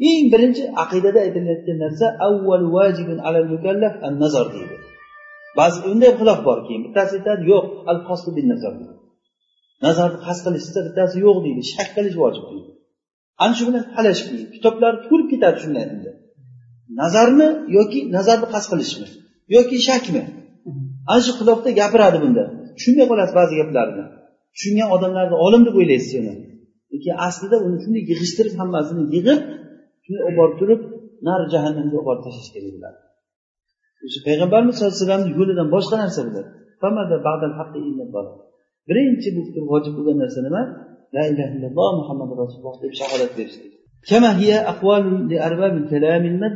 Eng 0.09 0.27
birinchi 0.33 0.63
aqidada 0.83 1.19
aytilayotgan 1.27 1.79
narsa 1.85 2.07
avval 2.27 2.65
vajibun 2.77 3.19
alal 3.29 3.47
mukallaf 3.55 3.95
an 4.07 4.13
nazar 4.23 4.47
deydi. 4.55 4.77
Ba'zi 5.59 5.79
unda 5.91 6.09
xilof 6.19 6.41
bor 6.49 6.59
keyin 6.67 6.83
bittasi 6.87 7.13
aytadi 7.19 7.43
yo'q 7.53 7.67
al 7.91 7.99
qasdu 8.09 8.31
bin 8.39 8.47
nazar 8.53 8.75
nazarni 9.87 10.19
qasd 10.27 10.43
qilishsa 10.47 10.79
bittasi 10.87 11.17
yo'q 11.27 11.39
deydi 11.47 11.63
shak 11.73 11.89
qilish 11.97 12.17
vojib 12.23 12.45
deydi. 12.51 12.71
Ana 13.43 13.55
shu 13.59 13.65
bilan 13.69 13.85
talashib 13.95 14.29
kitoblar 14.55 14.93
to'lib 15.07 15.29
ketadi 15.33 15.59
shunday 15.65 15.85
endi 15.95 16.11
nazarmi 17.03 17.49
yoki 17.77 18.01
nazarni 18.17 18.47
qasd 18.55 18.69
qilishmi 18.73 19.07
yoki 19.57 19.77
shakmi? 19.89 20.23
Ana 21.11 21.21
shu 21.27 21.33
xilofda 21.39 21.71
gapiradi 21.81 22.19
bunda. 22.25 22.45
Tushunmay 22.77 23.07
qolasiz 23.11 23.35
ba'zi 23.41 23.55
gaplarni. 23.61 24.05
Tushungan 24.55 24.89
odamlarni 24.97 25.37
olim 25.47 25.63
deb 25.67 25.75
o'ylaysiz 25.81 26.13
uni 26.21 26.35
lekin 26.93 27.15
aslida 27.27 27.57
uni 27.67 27.77
shunday 27.83 28.03
yig'ishtirib 28.11 28.55
hammasini 28.61 29.03
yig'ib 29.17 29.41
shuni 30.05 30.21
olib 30.27 30.37
borib 30.41 30.57
turib 30.61 30.81
nari 31.27 31.45
jahannamga 31.55 31.97
olib 31.99 32.07
borib 32.09 32.23
tashlash 32.27 32.51
kerak 32.55 32.71
bo'ladi. 32.77 32.99
O'sha 34.07 34.21
payg'ambarimiz 34.29 34.73
sallallohu 34.77 34.95
alayhi 34.97 35.07
vasallamni 35.07 35.31
yo'lidan 35.39 35.69
boshqa 35.75 35.97
narsa 36.03 36.21
biladi 36.29 36.51
birinchi 38.89 39.29
bu 39.37 39.41
vojib 39.73 39.93
bo'lgan 39.99 40.17
narsa 40.23 40.41
nima? 40.47 40.63
La 41.17 41.23
ilaha 41.33 41.51
illalloh 41.57 41.91
muhammad 42.01 42.31
rasululloh 42.41 42.77
deb 42.85 42.93
shahodat 43.01 43.33
berishlik 43.39 43.73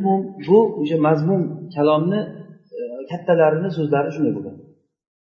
bu 0.06 0.60
o'sha 0.80 0.96
mazmun 1.06 1.42
kalomni 1.74 2.20
e, 2.78 2.80
kattalarini 3.10 3.68
so'zlari 3.78 4.10
shunday 4.14 4.32
bo'lgan 4.36 4.56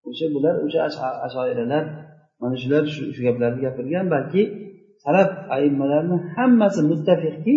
o'sha 0.09 0.26
bular 0.36 0.55
o'sha 0.65 0.80
ashoiralar 1.28 1.84
mana 2.43 2.55
shular 2.61 2.83
shu 3.15 3.21
gaplarni 3.27 3.59
gapirgan 3.65 4.05
balki 4.15 4.41
salaf 5.03 5.29
aimmalarni 5.55 6.15
hammasi 6.35 6.81
muttafiqki 6.91 7.53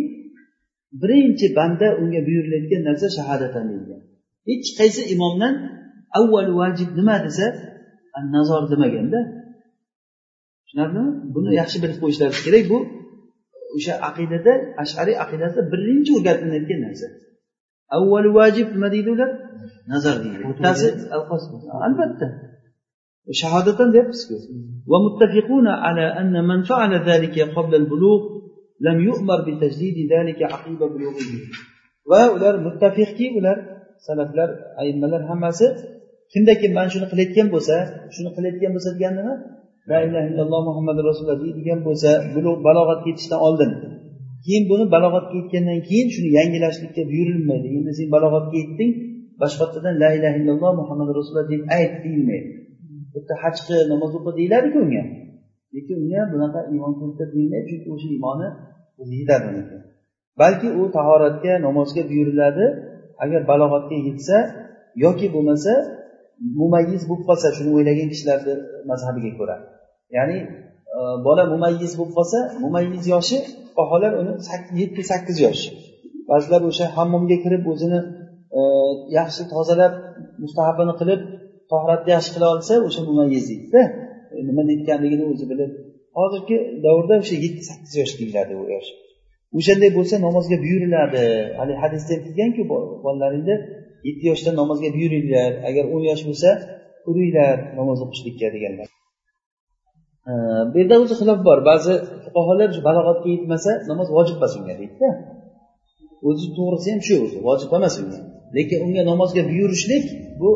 birinchi 1.01 1.47
banda 1.59 1.87
unga 2.03 2.21
buyurilayotgan 2.27 2.83
narsa 2.89 3.07
shahodatan 3.17 3.65
deyilgan 3.71 4.03
hech 4.49 4.69
qaysi 4.79 5.03
imomdan 5.15 5.55
avval 6.19 6.49
vajib 6.61 6.91
nima 6.99 7.17
desa 7.27 7.47
nazor 8.35 8.63
demaganda 8.73 9.21
tushunarlimi? 10.67 11.35
Buni 11.35 11.51
yaxshi 11.61 11.79
bilib 11.83 11.99
qo'yishlari 12.03 12.35
kerak 12.47 12.65
bu. 12.73 12.79
O'sha 13.77 13.95
aqidada 14.09 14.53
ashariy 14.83 15.17
aqidasida 15.25 15.63
birinchi 15.73 16.11
o'rgatilayotgan 16.17 16.81
narsa. 16.87 17.07
Avval 17.97 18.27
vajib 18.39 18.67
nima 18.75 18.89
deydi 18.95 19.11
ular? 19.17 19.31
Nazar 19.93 20.17
deydi. 20.25 20.43
Bittasi 20.51 20.87
albatta. 21.87 22.27
shahodatan 23.42 23.88
deyapmizku 23.94 24.36
ومتفقون 24.92 25.68
على 25.68 26.06
أن 26.22 26.34
من 26.50 26.60
فعل 26.70 26.92
ذلك 27.10 27.36
قبل 27.56 27.74
البلوغ 27.82 28.22
لم 28.88 28.98
يؤمر 29.10 29.40
بتجديد 29.48 29.98
ذلك 30.14 30.40
عقيب 30.54 30.80
بلوغه 30.94 31.32
va 32.12 32.22
ular 32.36 32.54
muttafiqki 32.66 33.26
ular 33.40 33.58
salaflar 34.08 34.50
ayimmalar 34.82 35.22
hammasi 35.30 35.66
kimda 36.34 36.54
kim 36.62 36.72
mana 36.78 36.90
shuni 36.94 37.08
qilayotgan 37.12 37.48
bo'lsa 37.56 37.76
shuni 38.16 38.30
qilayotgan 38.36 38.72
bo'lsa 38.76 38.90
degani 38.96 39.16
nima 39.20 39.36
la 39.92 39.98
ilaha 40.08 40.26
illalloh 40.32 40.62
muhammad 40.70 40.98
rasululloh 41.08 41.40
deydigan 41.46 41.80
bo'lsa 41.88 42.10
balog'atga 42.68 43.08
yetishdan 43.12 43.40
oldin 43.48 43.72
keyin 44.46 44.64
buni 44.72 44.86
balog'atga 44.96 45.36
yetgandan 45.42 45.80
keyin 45.90 46.08
shuni 46.16 46.30
yangilashlikka 46.38 47.02
buyurilmaydi 47.12 47.68
endi 47.78 47.92
sen 48.00 48.08
balog'atga 48.16 48.56
yetding 48.64 48.92
boshqatdan 49.42 49.94
la 50.04 50.10
ilaha 50.18 50.36
illalloh 50.42 50.72
muhammad 50.82 51.08
rasululloh 51.18 51.48
deb 51.54 51.62
ayt 51.78 51.94
deyilmaydi 52.04 52.50
Bitta 53.17 53.35
hajqi 53.45 53.77
namoz 53.93 54.13
o'qi 54.19 54.31
deyiladiku 54.39 54.79
unga? 54.85 55.05
Lekin 55.75 55.97
unga 56.05 56.23
bunaqa 56.33 56.61
iymon 56.73 56.93
keltir 57.01 57.29
deyilmaydi 57.35 57.67
chunki 57.71 57.89
o'sha 57.95 58.09
iymoni 58.17 58.49
yetadi 59.21 59.47
uniki 59.53 59.77
balki 60.41 60.69
u 60.81 60.83
tahoratga 60.97 61.53
namozga 61.67 62.03
buyuriladi 62.11 62.67
agar 63.25 63.41
balog'atga 63.51 63.97
yetsa 64.09 64.37
yoki 65.05 65.27
bo'lmasa 65.35 65.73
mumayyiz 66.61 67.03
bo'lib 67.09 67.25
qolsa 67.29 67.49
shuni 67.57 67.71
o'ylagan 67.77 68.09
kishilarni 68.13 68.55
mazhabiga 68.91 69.33
ko'ra. 69.39 69.57
Ya'ni 70.17 70.39
e, 70.97 71.01
bola 71.27 71.45
mumayyiz 71.53 71.93
bo'lib 71.99 72.13
qolsa 72.19 72.39
mumayyiz 72.65 73.05
yoshi 73.15 73.37
baholar 73.79 74.13
uni 74.21 74.33
yetti 74.81 75.03
sakkiz 75.11 75.37
yosh. 75.47 75.63
Ba'zilar 76.31 76.61
o'sha 76.71 76.87
hammomga 76.97 77.37
kirib 77.45 77.63
o'zini 77.73 78.01
e, 78.59 78.61
yaxshi 79.19 79.43
tozalab 79.55 79.93
mustahabini 80.43 80.95
qilib 81.01 81.21
tohratni 81.71 82.11
yaxshi 82.17 82.31
qila 82.35 82.47
olsa 82.55 82.75
o'sha 82.87 83.01
mumayyiz 83.09 83.45
deydida 83.51 83.83
e, 84.35 84.37
nima 84.49 84.63
deyotganligini 84.69 85.25
o'zi 85.33 85.45
bilib. 85.51 85.73
Hozirgi 86.19 86.57
davrda 86.85 87.15
o'sha 87.23 87.37
yetti 87.45 87.63
sakkiz 87.71 87.93
yosh 88.01 88.15
deyiladi 88.21 88.53
u 88.63 88.65
yosh. 88.75 88.89
O'shanday 89.59 89.91
bo'lsa 89.99 90.15
namozga 90.27 90.57
buyuriladi. 90.65 91.23
Haligi 91.59 91.79
hadisda 91.85 92.11
ham 92.15 92.23
kelganku 92.27 92.63
bolalaringni 93.05 93.57
yetti 94.09 94.25
yoshda 94.31 94.51
namozga 94.61 94.89
buyuringlar. 94.97 95.51
Agar 95.69 95.85
o'n 95.95 96.03
yosh 96.11 96.23
bo'lsa 96.29 96.51
uringlar 97.11 97.57
namoz 97.79 97.99
o'qishlikka 98.05 98.49
deganlar. 98.57 98.89
Bu 100.71 100.77
yerda 100.81 100.97
o'zi 101.03 101.15
xilof 101.21 101.39
bor. 101.49 101.59
Ba'zi 101.71 101.93
fuqarolar 102.25 102.71
balog'atga 102.89 103.29
yetmasa 103.35 103.71
namoz 103.91 104.09
vojib 104.17 104.37
emas 104.41 104.53
unga 104.59 104.75
deydida. 104.81 105.09
O'zi 106.29 106.47
to'g'risi 106.57 106.89
ham 106.93 107.01
shu 107.07 107.15
o'zi 107.25 107.39
vojib 107.49 107.71
emas 107.79 107.95
unga 108.03 108.21
lekin 108.57 108.79
unga 108.87 109.03
namozga 109.11 109.43
buyurishlik 109.51 110.05
bu 110.41 110.51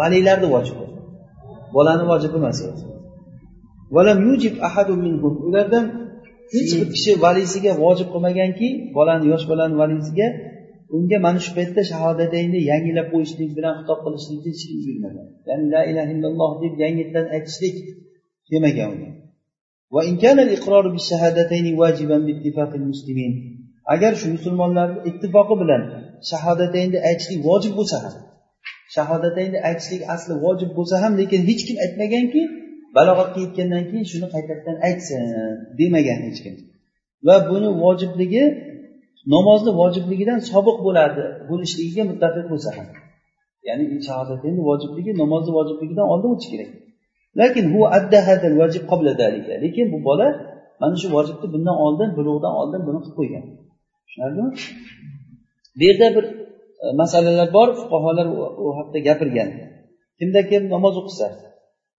valiylarni 0.00 0.48
vojibi 0.54 0.84
bolani 1.74 2.04
vojibi 2.10 2.36
emas. 2.40 2.58
Ulardan 5.48 5.84
hech 6.54 6.72
bir 6.80 6.88
kishi 6.94 7.10
valisiga 7.24 7.72
vojib 7.84 8.08
qilmaganki 8.14 8.68
bolani 8.96 9.24
yosh 9.32 9.44
bolani 9.50 9.74
valisiga 9.82 10.26
unga 10.96 11.18
mana 11.26 11.40
shu 11.44 11.50
paytda 11.58 11.82
shahodatayni 11.90 12.58
yangilab 12.70 13.06
qo'yishlik 13.12 13.50
bilan 13.58 13.72
xitob 13.78 13.98
qilishlikni 14.04 14.50
hech 14.54 14.62
kim 14.68 14.78
buyurmagan 14.84 15.26
ya'ni 15.48 15.66
la 15.74 15.82
ilaha 15.90 16.10
illalloh 16.14 16.50
deb 16.62 16.74
yangitdan 16.84 17.26
aytishlik 17.36 17.76
kelmagan 18.48 18.88
unga 18.94 19.10
agar 23.94 24.12
shu 24.20 24.26
musulmonlarni 24.36 24.98
ittifoqi 25.10 25.54
bilan 25.62 25.82
shahodataynni 26.30 26.98
aytishlik 27.08 27.40
vojib 27.48 27.72
bo'lsa 27.78 27.96
ham 28.04 28.14
shahodataynni 28.94 29.58
aytishlik 29.68 30.02
asli 30.14 30.34
vojib 30.44 30.70
bo'lsa 30.78 30.94
ham 31.02 31.12
lekin 31.20 31.40
hech 31.48 31.62
kim 31.68 31.76
aytmaganki 31.84 32.42
balog'atga 32.96 33.38
yetgandan 33.44 33.84
keyin 33.90 34.06
shuni 34.12 34.28
qaytadan 34.34 34.76
aytsin 34.88 35.22
demagan 35.78 36.20
hech 36.26 36.40
kim. 36.44 36.54
Va 37.26 37.36
buni 37.50 37.68
vojibligi 37.84 38.44
namozni 39.34 39.70
vojibligidan 39.80 40.40
sobiq 40.52 40.76
bo'ladi 40.86 41.22
bo'lishligiga 41.50 42.02
muttafiq 42.10 42.46
bo'lsa 42.52 42.70
ham. 42.76 42.86
Ya'ni 43.68 43.84
shahodatayni 44.08 44.60
vojibligi 44.70 45.10
namozni 45.22 45.50
vojibligidan 45.58 46.06
oldin 46.12 46.28
o'tishi 46.34 46.50
kerak. 46.54 46.70
Lekin 47.40 47.64
hu 47.72 47.78
vajib 48.60 48.84
lekin 49.64 49.86
bu 49.92 49.98
bola 50.08 50.28
mana 50.80 50.96
shu 51.02 51.08
vojibni 51.16 51.46
bundan 51.54 51.76
oldin 51.86 52.10
bulug'dan 52.18 52.52
oldin 52.60 52.80
buni 52.86 52.98
qilib 53.04 53.16
qo'ygan. 53.18 53.44
Tushunarlimi? 54.06 54.50
Bu 55.78 55.82
yerda 55.88 56.06
bir 56.16 56.24
Э, 56.84 56.86
masalalar 57.00 57.48
bor 57.56 57.68
fuqarolar 57.80 58.26
u 58.64 58.66
haqida 58.78 59.00
gapirgan. 59.08 59.48
Kimda 60.18 60.40
kim 60.50 60.62
namoz 60.74 60.94
o'qisa 61.00 61.26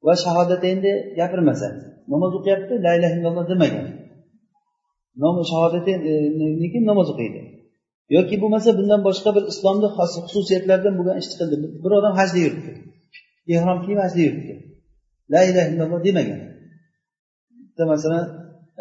va 0.06 0.14
shahodatayni 0.24 0.92
gapirmasa 1.20 1.68
namoz 2.14 2.32
o'qiyapti 2.38 2.74
la 2.86 2.92
illaha 2.98 3.16
illalloh 3.18 3.46
demagan. 3.52 3.86
Shahodatayn 5.52 6.00
e, 6.12 6.82
namoz 6.92 7.08
o'qiydi? 7.14 7.40
Yoki 8.16 8.36
bo'lmasa 8.44 8.70
bundan 8.80 9.02
boshqa 9.08 9.30
bir 9.36 9.44
islomni 9.52 9.88
xususiyatlaridan 9.98 10.94
bo'lgan 11.00 11.16
ishni 11.22 11.36
qildi 11.40 11.56
bir 11.84 11.92
odam 12.00 12.14
hajda 12.20 12.40
yuribdi. 12.46 12.72
Ehrom 13.56 13.78
kiyib 13.84 14.00
hajda 14.06 14.22
yuribdi? 14.28 14.54
La 15.34 15.42
illaha 15.50 15.68
illalloh 15.72 16.00
demagan. 16.08 16.42
Bitta 17.68 17.84
masalan 17.94 18.26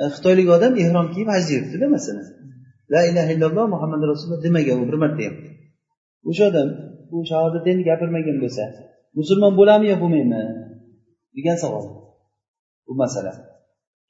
e, 0.00 0.02
xitoylik 0.14 0.48
odam 0.56 0.72
ehrom 0.84 1.06
kiyib 1.14 1.28
hajda 1.34 1.50
yuribdida 1.56 1.86
masalan 1.96 2.26
la 2.94 3.00
ilaha 3.10 3.30
illalloh 3.34 3.66
muhammad 3.74 4.00
rasululloh 4.10 4.42
demagan 4.46 4.76
u 4.82 4.84
bir 4.90 4.98
marta 5.04 5.22
ham 5.28 5.36
o'sha 6.28 6.44
odam 6.50 6.68
bu 7.10 7.16
shahodatni 7.30 7.82
gapirmagan 7.88 8.36
bo'lsa 8.44 8.64
musulmon 9.18 9.52
bo'ladimi 9.58 9.86
yo 9.92 9.96
bo'lmaymi? 10.02 10.42
degan 11.36 11.56
savol. 11.62 11.84
Bu 12.86 12.92
masala. 13.02 13.32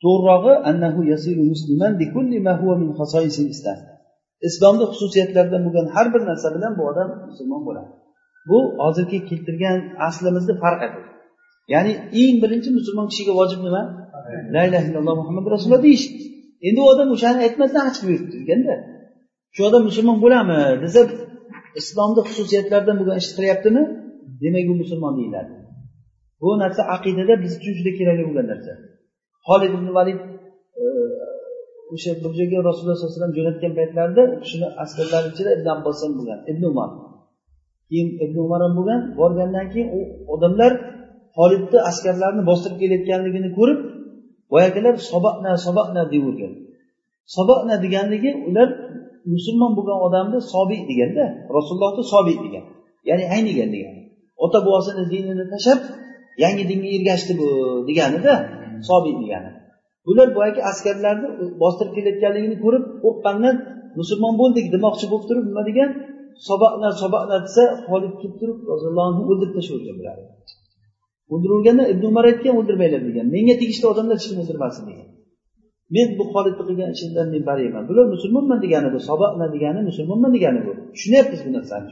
To'g'rirog'i 0.03 0.55
annahu 0.71 1.01
yasiru 1.13 1.43
musliman 1.53 1.93
ma 2.47 2.53
huwa 2.61 2.75
min 2.81 2.89
islam. 3.55 3.79
Islomni 4.49 4.85
xususiyatlaridan 4.93 5.63
bo'lgan 5.67 5.87
har 5.95 6.07
bir 6.15 6.23
narsa 6.31 6.49
bilan 6.57 6.73
bu 6.79 6.83
odam 6.91 7.09
musulmon 7.31 7.63
bo'ladi. 7.69 7.91
Bu 8.51 8.59
hozirgi 8.83 9.19
keltirgan 9.29 9.79
aslimizni 10.09 10.55
farq 10.63 10.81
etadi 10.87 11.09
ya'ni 11.75 11.93
eng 12.23 12.37
birinchi 12.43 12.71
musulmon 12.79 13.07
kishiga 13.11 13.33
vojib 13.41 13.61
nima? 13.67 13.83
La 14.55 14.63
ilaha 14.69 14.85
illalloh 14.89 15.15
muhammad 15.21 15.45
rasululloh 15.53 15.83
deyish 15.89 16.05
endi 16.69 16.79
u 16.85 16.87
odam 16.93 17.09
o'shani 17.17 17.39
aytmasdan 17.47 17.83
haj 17.89 17.97
buyuribdi 18.05 18.37
deganda 18.43 18.75
shu 19.55 19.61
odam 19.69 19.83
musulmon 19.89 20.19
bo'ladimi 20.25 20.61
desa 20.85 21.01
islomni 21.81 22.23
xususiyatlaridan 22.29 22.97
bugun 23.01 23.17
ish 23.23 23.31
qilyaptimi 23.37 23.83
demak 24.43 24.67
u 24.73 24.75
musulmon 24.83 25.15
deyiladi. 25.19 25.53
Bu 26.41 26.49
narsa 26.63 26.83
aqidada 26.95 27.35
biz 27.43 27.53
uchun 27.59 27.73
juda 27.79 27.93
kerakli 27.99 28.23
bo'lgan 28.29 28.47
narsa. 28.53 28.73
Holid 29.49 29.73
ibn 29.79 29.89
valid 29.99 30.19
e, 30.83 30.85
o'sha 31.93 32.11
bir 32.23 32.31
joyga 32.39 32.59
rasululloh 32.69 32.97
sollallohu 32.97 33.13
alayhi 33.13 33.19
vasallam 33.19 33.35
jo'natgan 33.39 33.73
paytlarida 33.79 34.23
u 34.33 34.37
kishini 34.43 34.69
askarlari 34.83 35.27
ichida 35.33 35.51
ibn 35.57 35.67
abbos 35.75 35.99
ham 36.05 36.13
bo'lgan 36.19 36.39
ibn 36.51 36.63
umar. 36.73 36.91
Keyin 37.89 38.09
ibn 38.25 38.37
umar 38.47 38.61
ham 38.65 38.73
bo'lgan. 38.79 39.01
Borgandan 39.21 39.67
keyin 39.73 39.89
u 39.99 40.01
odamlar 40.35 40.73
holidni 41.39 41.79
askarlarini 41.91 42.43
bostirib 42.51 42.79
kelayotganligini 42.83 43.51
ko'rib 43.59 43.81
boyagilar 44.53 44.95
sobaqna 45.11 46.03
deb 46.05 46.11
deyavergan 46.13 46.53
sobaqna 47.37 47.75
deganligi 47.85 48.31
ular 48.49 48.69
musulmon 49.35 49.73
bo'lgan 49.79 49.99
odamni 50.07 50.39
sobiy 50.55 50.81
deganda 50.91 51.25
rasulullohni 51.57 52.05
sobiy 52.15 52.37
degan. 52.45 52.65
Ya'ni 53.09 53.25
aynigan 53.35 53.71
degani 53.75 54.01
ota 54.45 54.59
bobosini 54.67 55.05
dinini 55.13 55.45
tashlab 55.53 55.81
yangi 56.45 56.65
dinga 56.71 56.89
ergashdi 56.97 57.33
bu 57.41 57.49
deganida 57.89 58.35
sobiy 58.91 59.15
degani 59.23 59.51
bular 60.07 60.29
boyagi 60.37 60.61
askarlarni 60.71 61.29
bostirib 61.63 61.93
kelayotganligini 61.97 62.57
ko'rib 62.65 62.85
qo'rqqandan 63.05 63.57
musulmon 64.01 64.35
bo'ldik 64.43 64.67
demoqchi 64.75 65.07
bo'lib 65.13 65.27
turib 65.29 65.45
nima 65.51 65.63
degan? 65.71 65.91
Sobaqlar 66.49 66.93
sobaqlar 67.03 67.41
desa 67.47 67.63
holid 67.91 68.15
kelib 68.21 68.37
turib 68.41 68.59
roziyallohu 68.71 69.21
o'ldirib 69.31 69.53
tashlavergan 69.57 69.97
bularni. 70.01 70.27
O'ldirganda 71.35 71.85
ibn 71.93 72.05
umar 72.11 72.25
aytgan 72.31 72.55
o'ldirmanglar 72.61 73.03
degan. 73.09 73.27
Menga 73.35 73.55
tegishli 73.63 73.87
odamlar 73.93 74.17
hech 74.19 74.27
kim 74.31 74.39
o'ldirmasin 74.43 74.83
degan. 74.91 75.09
Men 75.95 76.09
bu 76.19 76.25
holidni 76.35 76.63
qilgan 76.69 76.91
ishimdan 76.97 77.27
men 77.35 77.43
bariman 77.51 77.83
bular 77.89 78.07
musulmonman 78.15 78.59
degani 78.65 78.89
bu 78.95 78.99
soboqna 79.09 79.47
degani 79.55 79.81
musulmonman 79.91 80.31
degani 80.37 80.61
bu. 80.67 80.73
Tushunyapmiz 80.95 81.41
bu 81.47 81.51
narsani 81.57 81.89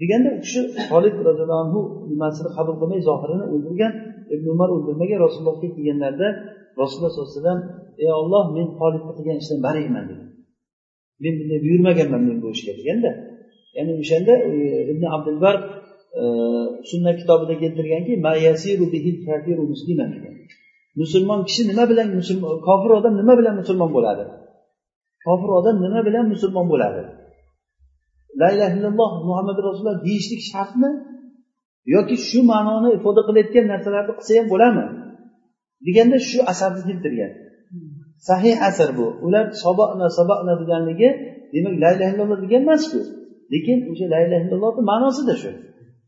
deganda 0.00 0.28
u 0.36 0.40
kishi 0.44 0.60
holid 0.90 1.16
roziyallohu 1.28 1.62
anhu 1.64 1.80
nimasini 2.10 2.50
qabul 2.56 2.76
qilmay 2.80 3.00
zohirini 3.08 3.44
o'ldirgan 3.52 3.92
ibn 4.34 4.46
umar 4.54 4.68
o'ldirmagan 4.76 5.18
rasulullohga 5.24 5.68
kelganlarida 5.76 6.28
rasululloh 6.80 7.10
sollallohu 7.12 7.30
alayhi 7.30 7.42
vasallam 7.42 7.60
ey 8.04 8.10
olloh 8.20 8.44
men 8.56 8.68
holidni 8.80 9.12
qilgan 9.18 9.36
ishdan 9.42 9.58
bariman 9.66 10.04
degan 10.10 10.28
men 11.22 11.32
bunday 11.40 11.58
buyurmaganman 11.64 12.22
men 12.28 12.38
bu 12.42 12.48
ishga 12.56 12.72
deganda 12.80 13.10
ya'ni 13.76 13.92
o'shanda 14.02 14.34
e, 14.48 14.50
ibn 14.92 15.04
abdulbar 15.16 15.56
e, 16.20 16.22
sunna 16.90 17.12
kitobida 17.20 17.54
keltirganki 17.62 18.12
musulmon 21.00 21.40
kishi 21.48 21.62
nima 21.70 21.84
bilan 21.90 22.08
kofir 22.66 22.90
odam 22.98 23.14
nima 23.20 23.34
bilan 23.40 23.54
musulmon 23.60 23.90
bo'ladi? 23.96 24.24
Kofir 25.26 25.50
odam 25.58 25.76
nima 25.84 26.00
bilan 26.08 26.24
musulmon 26.32 26.66
bo'ladi? 26.72 27.02
La 28.40 28.46
illaha 28.52 28.72
illalloh 28.76 29.12
muhammad 29.28 29.56
rasululloh 29.66 29.98
deyishlik 30.06 30.42
shartmi? 30.50 30.90
Yoki 31.94 32.16
shu 32.28 32.38
ma'noni 32.52 32.88
ifoda 32.98 33.20
qilayotgan 33.28 33.64
narsalarni 33.72 34.12
qilsa 34.18 34.32
ham 34.38 34.46
bo'ladimi? 34.52 34.86
Deganda 35.86 36.16
shu 36.28 36.38
asarni 36.52 36.82
keltirgan. 36.88 37.32
Sahih 38.28 38.54
asar 38.68 38.90
bu. 38.98 39.06
Ular 39.26 39.44
soboqna 39.64 40.06
soboqna 40.18 40.52
deganligi 40.60 41.08
demak 41.54 41.74
la 41.82 41.88
illaha 41.94 42.10
illalloh 42.12 42.38
degan 42.44 42.62
emasku. 42.66 42.98
Lekin 43.52 43.78
o'sha 43.90 44.06
la 44.12 44.18
illaha 44.24 44.42
illallohni 44.44 44.82
ma'nosida 44.90 45.34
shu. 45.42 45.50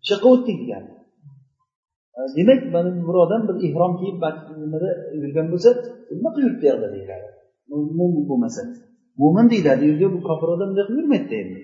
Shu 0.04 0.10
yoqqa 0.14 0.28
o'tdik 0.34 0.56
degani 0.62 0.90
Э, 2.18 2.20
demak 2.36 2.60
mana 2.72 2.90
bir 3.08 3.16
odam 3.24 3.42
bir 3.48 3.56
ehrom 3.66 3.92
kiyib 4.00 4.18
nimada 4.62 4.90
yurgan 5.20 5.46
bo'lsa 5.52 5.70
nima 6.16 6.30
qilib 6.34 6.46
yuribdi 6.46 6.66
yoqda 6.70 6.88
deyiladi 6.94 7.28
mo'min 7.98 8.24
bo'lmasa 8.30 8.62
mo'min 9.20 9.46
deyiladi 9.52 9.82
u 9.84 9.88
yerga 9.90 10.08
bu 10.14 10.20
kofir 10.28 10.48
odam 10.54 10.68
bunday 10.70 10.84
qilib 10.88 10.98
yurmaydida 11.00 11.36
endi 11.42 11.60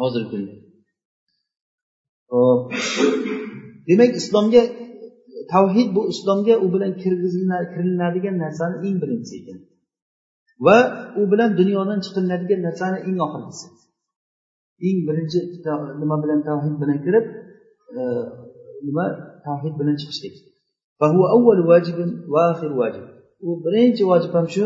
hozirgi 0.00 0.28
kunda. 0.32 0.52
Hop 2.32 2.60
demak 3.88 4.12
islomga 4.20 4.62
tavhid 5.52 5.88
bu 5.96 6.02
islomga 6.12 6.54
u 6.64 6.66
bilan 6.74 6.92
kirilinadigan 7.02 8.36
narsani 8.44 8.76
eng 8.86 8.96
birinchisi 9.02 9.34
ekan. 9.40 9.58
Va 10.66 10.78
u 11.20 11.22
bilan 11.32 11.50
dunyodan 11.60 11.98
chiqiladigan 12.04 12.60
narsani 12.66 12.98
eng 13.08 13.18
oxirgisi. 13.26 13.66
Eng 14.88 14.98
birinchi 15.08 15.38
nima 16.02 16.16
bilan 16.24 16.40
tavhid 16.48 16.74
bilan 16.82 16.98
kirib 17.04 17.24
e, 17.98 18.02
nima? 18.88 19.06
Tavhid 19.46 19.74
bilan 19.80 19.96
chiqishlik 20.00 20.34
u 23.46 23.48
birinchi 23.64 24.02
vojib 24.10 24.32
ham 24.38 24.46
shu 24.54 24.64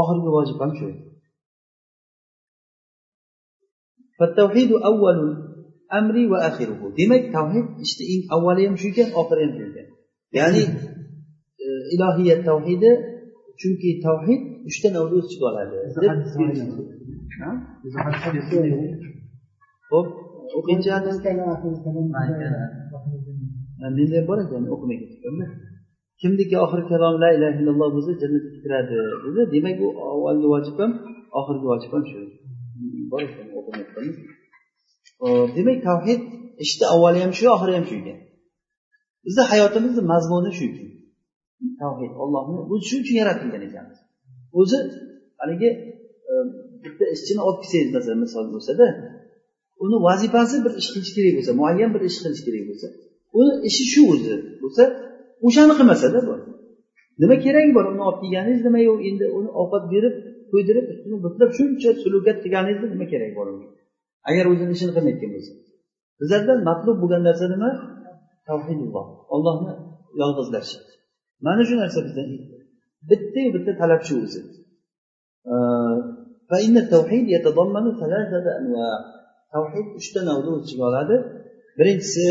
oxirgi 0.00 0.30
vojib 0.36 0.58
ham 0.62 0.72
shu 0.78 0.88
amri 5.98 6.22
va 6.32 6.38
axiruhu 6.48 6.86
demak 6.98 7.22
tavhid 7.36 7.66
ishni 7.84 8.04
eng 8.12 8.22
avvali 8.34 8.62
ham 8.66 8.76
shu 8.80 8.86
ekan 8.92 9.08
oxiri 9.20 9.40
ham 9.46 9.52
shu 9.56 9.62
ekan 9.70 9.86
ya'ni 10.38 10.64
e, 11.64 11.66
ilohiyat 11.94 12.40
tavhidi 12.48 12.90
chunki 13.60 13.90
tavhid 14.06 14.40
uchta 14.68 14.88
navda 14.94 15.14
o'z 15.18 15.26
ichiga 15.28 15.46
oladi 15.50 15.76
ho'p 19.90 20.06
o'qiychi 20.58 20.88
menda 23.82 24.20
bor 24.28 24.38
ekan 24.44 24.62
o'qimay 24.74 24.96
ketibmanmi 25.02 25.46
kimniki 26.20 26.56
oxirgi 26.64 26.88
kalom 26.92 27.14
la 27.22 27.28
ilaha 27.36 27.52
illalloh 27.60 27.88
bo'lsa 27.96 28.10
jannatga 28.22 28.58
kiradi 28.64 28.96
dedi. 29.24 29.42
Demak 29.54 29.76
u 29.84 29.88
avvalgi 30.12 30.46
vojib 30.54 30.76
ham 30.82 30.92
oxirgi 31.38 31.66
vojib 31.72 31.90
ham 31.94 32.04
shu 32.10 32.18
demak 35.56 35.78
tavhid 35.88 36.20
ishni 36.64 36.86
avvali 36.94 37.18
ham 37.24 37.32
shu 37.38 37.44
oxiri 37.56 37.72
ham 37.78 37.84
shu 37.88 37.94
ekan. 38.00 38.18
Bizni 39.26 39.42
hayotimizni 39.52 40.02
mazmuni 40.12 40.50
shu 40.58 40.64
ekan. 40.70 40.88
Tavhid 41.82 42.12
ollohni 42.22 42.58
o'zi 42.72 42.84
shuning 42.88 43.04
uchun 43.04 43.16
yaratilgan 43.22 43.62
ekanmiz. 43.68 43.98
O'zi 44.60 44.78
haligi 45.40 45.70
e, 46.30 46.32
bitta 46.84 47.04
ishchini 47.14 47.40
olib 47.48 47.60
kelsangiz 47.62 47.90
masalan 47.96 48.18
misol 48.24 48.44
bo'lsada 48.54 48.86
uni 49.84 49.96
vazifasi 50.08 50.56
bir 50.64 50.72
ish 50.80 50.88
qilish 50.94 51.12
kerak 51.16 51.32
bo'lsa 51.38 51.52
muayyan 51.60 51.90
bir 51.94 52.02
ish 52.10 52.18
qilish 52.22 52.42
kerak 52.46 52.64
bo'lsa 52.70 52.88
uni 53.40 53.52
ishi 53.68 53.84
shu 53.92 54.00
o'zi 54.12 54.34
bo'lsa 54.62 54.82
o'shani 55.46 55.74
qilmasada 55.78 56.18
bu 56.28 56.34
nima 57.22 57.36
keragi 57.44 57.70
bor? 57.76 57.84
Uni 57.92 58.02
olib 58.08 58.18
kelganingiz 58.22 58.62
nima 58.68 58.80
yo'q? 58.88 58.98
Endi 59.08 59.24
uni 59.38 59.50
ovqat 59.62 59.84
berib 59.94 60.14
to'ydirib 60.50 60.86
ustini 60.92 61.16
butlab 61.24 61.50
shuncha 61.58 61.90
sulukat 62.02 62.36
qilganingizni 62.44 62.88
nima 62.94 63.06
keragi 63.12 63.34
bor 63.38 63.46
unga? 63.52 63.68
Agar 64.30 64.44
o'zini 64.52 64.72
ishini 64.76 64.92
qilmayotgan 64.96 65.30
bo'lsa. 65.34 65.52
Bizlardan 66.20 66.58
matlub 66.68 66.96
bo'lgan 67.02 67.22
narsa 67.28 67.46
nima? 67.54 67.70
Tavhidulloh. 68.48 69.06
Ollohni 69.34 69.72
yolg'izlash 70.20 70.72
mana 71.46 71.62
shu 71.68 71.74
narsa 71.82 71.98
bizdan 72.06 72.28
bittayu 73.10 73.48
bitta 73.56 73.72
talab 73.80 74.02
shu 74.08 74.14
o'zi. 74.24 74.40
Tavhid 79.54 79.86
uchta 80.00 80.20
navni 80.28 80.48
o'z 80.54 80.62
ichiga 80.66 80.84
oladi. 80.90 81.16
Birinchisi 81.78 82.26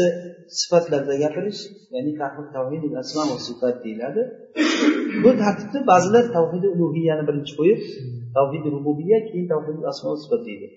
sifatlarda 0.60 1.14
gapirish 1.24 1.62
ya'ni 1.94 2.12
tavhid 2.56 2.84
asma 3.02 3.24
va 3.32 3.38
sifat 3.48 3.76
deyiladi. 3.86 4.22
Bu 5.24 5.30
tartibda 5.42 5.80
ba'zilar 5.92 6.24
tavhidi 6.38 6.68
ulug'iyani 6.76 7.24
birinchi 7.28 7.54
qo'yib 7.60 7.82
tavhidi 8.38 8.68
rububiya 8.76 9.18
keyin 9.30 9.48
tavhid 9.54 9.78
asmo 9.92 10.10
sifat 10.24 10.42
deydi. 10.48 10.68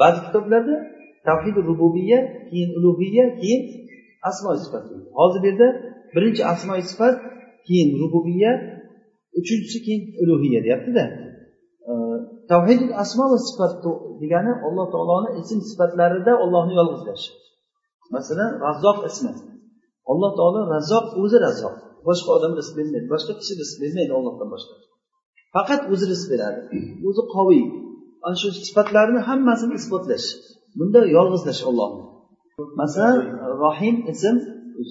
Ba'zi 0.00 0.18
kitoblarda 0.26 0.74
tavhidi 1.28 1.60
rububiya 1.68 2.18
keyin 2.50 2.70
ulug'iya 2.78 3.24
keyin 3.40 3.62
asmo 4.30 4.50
sifat 4.64 4.84
deydi. 4.90 5.06
Hozir 5.18 5.40
bu 5.42 5.46
yerda 5.50 5.68
birinchi 6.14 6.42
asmo 6.52 6.72
sifat 6.90 7.16
keyin 7.66 7.90
rububiya 8.00 8.52
uchinchisi 9.40 9.78
keyin 9.86 10.02
ulug'iya 10.22 10.60
deyaptida 10.66 11.04
tavhid 12.52 12.80
asmo 13.02 13.24
va 13.32 13.38
sifat 13.48 13.72
degani 14.22 14.52
alloh 14.66 14.86
taoloni 14.94 15.28
ism 15.40 15.60
sifatlarida 15.70 16.32
ollohni 16.44 16.74
yolg'izlash 16.80 17.24
masalan 18.14 18.50
razzoq 18.64 18.98
ismi. 19.10 19.32
Alloh 20.10 20.30
taolo 20.38 20.60
razzoq 20.74 21.06
o'zi 21.22 21.38
razzoq. 21.46 21.74
Boshqa 22.08 22.30
odam 22.36 22.52
rizq 22.58 22.72
bermaydi 22.78 23.06
boshqa 23.14 23.32
kishi 23.40 23.54
rizq 23.60 23.76
bermaydi 23.82 24.12
ollohdan 24.18 24.48
boshqa. 24.54 24.74
Faqat 25.54 25.80
o'zi 25.92 26.04
rizq 26.12 26.26
beradi. 26.32 26.60
O'zi 27.08 27.22
qoviy. 27.34 27.64
Ana 28.26 28.36
shu 28.40 28.48
sifatlarni 28.66 29.20
hammasini 29.28 29.74
isbotlash. 29.80 30.26
Bunda 30.78 31.00
yolg'izlash 31.16 31.62
ollohni 31.70 32.02
masalan 32.80 33.18
rohim 33.62 33.96
ism 34.12 34.36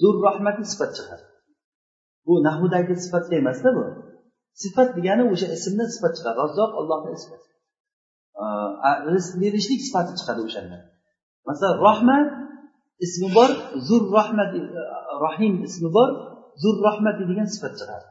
zur 0.00 0.14
rahmatni 0.26 0.66
sifat 0.72 0.90
chiqadi. 0.96 1.24
Bu 2.26 2.34
nahudagi 2.46 2.94
sifatda 3.04 3.34
emasda 3.42 3.68
bu. 3.76 3.84
Sifat 4.62 4.88
degani 4.96 5.24
o'sha 5.32 5.46
ismdan 5.56 5.88
sifat 5.94 6.12
chiqadi. 6.16 6.36
Razzoq 6.42 6.70
ollohni 6.80 7.10
ismi. 7.18 7.38
Rizq 9.14 9.32
berishlik 9.42 9.80
sifati 9.86 10.12
chiqadi 10.18 10.40
o'shanda. 10.48 10.76
Masalan 11.48 11.76
rohmat 11.86 12.28
ismi 13.04 13.28
bor 13.36 13.50
zur 13.88 14.02
rahmat 14.16 14.50
rahim 15.24 15.54
ismi 15.66 15.88
bor 15.96 16.08
zur 16.62 16.76
rahmati 16.86 17.22
degan 17.30 17.48
sifat 17.54 17.72
chiqadi 17.78 18.06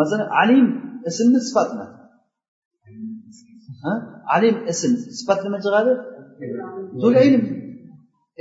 masalan 0.00 0.28
alim 0.42 0.66
ismmi 1.08 1.40
sifatmi? 1.48 1.86
Alim 4.34 4.56
ism 4.72 4.92
sifat 5.18 5.38
nima 5.44 5.58
chiqadi 5.64 5.92
zul 7.02 7.14
ilm. 7.26 7.44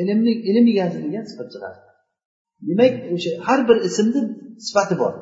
Ilmni 0.01 0.33
ilm 0.49 0.65
egasi 0.73 0.97
degan 1.05 1.23
sifat 1.31 1.47
chiqadi 1.53 1.79
demak 2.67 2.93
o'sha 3.15 3.31
har 3.47 3.59
bir 3.67 3.77
ismni 3.87 4.21
sifati 4.67 4.95
bor. 5.01 5.13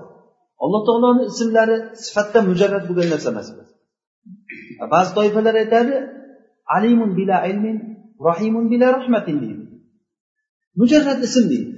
Alloh 0.64 0.82
taoloni 0.88 1.24
ismlari 1.32 1.78
sifatda 2.06 2.40
mujarrad 2.50 2.84
bo'lgan 2.90 3.08
narsa 3.14 3.30
emas. 3.34 3.48
Ba'zi 4.94 5.12
toifalar 5.18 5.56
aytadi 5.64 5.96
alimun 6.76 7.12
bila 7.20 7.38
ilmin 7.50 7.78
rahimun 8.28 8.66
bila 8.72 8.88
rahmatin 8.98 9.38
deydi. 9.42 9.66
Mujarrad 10.76 11.24
ism 11.28 11.50
deydi. 11.50 11.76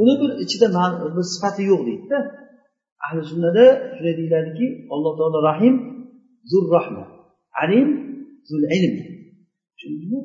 Uni 0.00 0.14
bir 0.20 0.30
ichida 0.44 0.66
bir 1.16 1.24
sifati 1.32 1.62
yo'q 1.70 1.80
deydida 1.88 2.18
ahli 3.04 3.20
sunnada 3.30 3.64
shunday 3.94 4.14
deyiladiki 4.20 4.66
alloh 4.94 5.12
taolo 5.18 5.38
rahim 5.50 5.74
zur 6.50 6.64
rahma 6.76 7.04
alim 7.62 7.88
zul 8.48 8.64
ilm. 8.76 8.94
Tushundingmi? 9.76 10.20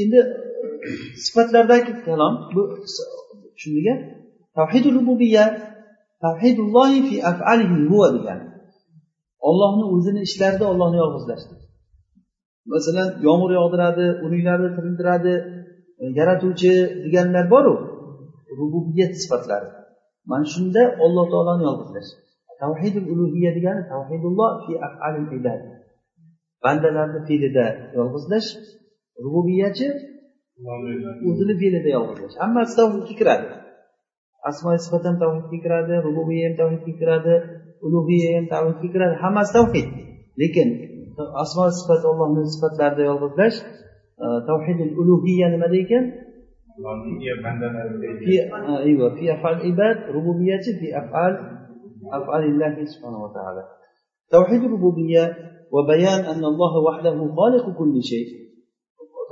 Endi 0.00 0.20
sifatlardagi 1.24 1.92
kalom 2.06 2.34
bu 2.54 2.62
tushundinga 3.54 3.94
tavhidul 4.58 4.94
rububiya 4.98 5.44
tavhidullohi 6.24 6.98
fi 7.08 7.16
afalihi 7.30 7.76
huva 7.90 8.08
degani 8.16 8.46
ollohni 9.48 9.84
o'zini 9.94 10.20
ishlarida 10.28 10.64
ollohni 10.72 10.96
yolg'izlashlik 11.02 11.60
masalan 12.72 13.08
yomg'ir 13.26 13.52
yog'diradi 13.58 14.06
uninglarni 14.26 14.68
tiriltiradi 14.76 15.34
e, 16.02 16.04
yaratuvchi 16.18 16.72
deganlar 17.04 17.44
boru 17.54 17.74
rububiyat 18.58 19.12
sifatlari. 19.22 19.68
Mana 20.30 20.46
shunda 20.54 20.82
olloh 21.04 21.26
taoloni 21.32 21.62
yolg'izlash 21.68 22.10
tavhidul 22.62 23.06
ulug'iya 23.12 23.50
degani 23.56 23.82
tavhidulloh 23.92 24.50
fi 24.64 24.72
afalil 24.86 25.28
ibad 25.38 25.60
bandalarni 26.64 27.20
fe'lida 27.28 27.66
yolg'izlash 27.96 28.48
rububiyachi 29.24 29.86
o'zini 31.28 31.54
fe'lida 31.60 31.88
yolg'izlash. 31.96 32.34
Hammasi 32.42 32.72
tavhidga 32.80 33.14
kiradi. 33.20 33.46
Asmo 34.48 34.68
sifat 34.84 35.02
ham 35.08 35.16
tavhidga 35.22 35.58
kiradi 35.64 35.94
rububiya 36.06 36.44
ham 36.46 36.54
tavhidga 36.60 36.92
kiradi 37.00 37.34
ulug'iya 37.86 38.28
ham 38.36 38.46
tavhidga 38.54 38.88
kiradi. 38.94 39.14
Hammasi 39.24 39.52
tavhid. 39.58 39.86
Lekin 40.40 40.68
asmo 41.42 41.64
sifat 41.78 42.02
allohni 42.10 42.42
sifatlarida 42.54 43.02
yolg'izlash 43.10 43.58
tavhidi 44.48 44.84
ulug'iya 45.00 45.46
nimada 45.54 45.76
ekan 45.84 46.04
ayva 48.86 49.08
fi 49.16 49.24
afal 49.36 49.56
ibad 49.72 49.96
rububiyachi 50.14 50.70
fi 50.80 50.88
afal 51.02 51.32
afalillahi 52.18 52.84
subhanava 52.92 53.28
taala. 53.36 53.62
Tavhid 54.34 54.62
rububiya 54.72 55.24
va 55.74 55.80
bayan 55.90 56.20
annallohu 56.32 56.78
vahdahu 56.88 57.22
xoliqu 57.38 57.70
kulli 57.78 58.02
shay. 58.10 58.24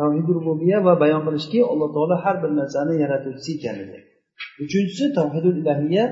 Tavhid 0.01 0.27
rububiya 0.37 0.79
va 0.87 0.95
bayon 1.03 1.23
qilishki 1.27 1.61
alloh 1.73 1.89
taolo 1.97 2.17
har 2.25 2.37
bir 2.43 2.51
narsani 2.61 2.95
yaratuvchisi 3.03 3.51
ekanligi. 3.59 3.99
Uchinchisi 4.65 5.05
tavhidul 5.19 5.57
ilahiya 5.63 6.05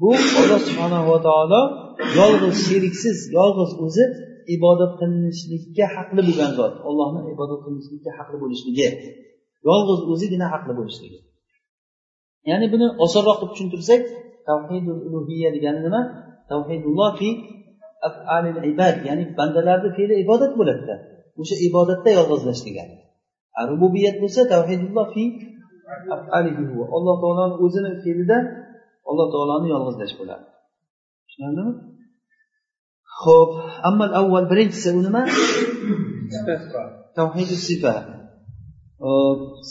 bu 0.00 0.10
alloh 0.40 0.60
subhanava 0.68 1.16
taolo 1.28 1.62
yolg'iz 2.18 2.56
sheriksiz 2.66 3.18
yolg'iz 3.38 3.70
o'zi 3.84 4.04
ibodat 4.56 4.92
qilinishlikka 5.00 5.86
haqli 5.96 6.20
bo'lgan 6.28 6.52
zot. 6.58 6.74
Ollohni 6.88 7.20
ibodat 7.34 7.60
qilinishlikka 7.64 8.10
haqli 8.18 8.36
bo'lishligi. 8.42 8.88
Yolg'iz 9.68 10.00
o'zigina 10.12 10.46
haqli 10.54 10.72
bo'lishligi. 10.78 11.18
Ya'ni 12.50 12.66
buni 12.74 12.86
osonroq 13.04 13.36
qilib 13.40 13.52
tushuntirsak 13.54 14.02
tavhidul 14.48 15.00
ulug'iya 15.06 15.48
degani 15.56 15.80
nima? 15.86 16.00
Tavhidulloh 16.50 17.10
fi 17.20 17.28
afalil 18.08 18.58
ibad 18.72 18.96
ya'ni 19.08 19.24
bandalarni 19.38 19.90
fe'li 19.96 20.14
ibodat 20.24 20.52
bo'ladida. 20.58 20.94
O'sha 21.40 21.56
ibodatda 21.68 22.10
yolg'izlash 22.18 22.62
degani 22.68 22.96
rububiyat 23.62 24.16
bo'lsa 24.22 24.40
tavhidulloh 24.54 25.06
fi 25.14 25.24
alloh 26.96 27.16
taoloni 27.22 27.54
o'zini 27.64 27.90
fe'lida 28.04 28.38
alloh 29.10 29.26
taoloni 29.34 29.68
yolg'izlash 29.74 30.14
bo'ladi. 30.20 30.44
Tushunarlimi? 31.26 31.72
Ho'p 33.22 33.50
ammal 33.88 34.10
avval 34.20 34.44
birinchisi 34.50 34.88
u 34.98 35.00
nima? 35.06 35.22
Tavhidi 37.18 37.56
sifa. 37.68 37.94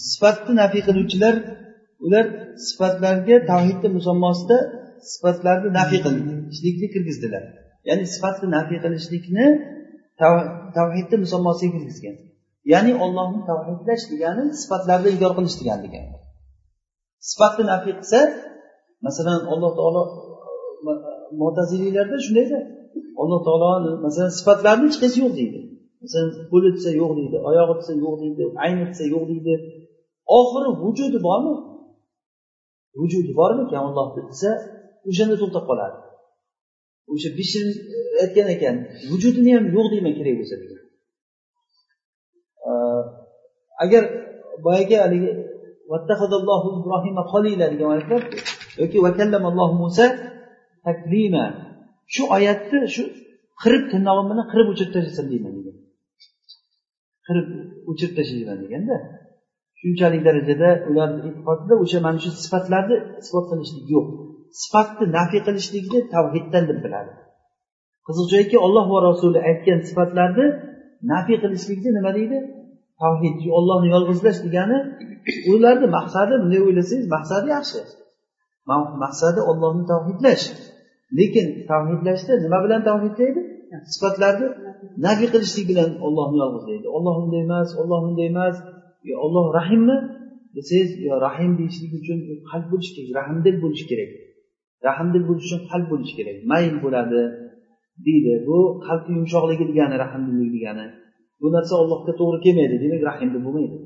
Sifatni 0.10 0.54
nafiy 0.62 0.82
qiluvchilar 0.88 1.36
ular 2.06 2.26
sifatlarga 2.68 3.36
tavhidni 3.52 3.90
musammosida 3.98 4.58
sifatlarni 5.12 5.70
nafiy 5.80 6.00
qilishlikni 6.06 6.88
kirgizdilar. 6.94 7.44
Ya'ni 7.88 8.06
sifatni 8.14 8.48
nafiy 8.58 8.80
qilishlikni 8.84 9.46
tavhidni 10.78 11.18
musammosiga 11.24 11.72
kirgizgan. 11.76 12.16
Ya'ni 12.74 12.92
ollohni 13.06 13.42
tavhidlash 13.50 14.04
degani 14.12 14.44
sifatlarni 14.62 15.10
inkor 15.16 15.32
qilish 15.38 15.58
degani 15.62 15.82
degan. 15.86 16.06
Sifatni 17.30 17.64
nafiy 17.74 17.94
qilsa 18.00 18.20
masalan 19.06 19.42
alloh 19.54 19.72
taolo 19.80 20.04
mo'taziliylarda 21.42 22.18
shundayda 22.26 22.60
alloh 23.22 23.40
taoloni 23.48 23.92
masalan 24.06 24.32
sifatlarini 24.40 24.86
hech 24.90 25.00
qaysi 25.04 25.18
yo'q 25.24 25.34
deydi. 25.40 25.60
Masalan 26.04 26.30
qo'li 26.52 26.70
desa 26.76 26.90
yo'q 27.02 27.12
deydi 27.20 27.38
oyog'i 27.50 27.74
desa 27.80 27.94
yo'q 28.04 28.16
deydi 28.24 28.44
ayni 28.64 28.84
desa 28.90 29.04
yo'q 29.14 29.24
deydi. 29.32 29.54
Oxiri 30.38 30.70
vujudi 30.84 31.20
bormi? 31.28 31.54
Vujudi 33.00 33.32
bormikan 33.40 33.82
ollohni 33.88 34.22
desa 34.32 34.50
o'shanda 35.10 35.36
to'xtab 35.42 35.64
qoladi. 35.70 35.98
O'sha 37.12 37.30
bishir 37.40 37.66
e, 37.96 38.00
aytgan 38.24 38.48
ekan 38.56 38.76
vujudini 39.12 39.52
ham 39.56 39.66
yo'q 39.76 39.88
deyman 39.94 40.14
kerak 40.20 40.36
bo'lsa 40.40 40.56
degan. 40.62 40.82
E, 42.70 42.72
agar 43.84 44.04
boyagi 44.66 44.96
haligi 45.04 45.32
degan 47.74 47.88
oyatlar 47.94 48.22
yoki 48.82 48.98
musa 49.82 50.06
taklima 50.86 51.46
shu 52.14 52.24
oyatni 52.36 52.80
shu 52.96 53.04
qirib 53.62 53.84
tirnog'im 53.92 54.28
bilan 54.32 54.46
qirib 54.52 54.68
o'chirib 54.72 54.92
tashlasin 54.96 55.26
deyman 55.32 55.54
degan. 55.58 55.76
Qirib 57.28 57.48
o'chirib 57.90 58.14
tashlayman 58.20 58.58
deganda 58.64 58.96
shunchalik 59.80 60.22
darajada 60.28 60.70
ularni 60.90 61.20
e'tiqodida 61.30 61.74
o'sha 61.84 62.00
mana 62.06 62.20
shu 62.24 62.30
sifatlarni 62.44 62.98
isbot 63.22 63.46
qilishlik 63.52 63.86
yo'q. 63.96 64.08
Sifatni 64.62 65.06
nafiy 65.18 65.42
qilishlikni 65.48 66.00
tavhiddan 66.16 66.64
deb 66.70 66.80
biladi. 66.86 67.12
Qiziq 68.08 68.28
joyki 68.34 68.58
olloh 68.66 68.86
va 68.94 69.00
rasuli 69.10 69.40
aytgan 69.50 69.80
sifatlarni 69.90 70.46
nafiy 71.14 71.38
qilishlikni 71.44 71.90
nima 71.98 72.12
deydi? 72.18 72.38
Tavhid 73.02 73.36
ollohni 73.60 73.88
yolg'izlash 73.96 74.40
degani 74.46 74.78
ularni 75.54 75.88
maqsadi 75.98 76.34
bunday 76.42 76.62
o'ylasangiz 76.68 77.08
maqsadi 77.16 77.48
yaxshi. 77.56 77.80
Maqsadi 79.04 79.40
ollohni 79.52 79.84
tavhidlash. 79.92 80.46
Lekin 81.20 81.48
tavhidlashda 81.72 82.34
nima 82.46 82.58
bilan 82.66 82.82
tavhidlaydi? 82.90 83.42
Sifatlarni 83.94 84.48
nafiy 85.06 85.30
qilishlik 85.34 85.66
bilan 85.72 85.90
ollohni 86.06 86.38
yolg'izlaydi 86.44 86.88
olloh 86.98 87.16
unday 87.24 87.42
emas 87.48 87.70
olloh 87.82 88.00
bunday 88.06 88.28
emas. 88.34 88.56
Olloh 89.26 89.46
rahimmi? 89.60 89.98
Desangiz 90.56 90.92
yo 91.08 91.14
rahim 91.28 91.52
deyishlik 91.60 91.92
uchun 92.00 92.18
qalb 92.50 92.66
bo'lishi 92.72 92.92
kerak 92.98 93.12
rahmdil 93.20 93.56
bo'lishi 93.64 93.86
kerak. 93.92 94.12
Rahmdil 94.88 95.24
bo'lish 95.30 95.46
uchun 95.48 95.62
qalb 95.72 95.88
bo'lishi 95.92 96.14
kerak. 96.20 96.38
Mayl 96.52 96.76
bo'ladi 96.84 97.22
deydi. 98.08 98.34
Bu 98.48 98.58
qalbni 98.88 99.14
yumshoqligi 99.20 99.66
degani 99.72 99.96
rahmdillik 100.04 100.50
degani. 100.58 100.86
Bu 101.42 101.48
narsa 101.56 101.74
allohga 101.82 102.14
to'g'ri 102.20 102.40
kelmaydi. 102.46 102.76
Demak 102.84 103.02
rahimli 103.10 103.40
bo'lmaydi. 103.46 103.78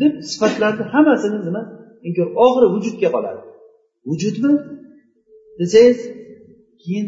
Deb 0.00 0.12
sifatlarni 0.30 0.84
hammasini 0.92 1.38
nima? 1.48 1.62
Inkor 2.08 2.28
oxiri 2.44 2.66
vujudga 2.74 3.08
qoladi. 3.16 3.40
Vujudmi 4.08 4.52
desangiz 5.60 5.98
keyin 6.82 7.06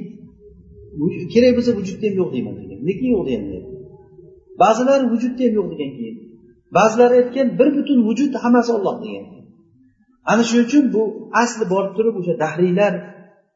kerak 1.32 1.52
bo'lsa 1.56 1.70
vujudda 1.78 2.06
ham 2.08 2.14
yo'q 2.20 2.30
deyman 2.34 2.54
degan. 2.60 2.78
Lekin 2.88 3.08
yo'q 3.14 3.24
deyapman 3.28 3.62
ba'zilar 4.62 5.00
vujudda 5.12 5.42
ham 5.46 5.54
yo'q 5.58 5.68
degan 5.72 5.90
keyin. 5.98 6.16
Ba'zilari 6.76 7.14
aytgan 7.20 7.48
bir 7.58 7.68
butun 7.76 7.98
vujud 8.08 8.32
hammasi 8.42 8.70
olloh 8.76 8.96
degan. 9.04 9.24
Ana 10.30 10.42
shuning 10.48 10.66
uchun 10.68 10.84
bu 10.94 11.02
asli 11.42 11.64
borib 11.72 11.92
turib 11.96 12.14
o'sha 12.20 12.34
dahriylar 12.44 12.92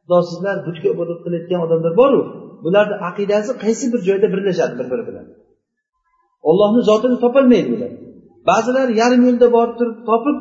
xudosizlar 0.02 0.56
butga 0.66 0.88
ibodat 0.94 1.18
qilayotgan 1.24 1.60
odamlar 1.66 1.92
boru. 2.02 2.20
Bularni 2.64 2.96
aqidasi 3.08 3.50
qaysi 3.64 3.84
bir 3.92 4.00
joyda 4.08 4.26
birlashadi 4.34 4.74
bir 4.80 4.86
biri 4.92 5.04
bilan? 5.08 5.26
Ollohni 6.48 6.80
zotini 6.88 7.16
topolmaydi 7.24 7.70
ular 7.76 7.92
ba'zilar 8.50 8.88
yarim 9.00 9.22
yo'lda 9.28 9.46
borib 9.56 9.74
turib 9.80 9.98
topib 10.10 10.36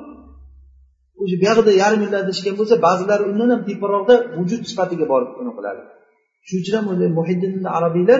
o'sha 1.22 1.36
buyog'ida 1.42 1.72
yarim 1.82 2.02
yillarda 2.06 2.26
adashgan 2.26 2.56
bo'lsa 2.60 2.76
ba'zilari 2.86 3.24
undan 3.32 3.50
ham 3.54 3.62
teparoqda 3.70 4.16
vujud 4.38 4.62
sifatiga 4.70 5.06
borib 5.12 5.32
uni 5.42 5.52
qiladi. 5.58 5.82
Shuning 6.48 6.62
uchun 6.64 6.76
ham 6.78 6.86
muhiddin 7.20 7.54
arabiylar 7.78 8.20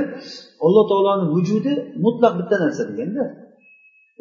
alloh 0.66 0.84
taoloni 0.92 1.26
vujudi 1.36 1.74
mutlaq 2.06 2.34
bitta 2.40 2.56
narsa 2.64 2.84
deganda 2.90 3.24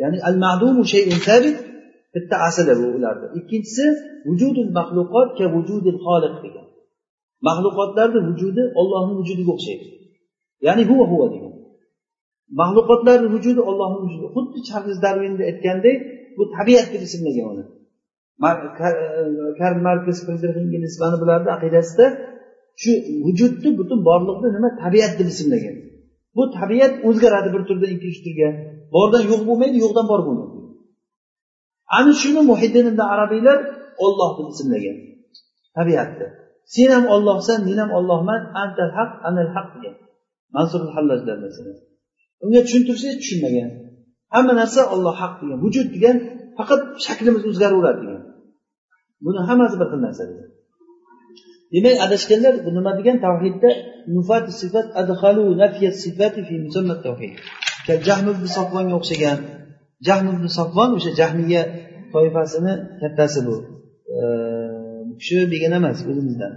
ya'ni 0.01 0.19
al 0.29 0.37
madumu 0.45 0.83
shay'un 0.93 1.19
sabit 1.29 1.57
bitta 2.15 2.37
asli 2.49 2.73
bu 2.81 2.87
ularni 2.97 3.27
ikkinchisi 3.39 3.87
vujudul 4.29 4.71
maxluqot 4.79 5.29
ka 5.39 5.45
vujudil 5.55 5.99
xoliq 6.07 6.35
degan. 6.45 6.67
Maxluqotlarni 7.47 8.21
vujudi 8.29 8.63
ollohni 8.81 9.15
vujudiga 9.21 9.51
o'xshaydi. 9.57 9.87
Ya'ni 10.67 10.83
huva 10.91 11.05
huva 11.13 11.27
degan. 11.35 11.53
Maxluqotlarni 12.61 13.29
vujudi 13.35 13.61
ollohni 13.71 13.99
vujudi 14.05 14.27
xuddi 14.35 14.59
charliz 14.69 14.99
darvinni 15.05 15.43
aytgandek 15.51 15.99
bu 16.37 16.43
tabiat 16.57 16.87
deb 16.95 17.03
ismlagan 17.09 17.47
uni. 17.53 17.65
Karl 19.61 19.79
markes 19.87 20.19
friderix 20.27 20.67
nisbani 20.85 21.17
bularni 21.23 21.51
aqidasida 21.57 22.07
shu 22.83 22.91
vujudni 23.25 23.71
butun 23.79 23.99
borliqni 24.09 24.49
nima 24.57 24.69
tabiat 24.83 25.13
deb 25.21 25.29
ismlagan. 25.35 25.77
Bu 26.37 26.43
tabiat 26.59 26.95
o'zgaradi 27.09 27.49
bir 27.55 27.63
turdan 27.69 27.91
ikkinchi 27.97 28.21
turga. 28.27 28.49
Bordan 28.95 29.23
yo'q 29.31 29.41
bo'lmaydi 29.49 29.77
yo'qdan 29.85 30.07
bor 30.13 30.21
bo'lmaydi. 30.27 30.59
Ana 31.99 32.13
shuni 32.23 32.43
muhiddin 32.51 32.87
arabiylar 33.15 33.59
olloh 34.05 34.31
deb 34.39 34.49
ismlagan. 34.55 34.97
Tabiatni 35.79 36.27
sen 36.75 36.91
ham 36.97 37.05
ollohsan 37.15 37.59
men 37.69 37.79
ham 37.83 37.91
ollohman 37.99 38.41
antal 38.63 38.91
haq 38.99 39.11
anal 39.29 39.51
haq 39.57 39.69
degan. 39.75 39.97
Mansur 40.55 40.81
hallajlar 40.97 41.37
masalan. 41.45 41.77
Unga 42.45 42.61
tushuntirsangiz 42.67 43.17
tushunmagan. 43.23 43.71
Hamma 44.35 44.53
narsa 44.61 44.81
olloh 44.95 45.15
haq 45.23 45.35
degan. 45.41 45.59
Vujud 45.65 45.89
degan 45.97 46.17
faqat 46.59 46.81
shaklimiz 47.07 47.43
o'zgaraveradi 47.51 48.01
degan. 48.03 48.23
Buni 49.25 49.41
hammasi 49.49 49.77
bir 49.81 49.89
xil 49.93 50.01
narsa 50.07 50.25
degan 50.31 50.49
demak 51.75 51.97
adashganlar 52.07 52.55
bu 52.65 52.71
nima 52.77 52.93
degan 52.99 53.17
tavhidda 53.27 53.71
nufat 54.17 54.45
sifat 54.61 54.87
adhalu 55.01 55.45
nafiyat 55.63 55.97
sifati 56.05 56.41
fi 56.49 56.55
tavhid 57.07 57.35
jahm 58.09 58.27
ibn 58.35 58.45
sofvonga 58.57 58.95
o'xshagan 59.01 59.39
jahm 60.07 60.27
ibn 60.35 60.47
sofvon 60.59 60.91
o'sha 60.97 61.11
jahmiya 61.21 61.63
toifasini 62.13 62.73
kattasi 63.01 63.41
bu. 63.47 63.57
Bu 65.09 65.15
kishi 65.21 65.37
begona 65.53 65.77
emas 65.83 65.99
o'zimizdan. 66.11 66.53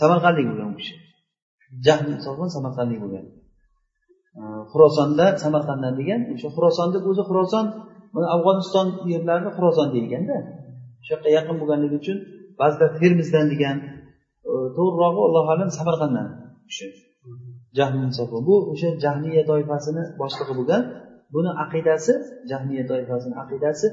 Samarqandlik 0.00 0.46
bo'lgan 0.50 0.68
u 0.72 0.74
kishi. 0.80 0.94
Jahl 1.86 2.08
sofvon 2.26 2.48
samarqandlik 2.56 3.00
bo'lgan 3.04 3.24
xurosonda 4.72 5.26
samarqanddan 5.42 5.94
degan 6.00 6.20
o'sha 6.32 6.48
xurosonni 6.56 6.98
o'zi 7.10 7.22
xuroson 7.28 7.66
mana 8.14 8.26
afg'oniston 8.34 8.86
yerlarini 9.12 9.50
xuroson 9.56 9.86
deyilganda 9.94 10.36
o'sha 11.00 11.10
yoqqa 11.14 11.30
yaqin 11.38 11.56
bo'lganligi 11.60 11.96
uchun 12.02 12.18
ba'zida 12.60 12.86
termizdan 13.00 13.46
degan 13.52 13.76
e, 14.50 14.52
to'g'rirog'i 14.76 15.20
allohu 15.28 15.48
alam 15.54 15.70
samarqanddan 15.78 16.28
kishi. 16.68 16.86
Bu 18.48 18.54
o'sha 18.72 18.88
jahmiya 19.04 19.42
toifasini 19.50 20.02
boshlig'i 20.20 20.54
bo'lgan. 20.58 20.82
Buni 21.34 21.50
aqidasi 21.64 22.12
jahmiya 22.50 22.84
toifasini 22.90 23.34
aqidasi 23.42 23.86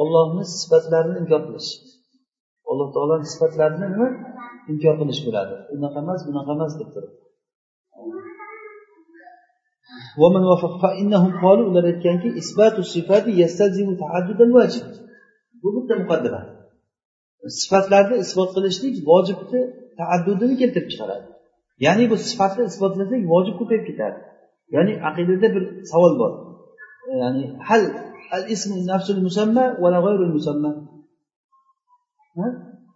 ollohni 0.00 0.44
sifatlarini 0.60 1.16
inkor 1.22 1.40
qilish. 1.46 1.70
Alloh 2.70 2.88
taoloni 2.94 3.26
sifatlarini 3.32 3.86
nima? 3.92 4.08
Inkor 4.72 4.94
qilish 5.00 5.20
bo'ladi. 5.26 5.54
Unaqa 5.74 5.98
emas 6.04 6.20
bunaqa 6.28 6.50
emas 6.56 6.72
deb 6.80 6.88
turib 6.94 7.12
ular 11.68 11.84
aytganki 11.92 12.28
bu 15.62 15.68
bitta 15.76 15.94
muqaddima. 16.02 16.40
Sifatlarni 17.60 18.16
isbot 18.24 18.50
qilishlik 18.56 18.94
vojibni 19.10 19.60
taaddudini 19.98 20.54
keltirib 20.60 20.88
chiqaradi. 20.92 21.24
Ya'ni 21.86 22.04
bu 22.10 22.16
sifatni 22.28 22.62
isbotlasak 22.70 23.20
vojib 23.32 23.54
ko'payib 23.60 23.84
ketadi. 23.88 24.18
Ya'ni 24.74 24.92
aqidada 25.08 25.48
bir 25.54 25.64
savol 25.90 26.12
bor. 26.20 26.32
Ya'ni 27.22 27.44
hal 27.68 27.82
al 28.36 28.44
ismu 28.54 28.76
nafsul 28.90 29.20
musamma 29.26 29.64
va 29.82 29.88
g'ayrul 30.04 30.32
musamma. 30.38 30.70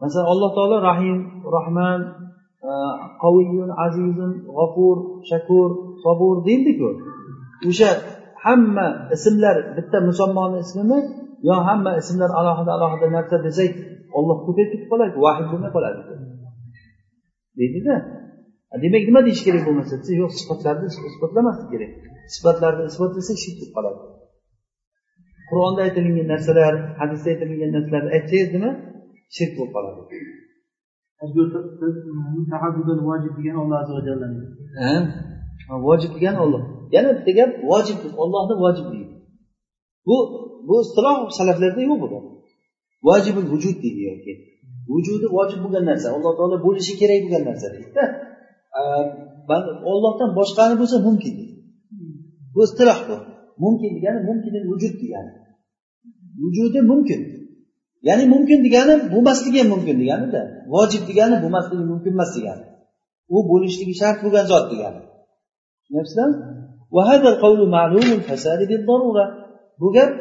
Masalan 0.02 0.26
alloh 0.32 0.50
taolo 0.56 0.76
rahim 0.90 1.18
rahman 1.56 2.00
qaviyun 3.22 3.70
azizun 3.84 4.32
g'afur 4.58 4.96
shakur 5.30 5.70
sobur 6.04 6.34
deyildiku 6.46 6.88
o'sha 7.70 7.90
hamma 8.44 8.86
ismlar 9.16 9.56
bitta 9.76 9.98
musammoni 10.08 10.56
ismimi 10.64 10.98
yo 11.48 11.56
hamma 11.68 11.90
ismlar 12.00 12.30
alohida 12.40 12.70
alohida 12.76 13.06
narsa 13.16 13.36
desak 13.46 13.72
olloh 14.18 14.38
ko'payib 14.46 14.68
ketib 14.72 14.88
qoladi 14.92 15.16
vahid 15.24 15.46
bo'lmay 15.52 15.70
qoladi. 15.76 16.00
Deydida? 17.58 17.94
Demak 18.82 19.04
nima 19.08 19.20
deyish 19.26 19.42
kerak 19.46 19.62
bo'lmasa 19.68 19.94
desa 20.00 20.12
yo'q 20.22 20.32
sifatlarni 20.40 20.86
isbotlamaslik 21.10 21.68
kerak. 21.74 21.92
Sifatlarni 22.34 22.82
isbotlasa 22.90 23.32
shirk 23.42 23.56
bo'lib 23.60 23.72
qoladi. 23.76 24.00
Qur'onda 25.50 25.80
aytilgan 25.86 26.26
narsalar 26.32 26.74
hadisda 27.00 27.28
aytilgan 27.32 27.70
narsalarni 27.76 28.10
aytsangiz 28.16 28.50
nima? 28.56 28.70
Shirk 29.36 29.52
bo'lib 29.56 29.72
qoladi. 29.76 30.00
Vojib 33.08 33.32
degan 33.38 33.56
olloh 33.62 33.78
azza 33.82 33.94
vojib 35.86 36.12
degan 36.16 36.36
olloh 36.44 36.62
yana 36.94 37.08
bitta 37.16 37.32
gap 37.38 37.50
vojib 37.70 37.98
ollohni 38.22 38.54
vojibligi 38.64 39.06
bu 40.06 40.16
bu 40.68 40.74
istiloh 40.84 41.16
salaflarda 41.38 41.82
yo'q 41.90 42.00
bu. 42.02 42.18
Vojibul 43.06 43.46
vujud 43.52 43.76
deydi 43.82 44.02
yoki. 44.10 44.32
Vujudi 44.92 45.26
vojib 45.36 45.60
bo'lgan 45.64 45.84
narsa 45.90 46.06
alloh 46.14 46.32
taolo 46.38 46.56
bo'lishi 46.66 46.92
kerak 47.00 47.20
bo'lgan 47.24 47.42
narsa 47.48 47.66
deydida 47.74 48.04
ollohdan 49.90 50.30
boshqani 50.38 50.74
bo'lsa 50.80 50.96
mumkin 51.06 51.32
deydi. 51.38 51.54
Bu 52.54 52.60
istiloh 52.68 52.98
bu. 53.08 53.16
Mumkin 53.64 53.90
degani 53.96 54.20
mumkin 54.28 54.52
vujud 54.72 54.94
degani. 55.02 55.32
Vujudi 56.40 56.80
mumkin. 56.92 57.20
ya'ni 58.07 58.23
mumkin 58.33 58.59
degani 58.65 58.93
bo'lmasligi 59.13 59.57
ham 59.61 59.69
mumkin 59.73 59.95
deganida 60.01 60.41
vojib 60.73 61.03
degani 61.09 61.35
bo'lmasligi 61.43 61.83
mumkin 61.91 62.11
emas 62.17 62.31
degani 62.37 62.65
u 63.35 63.37
bo'lishligi 63.51 63.93
shart 64.01 64.17
bo'lgan 64.23 64.45
zot 64.51 64.65
degani 64.73 65.01
tushunyapsizlarmi 65.81 66.37
bu 69.81 69.87
gap 69.95 70.11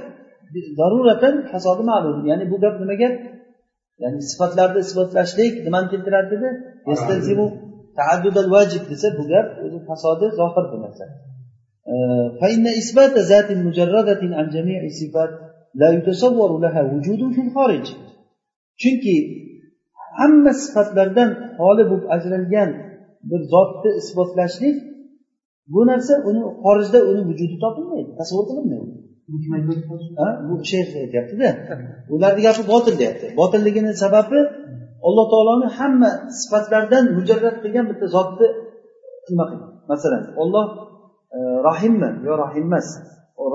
zaruratan 0.79 1.35
fasodi 1.53 1.83
ma'lum 1.91 2.19
ya'ni 2.31 2.45
bu 2.53 2.57
gap 2.63 2.75
nima 2.83 2.97
gap 3.03 3.15
ya'ni 4.03 4.19
sifatlarni 4.31 4.79
isbotlashlik 4.87 5.53
nimani 5.67 5.87
keltiradi 5.93 6.29
dedi 6.35 6.49
vajib 8.57 8.83
desa 8.91 9.09
bu 9.19 9.25
gap 9.33 9.47
o'zi 9.65 9.79
fasodi 9.89 10.27
zohir 10.41 10.67
bu 10.73 10.79
narsa 10.87 11.07
فإن 12.41 12.65
إثبات 12.81 13.15
ذات 13.31 13.49
مجردة 13.67 14.23
عن 14.39 14.47
جميع 14.57 14.81
الصفات 14.91 15.33
laha 16.64 16.82
chunki 18.82 19.16
hamma 20.20 20.52
sifatlardan 20.64 21.30
xoli 21.58 21.84
bo'lib 21.90 22.06
ajralgan 22.16 22.70
bir 23.30 23.42
zotni 23.54 23.90
isbotlashlik 24.02 24.78
bu 25.74 25.82
narsa 25.90 26.14
uni 26.30 26.42
xorijda 26.64 27.00
uni 27.12 27.22
vujudi 27.30 27.56
topilmaydi 27.64 28.12
tasavvur 28.20 28.46
qilinmaydi. 28.50 28.92
Bu 30.48 30.54
shayx 30.72 30.90
aytyaptida. 31.02 31.50
Ularni 32.16 32.42
gapi 32.48 32.62
botil 32.74 32.96
deyapti. 33.02 33.26
Botilligini 33.40 33.92
sababi 34.04 34.40
alloh 35.08 35.26
taoloni 35.34 35.68
hamma 35.78 36.12
sifatlardan 36.42 37.04
mujarrad 37.18 37.56
qilgan 37.64 37.86
bitta 37.92 38.06
zotni 38.16 38.48
nima 39.30 39.46
qilgan 39.52 39.72
masalan 39.92 40.24
olloh 40.42 40.66
e, 41.36 41.38
rohimmi? 41.68 42.10
Yo 42.28 42.34
rohim 42.44 42.66
emas. 42.70 42.88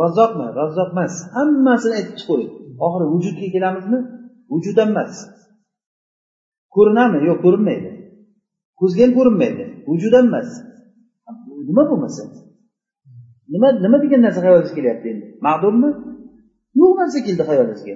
Razzoqmi? 0.01 0.47
Razzoq 0.61 0.89
emas. 0.95 1.14
Hammasini 1.37 1.95
aytib 1.99 2.14
chiqavering 2.20 2.51
oxiri 2.87 3.07
vujudga 3.14 3.47
kelamizmi? 3.55 3.99
Vujudan 4.53 4.89
emas. 4.93 5.14
Ko'rinami? 6.74 7.18
Yo'q 7.28 7.39
ko'rinmaydi. 7.45 7.91
Ko'zga 8.81 9.01
ham 9.05 9.12
ko'rinmaydi. 9.18 9.64
Vujudan 9.91 10.24
emas. 10.31 10.49
Nima 11.68 11.83
bo'lmasa? 11.91 12.22
Nima 13.53 13.68
nima 13.85 13.97
degan 14.05 14.20
narsa 14.26 14.41
xayolingizga 14.45 14.76
kelyapti 14.78 15.07
endi? 15.12 15.26
Ma'dummi 15.47 15.91
yo'q 16.81 16.93
narsa 17.01 17.18
keldi 17.26 17.43
xayolingizga. 17.51 17.95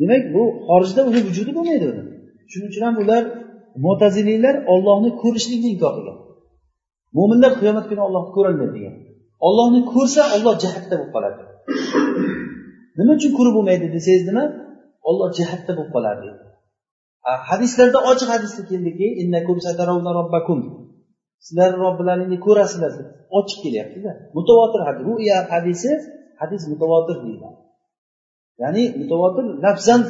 Demak 0.00 0.22
bu 0.34 0.42
xorijda 0.68 1.00
uni 1.10 1.20
vujudi 1.28 1.50
bo'lmaydi 1.56 1.86
uni. 1.92 2.02
Shuning 2.50 2.68
uchun 2.70 2.82
ham 2.86 2.96
ular 3.02 3.22
mo'taziliylar 3.84 4.54
ollohni 4.72 5.10
ko'rishlikni 5.22 5.68
inkor 5.74 5.92
qilgan. 5.96 6.18
Mo'minlar 7.16 7.52
qiyomat 7.60 7.84
kuni 7.90 8.02
ollohni 8.08 8.30
ko'rolmaydi 8.36 8.72
degan. 8.78 8.94
Ollohni 9.46 9.80
ko'rsa 9.92 10.22
olloh 10.34 10.54
jihatda 10.62 10.94
bo'lib 10.98 11.10
qoladi. 11.14 11.42
Nima 12.98 13.12
uchun 13.18 13.32
ko'rib 13.38 13.54
bo'lmaydi 13.56 13.86
desangiz 13.96 14.24
nima? 14.30 14.44
Olloh 15.08 15.28
jihatda 15.38 15.72
bo'lib 15.78 15.92
qoladi 15.96 16.28
hadislarda 17.50 17.98
ochiq 18.10 18.28
hadisda 18.34 18.62
keldiki 18.70 19.06
sizlar 21.46 21.70
robbilaringni 21.84 22.38
ko'rasizlar 22.46 22.92
deb 22.98 23.08
ochiq 23.38 23.58
kelyaptida 23.64 24.10
mutavotir 24.36 24.80
hadis. 24.88 25.02
Ruya 25.08 25.36
hadisi 25.52 25.90
hadis 26.40 26.62
mutavotir 26.72 27.16
deyiladi. 27.24 27.58
Ya'ni 28.62 28.84
mutavotir 29.00 29.44
lafzan 29.64 30.02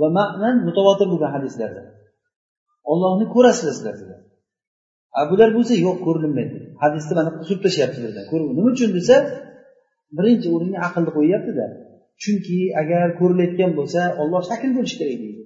va 0.00 0.08
ma'nan 0.18 0.56
mutavotir 0.68 1.06
bo'lgan 1.12 1.30
hadislarda 1.36 1.82
ollohni 2.92 3.26
ko'rasizlar 3.34 3.74
sizlar. 3.80 4.20
Degan 5.12 5.26
bular 5.30 5.48
bo'lsa 5.56 5.74
yo'q 5.86 5.96
ko'rinmaydi 6.06 6.58
hadisni 6.82 7.14
mana 7.18 7.30
uzib 7.42 7.58
tashlayapti 7.64 7.98
birdan 8.04 8.24
nima 8.56 8.68
uchun 8.74 8.90
desa 8.98 9.16
birinchi 10.16 10.46
o'ringa 10.54 10.78
aqlni 10.86 11.10
qo'yyaptida 11.16 11.66
chunki 12.22 12.58
agar 12.82 13.06
ko'rilayotgan 13.20 13.70
bo'lsa 13.78 14.00
olloh 14.22 14.40
shakl 14.50 14.70
bo'lishi 14.76 14.96
kerak 15.00 15.18
deydi. 15.24 15.42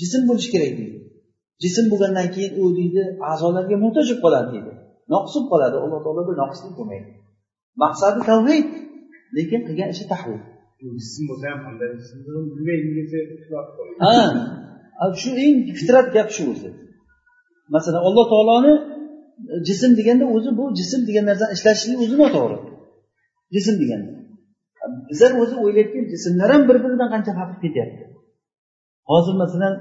Jism 0.00 0.20
bo'lishi 0.28 0.50
kerak 0.54 0.72
deydi. 0.78 0.98
Jism 1.62 1.84
bo'lgandan 1.92 2.28
keyin 2.34 2.52
u 2.60 2.62
deydi 2.78 3.02
a'zolarga 3.30 3.76
muhtoj 3.84 4.06
bo'lib 4.08 4.20
qoladi 4.24 4.48
deydi. 4.54 4.72
Noqis 5.12 5.32
bo'lib 5.34 5.48
qoladi. 5.52 5.76
Alloh 5.84 6.00
taoloda 6.04 6.32
noqislik 6.42 6.74
bo'lmaydi 6.80 7.10
maqsadi 7.82 8.20
tavhid 8.30 8.66
lekin 9.36 9.60
qilgan 9.66 9.88
ishi 9.94 10.04
tahvil 10.12 10.40
ha 14.98 15.06
shu 15.20 15.30
eng 15.44 15.56
fitrat 15.78 16.06
gap 16.16 16.28
shu 16.36 16.42
o'zi. 16.52 16.70
Masalan 17.74 18.02
alloh 18.08 18.24
taoloni 18.32 18.74
jism 19.68 19.90
deganda 19.98 20.24
o'zi 20.36 20.50
bu 20.58 20.64
jism 20.80 21.00
degan 21.08 21.24
narsani 21.30 21.52
ishlatishlik 21.56 21.98
o'zi 22.04 22.16
noto'g'ri. 22.22 22.56
Jism 23.54 23.74
deganda. 23.82 24.10
Bizlar 25.10 25.30
o'zi 25.42 25.54
o'ylayotgan 25.64 26.04
jismlar 26.12 26.48
ham 26.54 26.62
bir 26.68 26.76
biridan 26.84 27.08
qancha 27.14 27.32
farq 27.38 27.56
ketyapti. 27.64 28.04
Hozir 29.10 29.34
masalan 29.42 29.74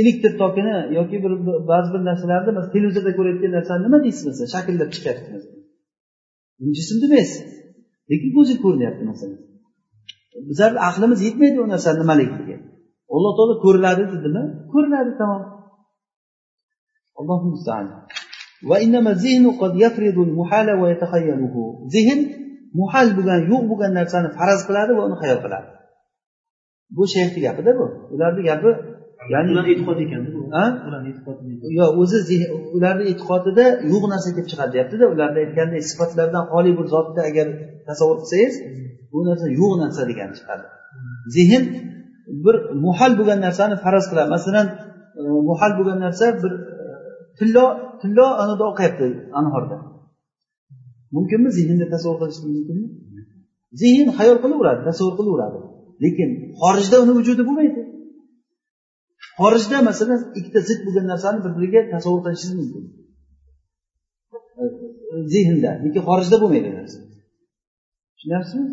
elektr 0.00 0.32
tokini 0.42 0.74
yoki 0.98 1.16
bir 1.24 1.32
ba'zi 1.70 1.88
bir 1.94 2.02
narsalarni 2.08 2.50
biz 2.58 2.66
televizorda 2.74 3.12
ko'rayotgan 3.18 3.52
narsani 3.56 3.80
nima 3.86 3.98
deysiz 4.04 4.24
masalan? 4.28 4.50
Shakllab 4.54 4.90
chiqyapti 4.94 5.28
jism 6.78 6.96
demaysiz. 7.04 7.48
Lekin 8.10 8.30
ko'zga 8.36 8.56
ko'rinyapti 8.64 9.02
masalan. 9.10 9.40
Bizlarni 10.50 10.78
aqlimiz 10.88 11.18
yetmaydi 11.26 11.58
u 11.64 11.66
narsani 11.74 11.98
nimaligiga 12.02 12.56
alloh 13.16 13.32
taolo 13.38 13.54
ko'riladi 13.64 14.02
dedimi? 14.14 14.42
Ko'rinadi 14.72 15.12
tamom. 15.20 15.42
Alloh 17.18 17.40
zehn 21.94 22.20
muhal 22.80 23.08
bo'lgan 23.16 23.40
yo'q 23.50 23.62
bo'lgan 23.70 23.92
narsani 24.00 24.28
faraz 24.38 24.60
qiladi 24.68 24.92
va 24.98 25.02
uni 25.08 25.16
hayol 25.22 25.40
qiladi. 25.44 25.68
Bu 26.96 27.04
shayxni 27.14 27.40
gapida 27.46 27.70
bu. 27.78 27.86
Ularni 28.14 28.42
gapi 28.50 28.70
ya'ni 29.32 29.50
e'tiqod 29.72 29.98
ekan 30.04 30.22
yo'q 31.78 31.90
o'zi 32.02 32.36
ularni 32.76 33.04
e'tiqodida 33.12 33.64
yo'q 33.92 34.04
narsa 34.12 34.28
kelib 34.34 34.48
chiqadi 34.52 34.70
deyaptida. 34.76 35.04
Ularni 35.14 35.38
aytganday 35.44 35.80
sifatlardan 35.90 36.44
xoli 36.52 36.70
bir 36.78 36.86
zotni 36.94 37.20
agar 37.30 37.46
tasavvur 37.88 38.16
qilsangiz 38.22 38.54
bu 39.12 39.18
narsa 39.28 39.46
yo'q 39.60 39.72
narsa 39.82 40.02
degani 40.10 40.34
chiqadi. 40.38 40.64
Zehn 41.36 41.62
bir 42.44 42.56
muhal 42.86 43.12
bo'lgan 43.18 43.38
narsani 43.46 43.76
faraz 43.84 44.04
qiladi. 44.10 44.28
Masalan 44.36 44.66
e, 45.20 45.22
muhal 45.50 45.72
bo'lgan 45.78 45.98
narsa 46.06 46.26
bir 46.42 46.52
tillo 47.38 47.64
tillo 48.00 48.26
anada 48.42 48.64
oqyapti 48.72 49.06
anhorda. 49.40 49.76
Mumkinmi 51.16 51.50
zehnda 51.58 51.86
tasavvur 51.94 52.18
qilish 52.22 52.40
mumkinmi? 52.56 52.88
Zehn 53.80 54.06
hayol 54.18 54.38
qilaveradi 54.44 54.80
tasavvur 54.88 55.14
qilaveradi. 55.18 55.58
Lekin 56.04 56.30
xorijda 56.60 56.96
uni 57.04 57.12
vujudi 57.18 57.42
bo'lmaydi. 57.48 57.80
Xorijda 59.40 59.76
masalan 59.88 60.20
ikkita 60.38 60.60
zid 60.68 60.80
bo'lgan 60.86 61.06
narsani 61.12 61.38
bir 61.44 61.52
biriga 61.56 61.80
tasavvur 61.94 62.22
qilishingiz 62.26 62.56
mumkin. 62.60 62.84
Zehnda 65.34 65.70
lekin 65.84 66.02
xorijda 66.08 66.36
bo'lmaydi 66.42 66.70
narsa. 66.78 66.98
Tushunyapsizmi 68.14 68.66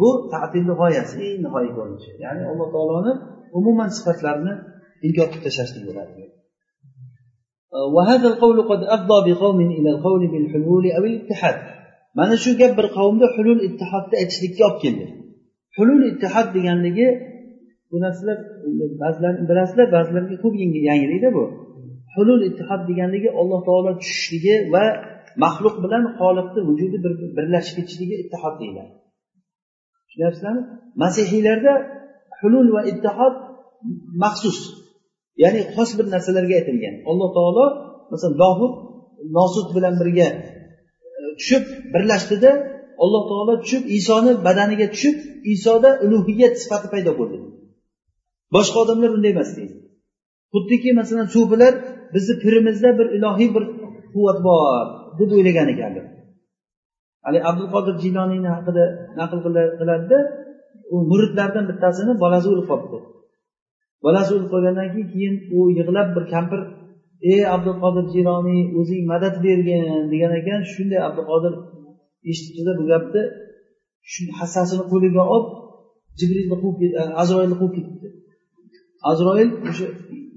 bu 0.00 0.08
tatilni 0.32 0.74
g'oyasi 0.80 1.16
eng 1.30 1.40
nihoyiy 1.44 1.72
ko'rinishi 1.78 2.12
ya'ni 2.24 2.42
alloh 2.50 2.68
taoloni 2.74 3.12
umuman 3.58 3.90
sifatlarini 3.96 4.54
inkor 5.07 5.27
qilib 5.31 5.43
tashlashlik 5.47 5.83
bo'ladi 5.89 6.13
وهذا 7.95 8.27
القول 8.31 8.57
قد 8.71 8.81
أفضى 8.95 9.17
بقوم 9.27 9.59
إلى 9.77 9.89
القول 9.95 10.21
بالحلول 10.31 10.85
أو 10.97 11.03
الاتحاد 11.09 11.57
mana 12.17 12.35
shu 12.43 12.51
gap 12.61 12.71
bir 12.77 12.87
qavmni 12.97 13.27
hulul 13.35 13.59
ittihodni 13.67 14.15
aytishlikka 14.21 14.63
olib 14.67 14.79
keldi 14.83 15.05
hulul 15.77 16.01
ittihod 16.11 16.47
deganligi 16.57 17.07
bu 17.91 17.97
narsalar 18.05 18.37
ba'zilar 19.03 19.33
bilasizlar 19.49 19.87
ba'zilarga 19.95 20.35
ko'p 20.43 20.53
yangilikda 20.89 21.29
bu 21.37 21.43
hulul 22.15 22.41
ittihod 22.49 22.81
deganligi 22.89 23.29
alloh 23.41 23.59
taolo 23.67 23.91
tushishligi 24.01 24.55
va 24.73 24.83
maxluq 25.43 25.75
bilan 25.83 26.03
xoliqni 26.19 26.61
vujudi 26.69 26.97
bir 27.03 27.13
birlashib 27.37 27.75
ketishligi 27.79 28.15
ittihod 28.23 28.55
deyiladi 28.61 28.91
tushunyapsizlarmi 30.05 30.63
masihiylarda 31.03 31.73
hulul 32.39 32.67
va 32.75 32.81
ittihod 32.91 33.35
maxsus 34.23 34.59
Ya'ni 35.42 35.60
xos 35.74 35.90
bir 35.98 36.06
narsalarga 36.14 36.54
aytilgan. 36.60 36.94
Alloh 37.10 37.28
taolo 37.36 37.64
masalan 38.12 38.36
lohud 38.42 38.72
nosud 39.38 39.68
bilan 39.76 39.94
birga 40.00 40.28
e, 40.28 41.22
tushib 41.38 41.64
birlashdida 41.94 42.50
alloh 43.04 43.22
taolo 43.30 43.52
tushib 43.62 43.82
isoni 43.98 44.32
badaniga 44.46 44.86
tushib 44.94 45.16
isoda 45.54 45.90
ulug'iyat 46.04 46.54
sifati 46.62 46.88
paydo 46.94 47.12
bo'ldi. 47.20 47.38
Boshqa 48.54 48.76
odamlar 48.84 49.10
unday 49.16 49.32
emas 49.36 49.50
deydi. 49.58 49.74
Xuddiki 50.52 50.90
masalan 51.00 51.26
sufilar 51.34 51.72
bizni 52.14 52.34
pirimizda 52.42 52.88
bir 52.98 53.06
ilohiy 53.16 53.50
bir 53.56 53.64
quvvat 54.12 54.38
bor 54.46 54.86
deb 55.18 55.30
o'ylagan 55.36 55.68
ekanlar. 55.74 56.04
Haligi 57.24 57.44
abdul 57.50 57.68
qodir 57.74 57.94
jiloniyni 58.04 58.50
haqida 58.56 58.84
naql 59.20 59.38
qiladida 59.80 60.18
u 60.94 60.96
muridlardan 61.10 61.64
bittasini 61.70 62.12
bolasi 62.22 62.46
o'lib 62.52 62.66
qolibdi. 62.70 62.98
Bolasi 64.04 64.30
o'lib 64.34 64.48
qolgandan 64.54 64.88
keyin 64.92 65.08
keyin 65.14 65.34
u 65.56 65.58
yig'lab 65.78 66.08
bir 66.16 66.24
kampir 66.34 66.60
ey 67.32 67.40
abdulqodir 67.54 68.04
jiloniy 68.14 68.62
o'zing 68.78 69.02
madad 69.12 69.34
bergin 69.44 69.84
degan 70.12 70.32
ekan. 70.40 70.60
Shunday 70.72 71.00
abduqodir 71.08 71.52
eshitibdida 72.30 72.72
bu 72.78 72.84
gapni. 72.92 73.22
Shu 74.12 74.20
hassasini 74.38 74.84
qo'liga 74.92 75.22
olib 75.34 75.48
jibrilni 76.18 76.56
quvib 76.62 76.80
azroilni 77.22 77.56
quvib 77.60 77.74
ketibdi 77.76 78.08
azroil 79.10 79.50
o'sha 79.70 79.86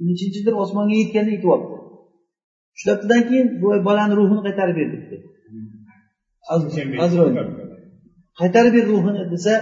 nechinchidir 0.07 0.53
osmonga 0.63 0.95
yetganda 1.01 1.31
yetib 1.35 1.49
olibdi 1.55 1.75
uch 2.75 2.83
keyin 3.29 3.47
bu 3.61 3.67
bolani 3.87 4.13
ruhini 4.19 4.41
qaytarib 4.47 4.75
ber 4.79 4.87
debdi 4.93 5.15
azroil. 7.05 7.33
qaytarib 8.39 8.73
ber 8.77 8.85
ruhini 8.91 9.23
desa 9.33 9.53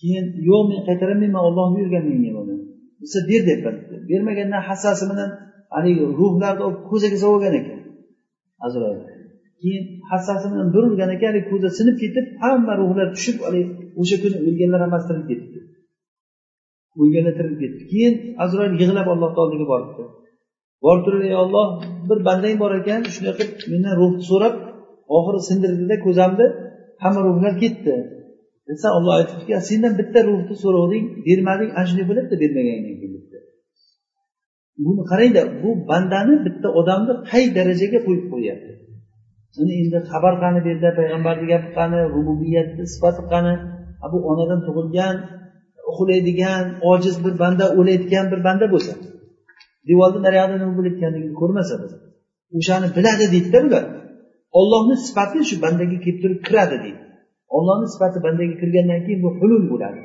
keyin 0.00 0.24
yo'q 0.48 0.62
men 0.70 0.80
qaytarolmayman 0.88 1.42
olloh 1.48 1.66
buyurgan 1.74 2.04
menga 2.10 2.30
buni 2.38 2.51
desa 3.02 3.18
ber 3.28 3.40
deyapman 3.48 3.76
bermagandan 4.10 4.62
hassasi 4.68 5.04
bilan 5.10 5.30
haligi 5.74 6.04
ruhlarni 6.20 6.62
olib 6.68 6.80
ko'zaga 6.90 7.16
solib 7.22 7.34
olgan 7.36 7.54
ekan. 7.60 7.80
Azroil. 8.66 9.00
Keyin 9.60 9.84
hassasi 10.10 10.46
bilan 10.52 10.68
bir 10.74 10.82
urgan 10.88 11.10
ekan 11.16 11.30
haligi 11.32 11.48
ko'za 11.52 11.68
sinib 11.78 11.96
ketib 12.02 12.26
hamma 12.42 12.72
ruhlar 12.80 13.06
tushib 13.16 13.36
haligi 13.46 13.70
o'sha 14.00 14.16
kuni 14.22 14.36
o'lganlar 14.48 14.80
hammasi 14.84 15.04
tirilib 15.08 15.28
ketibdi. 15.30 15.58
O'lganlar 17.02 17.34
tirilib 17.38 17.58
ketdi 17.62 17.82
keyin 17.92 18.14
azroil 18.44 18.72
yig'lab 18.82 19.08
allohni 19.14 19.38
oldiga 19.44 19.66
boribdi. 19.72 20.02
Borib 20.84 21.02
turib 21.06 21.22
ey 21.28 21.34
olloh 21.42 21.66
bir 22.08 22.18
bandang 22.28 22.56
bor 22.62 22.72
ekan 22.80 23.00
shunday 23.14 23.34
qilib 23.38 23.58
mendan 23.72 23.94
ruhni 24.00 24.22
so'rab 24.30 24.54
oxiri 25.16 25.40
sindirdida 25.48 25.96
ko'zamni 26.06 26.46
hamma 27.02 27.20
ruhlar 27.28 27.54
ketdi. 27.62 27.94
Desa 28.68 28.88
olloh 28.96 29.12
aytibdiki 29.18 29.52
sendan 29.70 29.92
bitta 30.00 30.20
ruhni 30.28 30.54
so'rovding 30.64 31.04
bermading 31.26 31.70
ana 31.78 31.86
shunday 31.88 32.06
bo'ladida 32.10 32.36
bermaganingdan 32.42 32.96
keyin 33.00 33.12
debdi 33.16 33.38
buni 34.84 35.02
qarangda 35.10 35.42
bu 35.62 35.70
bandani 35.90 36.34
bitta 36.46 36.68
odamni 36.80 37.14
qay 37.30 37.44
darajaga 37.56 37.98
qo'yib 38.06 38.26
qo'yyapti 38.32 38.72
uni 39.60 39.72
endi 39.82 39.98
xabar 40.10 40.34
qani 40.42 40.58
bu 40.64 40.68
yerda 40.72 40.90
payg'ambarni 40.98 41.46
gapi 41.52 41.68
qani 41.78 41.98
rububiyatni 42.14 42.84
sifati 42.94 43.22
qani 43.32 43.54
bu 44.12 44.18
onadan 44.30 44.60
tug'ilgan 44.66 45.16
uxlaydigan 45.90 46.64
ojiz 46.92 47.16
bir 47.24 47.34
banda 47.42 47.64
o'layotgan 47.78 48.26
bir 48.32 48.40
banda 48.46 48.66
bo'lsa 48.74 48.92
devorni 49.88 50.20
nariyog'ida 50.26 50.56
nima 50.62 50.74
bo'layotganligini 50.78 51.34
ko'rmasa 51.40 51.74
biz 51.82 51.92
o'shani 52.58 52.88
biladi 52.96 53.24
deydida 53.34 53.58
bular 53.66 53.84
ollohni 54.58 54.96
sifati 55.06 55.38
shu 55.48 55.56
bandaga 55.64 55.96
kelib 56.04 56.18
turib 56.22 56.40
kiradi 56.48 56.76
deydi 56.84 57.02
ollohni 57.57 57.87
sifati 57.93 58.17
bandaga 58.25 58.55
kirgandan 58.61 58.99
keyin 59.05 59.19
bu 59.25 59.29
hulul 59.39 59.63
bo'ladi 59.71 59.99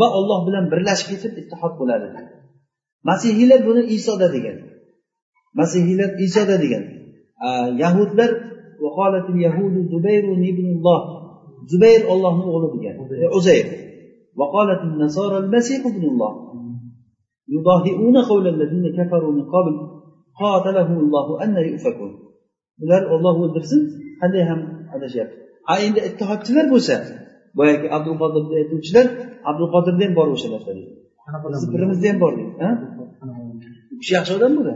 va 0.00 0.06
olloh 0.18 0.38
bilan 0.46 0.64
birlashib 0.72 1.08
ketib 1.12 1.32
ittihod 1.40 1.74
bo'ladi 1.80 2.06
masihiylar 3.08 3.60
buni 3.68 3.82
isoda 3.96 4.28
degan 4.36 4.56
masihiylar 5.60 6.10
isoda 6.26 6.56
degan 6.64 6.84
yahudlar 7.82 8.30
zubayr 11.70 12.02
ollohni 12.12 12.44
o'g'li 12.54 12.68
degan 12.76 12.94
uzayr 13.40 13.68
وقالت 14.40 14.80
النصارى 14.90 15.36
المسيح 15.44 15.80
ابن 15.92 16.04
الله 16.12 16.32
يضاهئون 17.54 18.16
قول 18.30 18.44
الذين 18.54 18.84
كفروا 18.98 19.32
من 19.38 19.44
قبل 19.54 19.74
قاتلهم 20.40 20.98
الله 21.04 21.26
أن 21.44 21.56
يؤفكون 21.70 22.12
ular 22.82 23.02
olloh 23.14 23.34
o'ldirsin 23.44 23.80
qanday 24.20 24.42
ham 24.50 24.60
adashyapti 24.96 25.38
a 25.71 25.73
endi 25.85 25.99
ittihodchilar 26.09 26.65
bo'lsa 26.73 26.95
boyagi 27.57 27.87
abdul 27.97 28.15
qodirni 28.23 28.55
aytuvchilar 28.61 29.05
abdul 29.49 29.69
qodirda 29.75 30.03
ham 30.05 30.13
bor 30.19 30.27
o'sha 30.35 30.47
narsa 30.53 30.71
deydi 30.77 30.93
birimizda 31.73 32.07
ham 32.11 32.17
bor 32.23 32.31
deydi 32.39 32.53
u 33.93 33.95
kishi 34.01 34.13
yaxshi 34.17 34.33
odam 34.37 34.51
bo'ldi. 34.57 34.73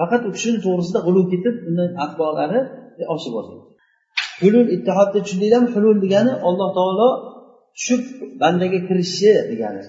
Faqat 0.00 0.22
u 0.28 0.30
kishini 0.36 0.58
to'g'risida 0.64 1.00
g'uluv 1.06 1.24
ketib 1.32 1.54
undan 1.68 1.90
atbolari 2.04 2.60
oshib 3.14 3.32
borgan 3.36 3.58
hulul 4.42 4.68
ittihod 4.76 5.08
deb 5.14 5.22
tushundinglarmi 5.26 5.68
hulul 5.74 5.98
degani 6.04 6.32
alloh 6.48 6.68
taolo 6.78 7.08
tushib 7.76 8.02
bandaga 8.42 8.78
kirishi 8.88 9.32
degani. 9.50 9.82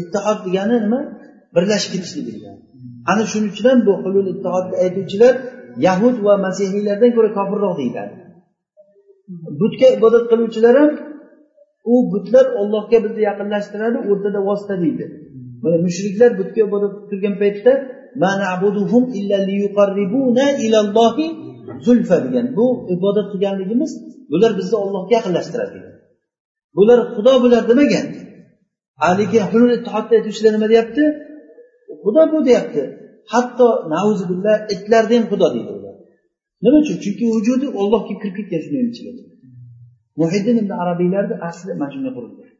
Ittihod 0.00 0.38
degani 0.46 0.76
nima? 0.84 1.00
Birlashib 1.54 1.90
ketishligi 1.94 2.30
degani. 2.36 2.60
Ana 3.10 3.22
shuning 3.30 3.50
uchun 3.54 3.66
ham 3.70 3.80
bu 3.88 3.92
hulul 4.04 4.26
ittihodni 4.34 4.74
aytuvchilar 4.84 5.34
yahud 5.86 6.16
va 6.26 6.34
masihiylardan 6.46 7.10
ko'ra 7.16 7.30
kofirroq 7.38 7.74
deyiladi 7.80 8.14
butga 9.60 9.86
ibodat 9.96 10.24
qiluvchilar 10.30 10.74
ham 10.80 10.90
u 11.92 11.94
butlar 12.12 12.46
ollohga 12.60 12.98
bizni 13.04 13.22
yaqinlashtiradi 13.30 13.98
o'rtada 14.10 14.40
vosita 14.48 14.74
deydi. 14.84 15.04
Mana 15.62 15.76
mushriklar 15.86 16.30
butga 16.40 16.60
ibodat 16.68 16.92
qilib 16.94 17.08
turgan 17.10 17.34
paytda 17.42 17.72
zulfa 21.86 22.16
degan. 22.26 22.46
Bu 22.58 22.66
ibodat 22.94 23.26
qilganligimiz 23.32 23.92
bular 24.32 24.52
bizni 24.58 24.76
ollohga 24.84 25.12
yaqinlashtiradi 25.18 25.72
degan 25.76 25.94
bular 26.76 26.98
xudo 27.14 27.32
bular 27.44 27.62
demagan. 27.70 28.06
Haligi 29.02 29.36
ittihodda 29.76 30.12
aytuvchilar 30.18 30.52
nima 30.56 30.68
deyapti? 30.72 31.04
Xudo 32.02 32.22
bu 32.32 32.38
deyapti. 32.48 32.82
Hatto 33.32 33.68
nauzubillah 33.94 34.56
itlarni 34.74 35.14
ham 35.18 35.24
xudo 35.32 35.48
deydi. 35.54 35.72
Nima 36.62 36.76
uchun? 36.82 36.96
Chunki 37.04 37.24
vujudi 37.34 37.66
ollohga 37.80 38.14
kirib 38.20 38.34
ketgan 38.38 38.60
shunday 38.64 38.82
ichiga 38.90 39.12
muhiddin 40.20 40.56
ibn 40.62 40.72
arabiylarni 40.82 41.34
asli 41.48 41.72
mana 41.80 41.90
shunday 41.94 42.12
qurilgan 42.16 42.50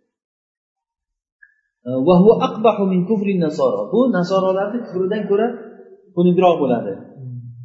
bu 3.92 4.01
nasorolarni 4.16 4.78
kufridan 4.86 5.22
ko'ra 5.30 5.46
xunukroq 6.16 6.55
bo'ladi. 6.62 6.92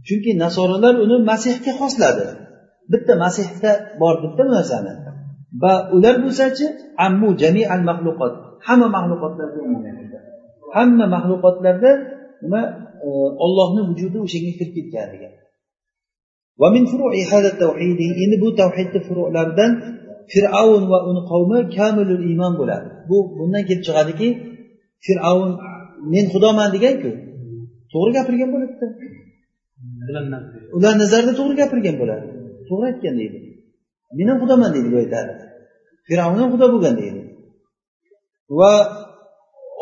Chunki 0.08 0.32
nasoralar 0.44 0.96
uni 1.06 1.18
masihga 1.32 1.72
xosladi. 1.80 2.26
Bitta 2.92 3.14
masihda 3.24 3.72
bor 4.02 4.16
bitta 4.24 4.44
narsani 4.56 4.94
va 5.62 5.74
ular 5.96 6.16
bo'lsachi 6.24 6.66
ammu 7.06 7.30
jami 7.42 7.64
al 7.74 7.82
maxluqot 7.90 8.34
hamma 8.68 8.88
maxluqotlarga 8.96 9.60
hamma 10.76 11.06
maxluqotlarda 11.16 11.92
nima 12.44 12.62
e, 13.06 13.10
ollohni 13.46 13.82
vujudi 13.90 14.18
o'shanga 14.26 14.52
kirib 14.60 14.74
ketgan 14.78 15.08
degan 15.14 15.34
endi 18.24 18.36
bu 18.44 18.48
tavhidni 18.62 19.00
furu'laridan 19.08 19.72
fir'avn 20.34 20.84
va 20.92 21.00
uni 21.10 21.22
qavmi 21.32 21.60
kamilul 21.78 22.24
iymon 22.30 22.54
bo'ladi. 22.60 22.88
Bu 23.10 23.18
bundan 23.38 23.64
kelib 23.68 23.84
chiqadiki 23.88 24.28
fir'avn 25.06 25.52
men 26.14 26.26
xudoman 26.34 26.70
deganku. 26.76 27.12
To'g'ri 27.94 28.12
gapirgan 28.18 28.50
bo'ladida. 28.54 28.88
Ular 30.76 30.94
nazarida 31.02 31.34
to'g'ri 31.40 31.56
gapirgan 31.62 31.96
bo'ladi. 32.02 32.26
To'g'ri 32.68 32.86
aytgan 32.90 33.16
deydi. 33.22 33.38
Men 34.18 34.28
ham 34.32 34.38
xudoman 34.44 34.70
deydi 34.76 34.90
bu 34.94 34.98
aytadi. 35.04 35.34
Fir'avn 36.08 36.38
ham 36.42 36.50
xudo 36.54 36.68
bo'lgan 36.74 36.96
deydi. 37.02 37.22
Va 38.60 38.74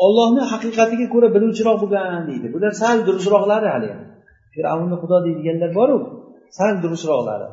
ollohni 0.04 0.42
haqiqatiga 0.52 1.06
ko'ra 1.14 1.28
biluvchiroq 1.34 1.76
bo'lgan 1.82 2.22
deydi. 2.30 2.46
Bular 2.54 2.72
sal 2.82 2.96
durustroqlari 3.06 3.68
hali. 3.74 3.90
Fir'avnni 4.54 4.96
xudo 5.02 5.18
deydiganlar 5.26 5.70
boru 5.80 5.96
sal 6.56 6.74
durustroqlari. 6.82 7.46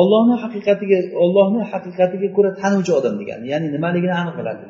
Ollohni 0.00 0.36
haqiqatiga 0.42 0.98
ollohni 1.24 1.62
haqiqatiga 1.72 2.28
ko'ra 2.36 2.50
tanuvchi 2.60 2.92
odam 2.98 3.14
degani 3.20 3.44
ya'ni 3.52 3.68
nimaligini 3.76 4.14
aniq 4.22 4.34
biladi 4.40 4.64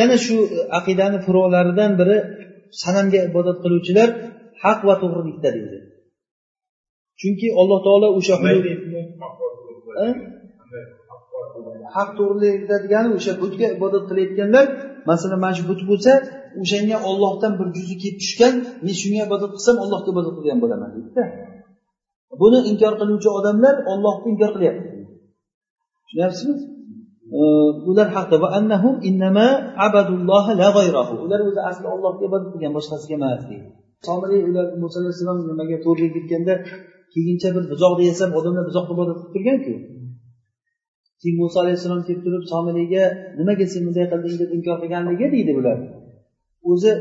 yana 0.00 0.16
shu 0.26 0.36
aqidani 0.78 1.18
furolaridan 1.26 1.92
biri 2.00 2.16
sanamga 2.82 3.20
ibodat 3.28 3.58
qiluvchilar 3.64 4.08
haq 4.64 4.80
va 4.88 4.94
to'g'rilikda 5.02 5.50
deydi. 5.56 5.78
Chunki 7.20 7.48
alloh 7.60 7.78
taolo 7.86 8.08
o'sha 8.18 8.34
haq 11.96 12.10
to'g'rilikda 12.18 12.76
degani. 12.84 13.08
O'sha 13.18 13.32
butga 13.42 13.66
ibodat 13.76 14.04
qilayotganlar 14.10 14.66
masalan 15.10 15.38
mana 15.44 15.54
shu 15.58 15.64
but 15.70 15.80
bo'lsa 15.90 16.12
o'shanga 16.62 16.96
ollohdan 17.10 17.52
bir 17.60 17.68
juzi 17.76 17.94
kelib 18.02 18.18
tushgan 18.22 18.54
men 18.84 18.94
shunga 19.02 19.20
ibodat 19.28 19.50
qilsam 19.56 19.76
allohga 19.84 20.08
ibodat 20.14 20.34
qilgan 20.38 20.58
bo'laman 20.64 20.90
deydida 20.96 21.24
buni 22.40 22.58
inkor 22.70 22.92
qiluvchi 23.00 23.28
odamlar 23.38 23.74
ollohni 23.92 24.26
inkor 24.32 24.50
qilyapti. 24.56 24.88
Tushunyapsizmi 26.04 26.54
ular 27.90 28.08
haqida 28.16 28.36
ular 31.26 31.40
o'zi 31.48 31.60
asli 31.70 31.86
ollohga 31.94 32.22
ibodat 32.28 32.48
qilgan 32.52 32.72
boshqasiga 32.78 33.14
emas 33.20 33.42
deydi. 33.50 33.68
Somiliy 34.08 34.42
ular 34.50 34.66
muso 34.82 34.96
alayhissalom 35.00 35.38
nimaga 35.50 35.76
to'rga 35.86 36.08
ketganda 36.16 36.54
keyincha 37.14 37.48
bir 37.56 37.64
buzoqni 37.72 38.04
yasab 38.10 38.30
odamlar 38.38 38.64
buzoqqa 38.70 38.92
ibodat 38.96 39.16
qilib 39.18 39.32
turganku. 39.34 39.74
Keyin 41.20 41.36
muso 41.42 41.56
alayhissalom 41.62 42.00
kelib 42.06 42.22
turib 42.26 42.44
somiliyga 42.52 43.04
nimaga 43.38 43.64
sen 43.72 43.82
bunday 43.86 44.06
qilding 44.12 44.36
deb 44.42 44.50
inkor 44.56 44.76
qilganligi? 44.82 45.26
deydi 45.34 45.52
bular. 45.58 45.78
O'zi 46.70 46.92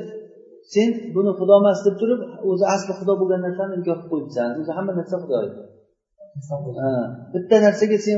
sen 0.73 0.89
buni 1.15 1.31
xudo 1.39 1.53
emas 1.61 1.79
deb 1.85 1.95
turib 2.01 2.21
o'zi 2.49 2.65
asli 2.75 2.91
xudo 2.99 3.13
bo'lgan 3.21 3.41
narsani 3.45 3.73
inkor 3.79 3.97
qilib 3.97 4.09
qo'yibsan. 4.11 4.47
O'zi 4.59 4.71
hamma 4.77 4.91
narsa 4.99 5.15
xudo 5.23 5.37
bitta 7.33 7.55
narsaga 7.65 7.97
sen 8.05 8.17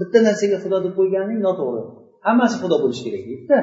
bitta 0.00 0.18
narsaga 0.26 0.56
xudo 0.64 0.78
deb 0.84 0.92
qo'yganing 0.98 1.38
noto'g'ri. 1.46 1.82
Hammasi 2.26 2.56
xudo 2.62 2.76
bo'lishi 2.82 3.02
kerak 3.06 3.22
deydida 3.28 3.58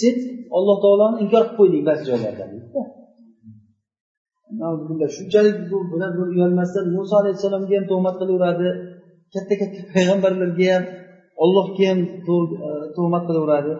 sen 0.00 0.14
alloh 0.56 0.76
taoloni 0.84 1.16
inkor 1.24 1.42
qilib 1.44 1.56
qo'yding 1.58 1.82
ba'zi 1.88 2.02
joylarda 2.08 2.44
deydida 2.52 2.82
shunchalik 5.16 5.56
bilan 5.92 6.12
uyalmasdan 6.34 6.84
muso 6.96 7.14
alayhissalomga 7.20 7.74
ham 7.78 7.86
tuhmat 7.92 8.14
qilaveradi. 8.20 8.68
Katta 9.34 9.54
katta 9.60 9.80
payg'ambarlarga 9.94 10.66
ham 10.74 10.84
ollohga 11.44 11.84
ham 11.90 12.00
e, 12.32 12.34
tuhmat 12.96 13.22
qilaveradi 13.28 13.74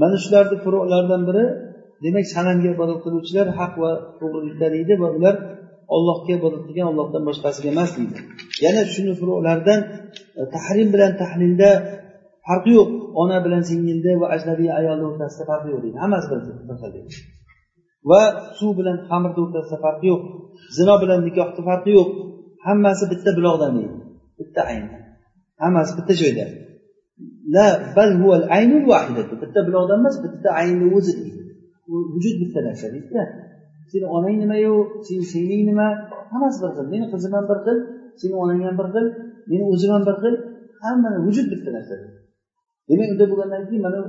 mana 0.00 0.16
shularni 0.24 0.56
furolardan 0.64 1.22
biri 1.28 1.44
demak 2.04 2.26
sanamga 2.34 2.68
ibodat 2.76 2.98
qiluvchilar 3.04 3.46
haq 3.58 3.72
va 3.82 3.90
to'g'rilikda 4.20 4.66
deydi 4.74 4.94
va 5.02 5.08
ular 5.18 5.34
ollohga 5.96 6.32
ibodat 6.38 6.62
qilgan 6.66 6.86
ollohdan 6.92 7.22
boshqasiga 7.28 7.68
emas 7.74 7.90
deydi. 7.98 8.16
Yana 8.64 8.82
shuni 8.94 9.12
furolardan 9.20 9.80
e, 10.40 10.42
tahrim 10.54 10.88
bilan 10.94 11.12
tahlilda 11.22 11.70
farqi 12.46 12.70
yo'q. 12.78 12.90
Ona 13.22 13.38
bilan 13.44 13.62
singilni 13.70 14.12
va 14.20 14.26
ajnabiy 14.34 14.70
ayolni 14.80 15.04
o'rtasida 15.10 15.44
farqi 15.50 15.68
yo'q 15.72 15.80
deydi. 15.84 15.98
Hammasi 16.04 16.26
bir 16.30 16.38
xil 16.44 16.54
va 18.10 18.22
suv 18.58 18.72
bilan 18.80 18.96
xamirni 19.08 19.40
o'rtasida 19.44 19.78
farqi 19.84 20.06
yo'q. 20.12 20.22
Zino 20.78 20.94
bilan 21.02 21.20
nikohni 21.28 21.62
farqi 21.68 21.90
yo'q. 21.98 22.08
Hammasi 22.66 23.04
bitta 23.12 23.30
buloqdan 23.38 23.70
deydi. 23.78 23.96
Bitta 24.38 24.60
ayn 24.70 24.84
hammasi 25.62 25.92
bitta 25.98 26.14
joyda. 26.22 26.44
La 27.54 27.66
bal 27.96 28.10
huval 28.20 28.44
aynul 28.58 28.84
vahidatu 28.92 29.34
bitta 29.42 29.60
buloqdan 29.66 29.98
emas 30.02 30.16
bitta 30.24 30.48
aynni 30.60 30.86
o'zi 30.96 31.12
deydi. 31.18 31.42
Vujud 32.14 32.34
bitta 32.42 32.60
narsa 32.66 32.86
deydida 32.94 33.22
seni 33.90 34.06
onang 34.16 34.36
nimayu 34.42 34.74
seni 35.06 35.24
singling 35.32 35.62
nima? 35.70 35.88
Hammasi 36.32 36.58
bir 36.62 36.70
xil. 36.76 36.86
Meni 36.94 37.06
qizim 37.12 37.32
ham 37.36 37.44
bir 37.50 37.58
xil 37.66 37.78
seni 38.20 38.34
onang 38.42 38.60
ham 38.66 38.76
bir 38.80 38.88
xil 38.94 39.06
meni 39.50 39.64
o'zim 39.72 39.90
ham 39.94 40.02
bir 40.08 40.16
xil. 40.22 40.34
Hammani 40.84 41.18
vujud 41.26 41.46
bitta 41.52 41.70
narsa. 41.76 41.94
Demak 42.88 43.08
unday 43.12 43.26
bo'lgandan 43.32 43.62
keyin 43.68 43.82
mana 43.86 44.00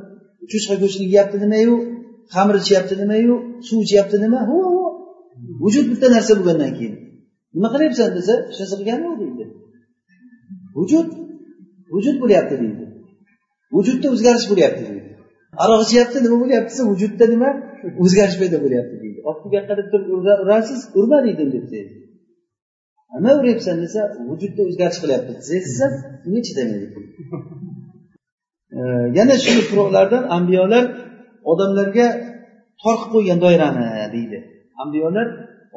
cho'chqa 0.52 0.74
go'shtini 0.82 1.06
yeyapti 1.12 1.38
nimayu 1.44 1.74
xamir 2.34 2.56
ichyapti 2.62 2.94
nimayu 3.02 3.34
suv 3.68 3.78
ichyapti 3.86 4.18
nima? 4.26 4.40
Vujud 5.64 5.86
bitta 5.92 6.08
narsa 6.16 6.32
bo'lgandan 6.40 6.72
keyin. 6.78 6.96
Nima 7.56 7.68
qilyapsan 7.74 8.10
desa 8.18 8.34
hech 8.50 8.58
narsa 8.62 8.76
qilganim 8.80 9.04
yo'q 9.10 9.18
deydi. 9.24 9.44
Vujud. 10.78 11.08
Vujud 11.94 12.16
bo'lyapti 12.24 12.56
deydi. 12.64 12.84
Vujudda 13.76 14.08
o'zgarish 14.14 14.48
bo'lyapti 14.52 14.82
deydi. 14.88 15.10
Aroq 15.64 15.82
ichyapti 15.86 16.18
nima 16.26 16.38
bo'lyapti 16.44 16.72
desa 16.74 16.84
vujudda 16.92 17.26
nima? 17.34 17.50
O'zgarish 18.04 18.38
paydo 18.42 18.58
bo'lyapti 18.66 18.96
deydi. 19.04 19.20
Otni 19.30 19.46
bu 19.52 19.56
yoqqa 19.58 19.74
deb 19.80 19.88
turib 19.92 20.08
urasiz 20.44 20.80
urma 21.00 21.18
deydi. 21.26 21.44
Deb 21.56 21.66
nima 23.16 23.32
uryapsan 23.40 23.78
desa 23.84 24.02
vujudda 24.30 24.62
o'zgarish 24.70 25.00
qilyapti. 25.04 25.32
Desa 25.40 25.86
unga 26.28 26.42
chidamaydi 26.48 26.88
yana 29.18 29.36
shu 29.44 29.54
turoqlardan 29.70 30.24
ambiyolar 30.38 30.86
odamlarga 31.52 32.08
tor 32.82 32.96
qilib 33.02 33.12
qo'ygan 33.14 33.40
doirani 33.46 33.88
deydi. 34.16 34.38
Ambiyolar 34.84 35.28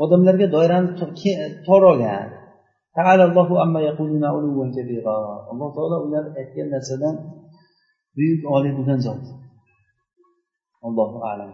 odamlarga 0.05 0.47
doirani 0.55 0.89
tor 1.67 1.83
olgan. 1.93 2.29
Alloh 5.53 5.71
taolo 5.77 5.97
ular 6.07 6.25
aytgan 6.41 6.69
narsadan 6.75 7.15
buyuk 8.17 8.47
oliy 8.55 8.73
bo'lgan 8.79 9.01
zot 9.07 9.23
allohu 10.87 11.19
alam 11.33 11.53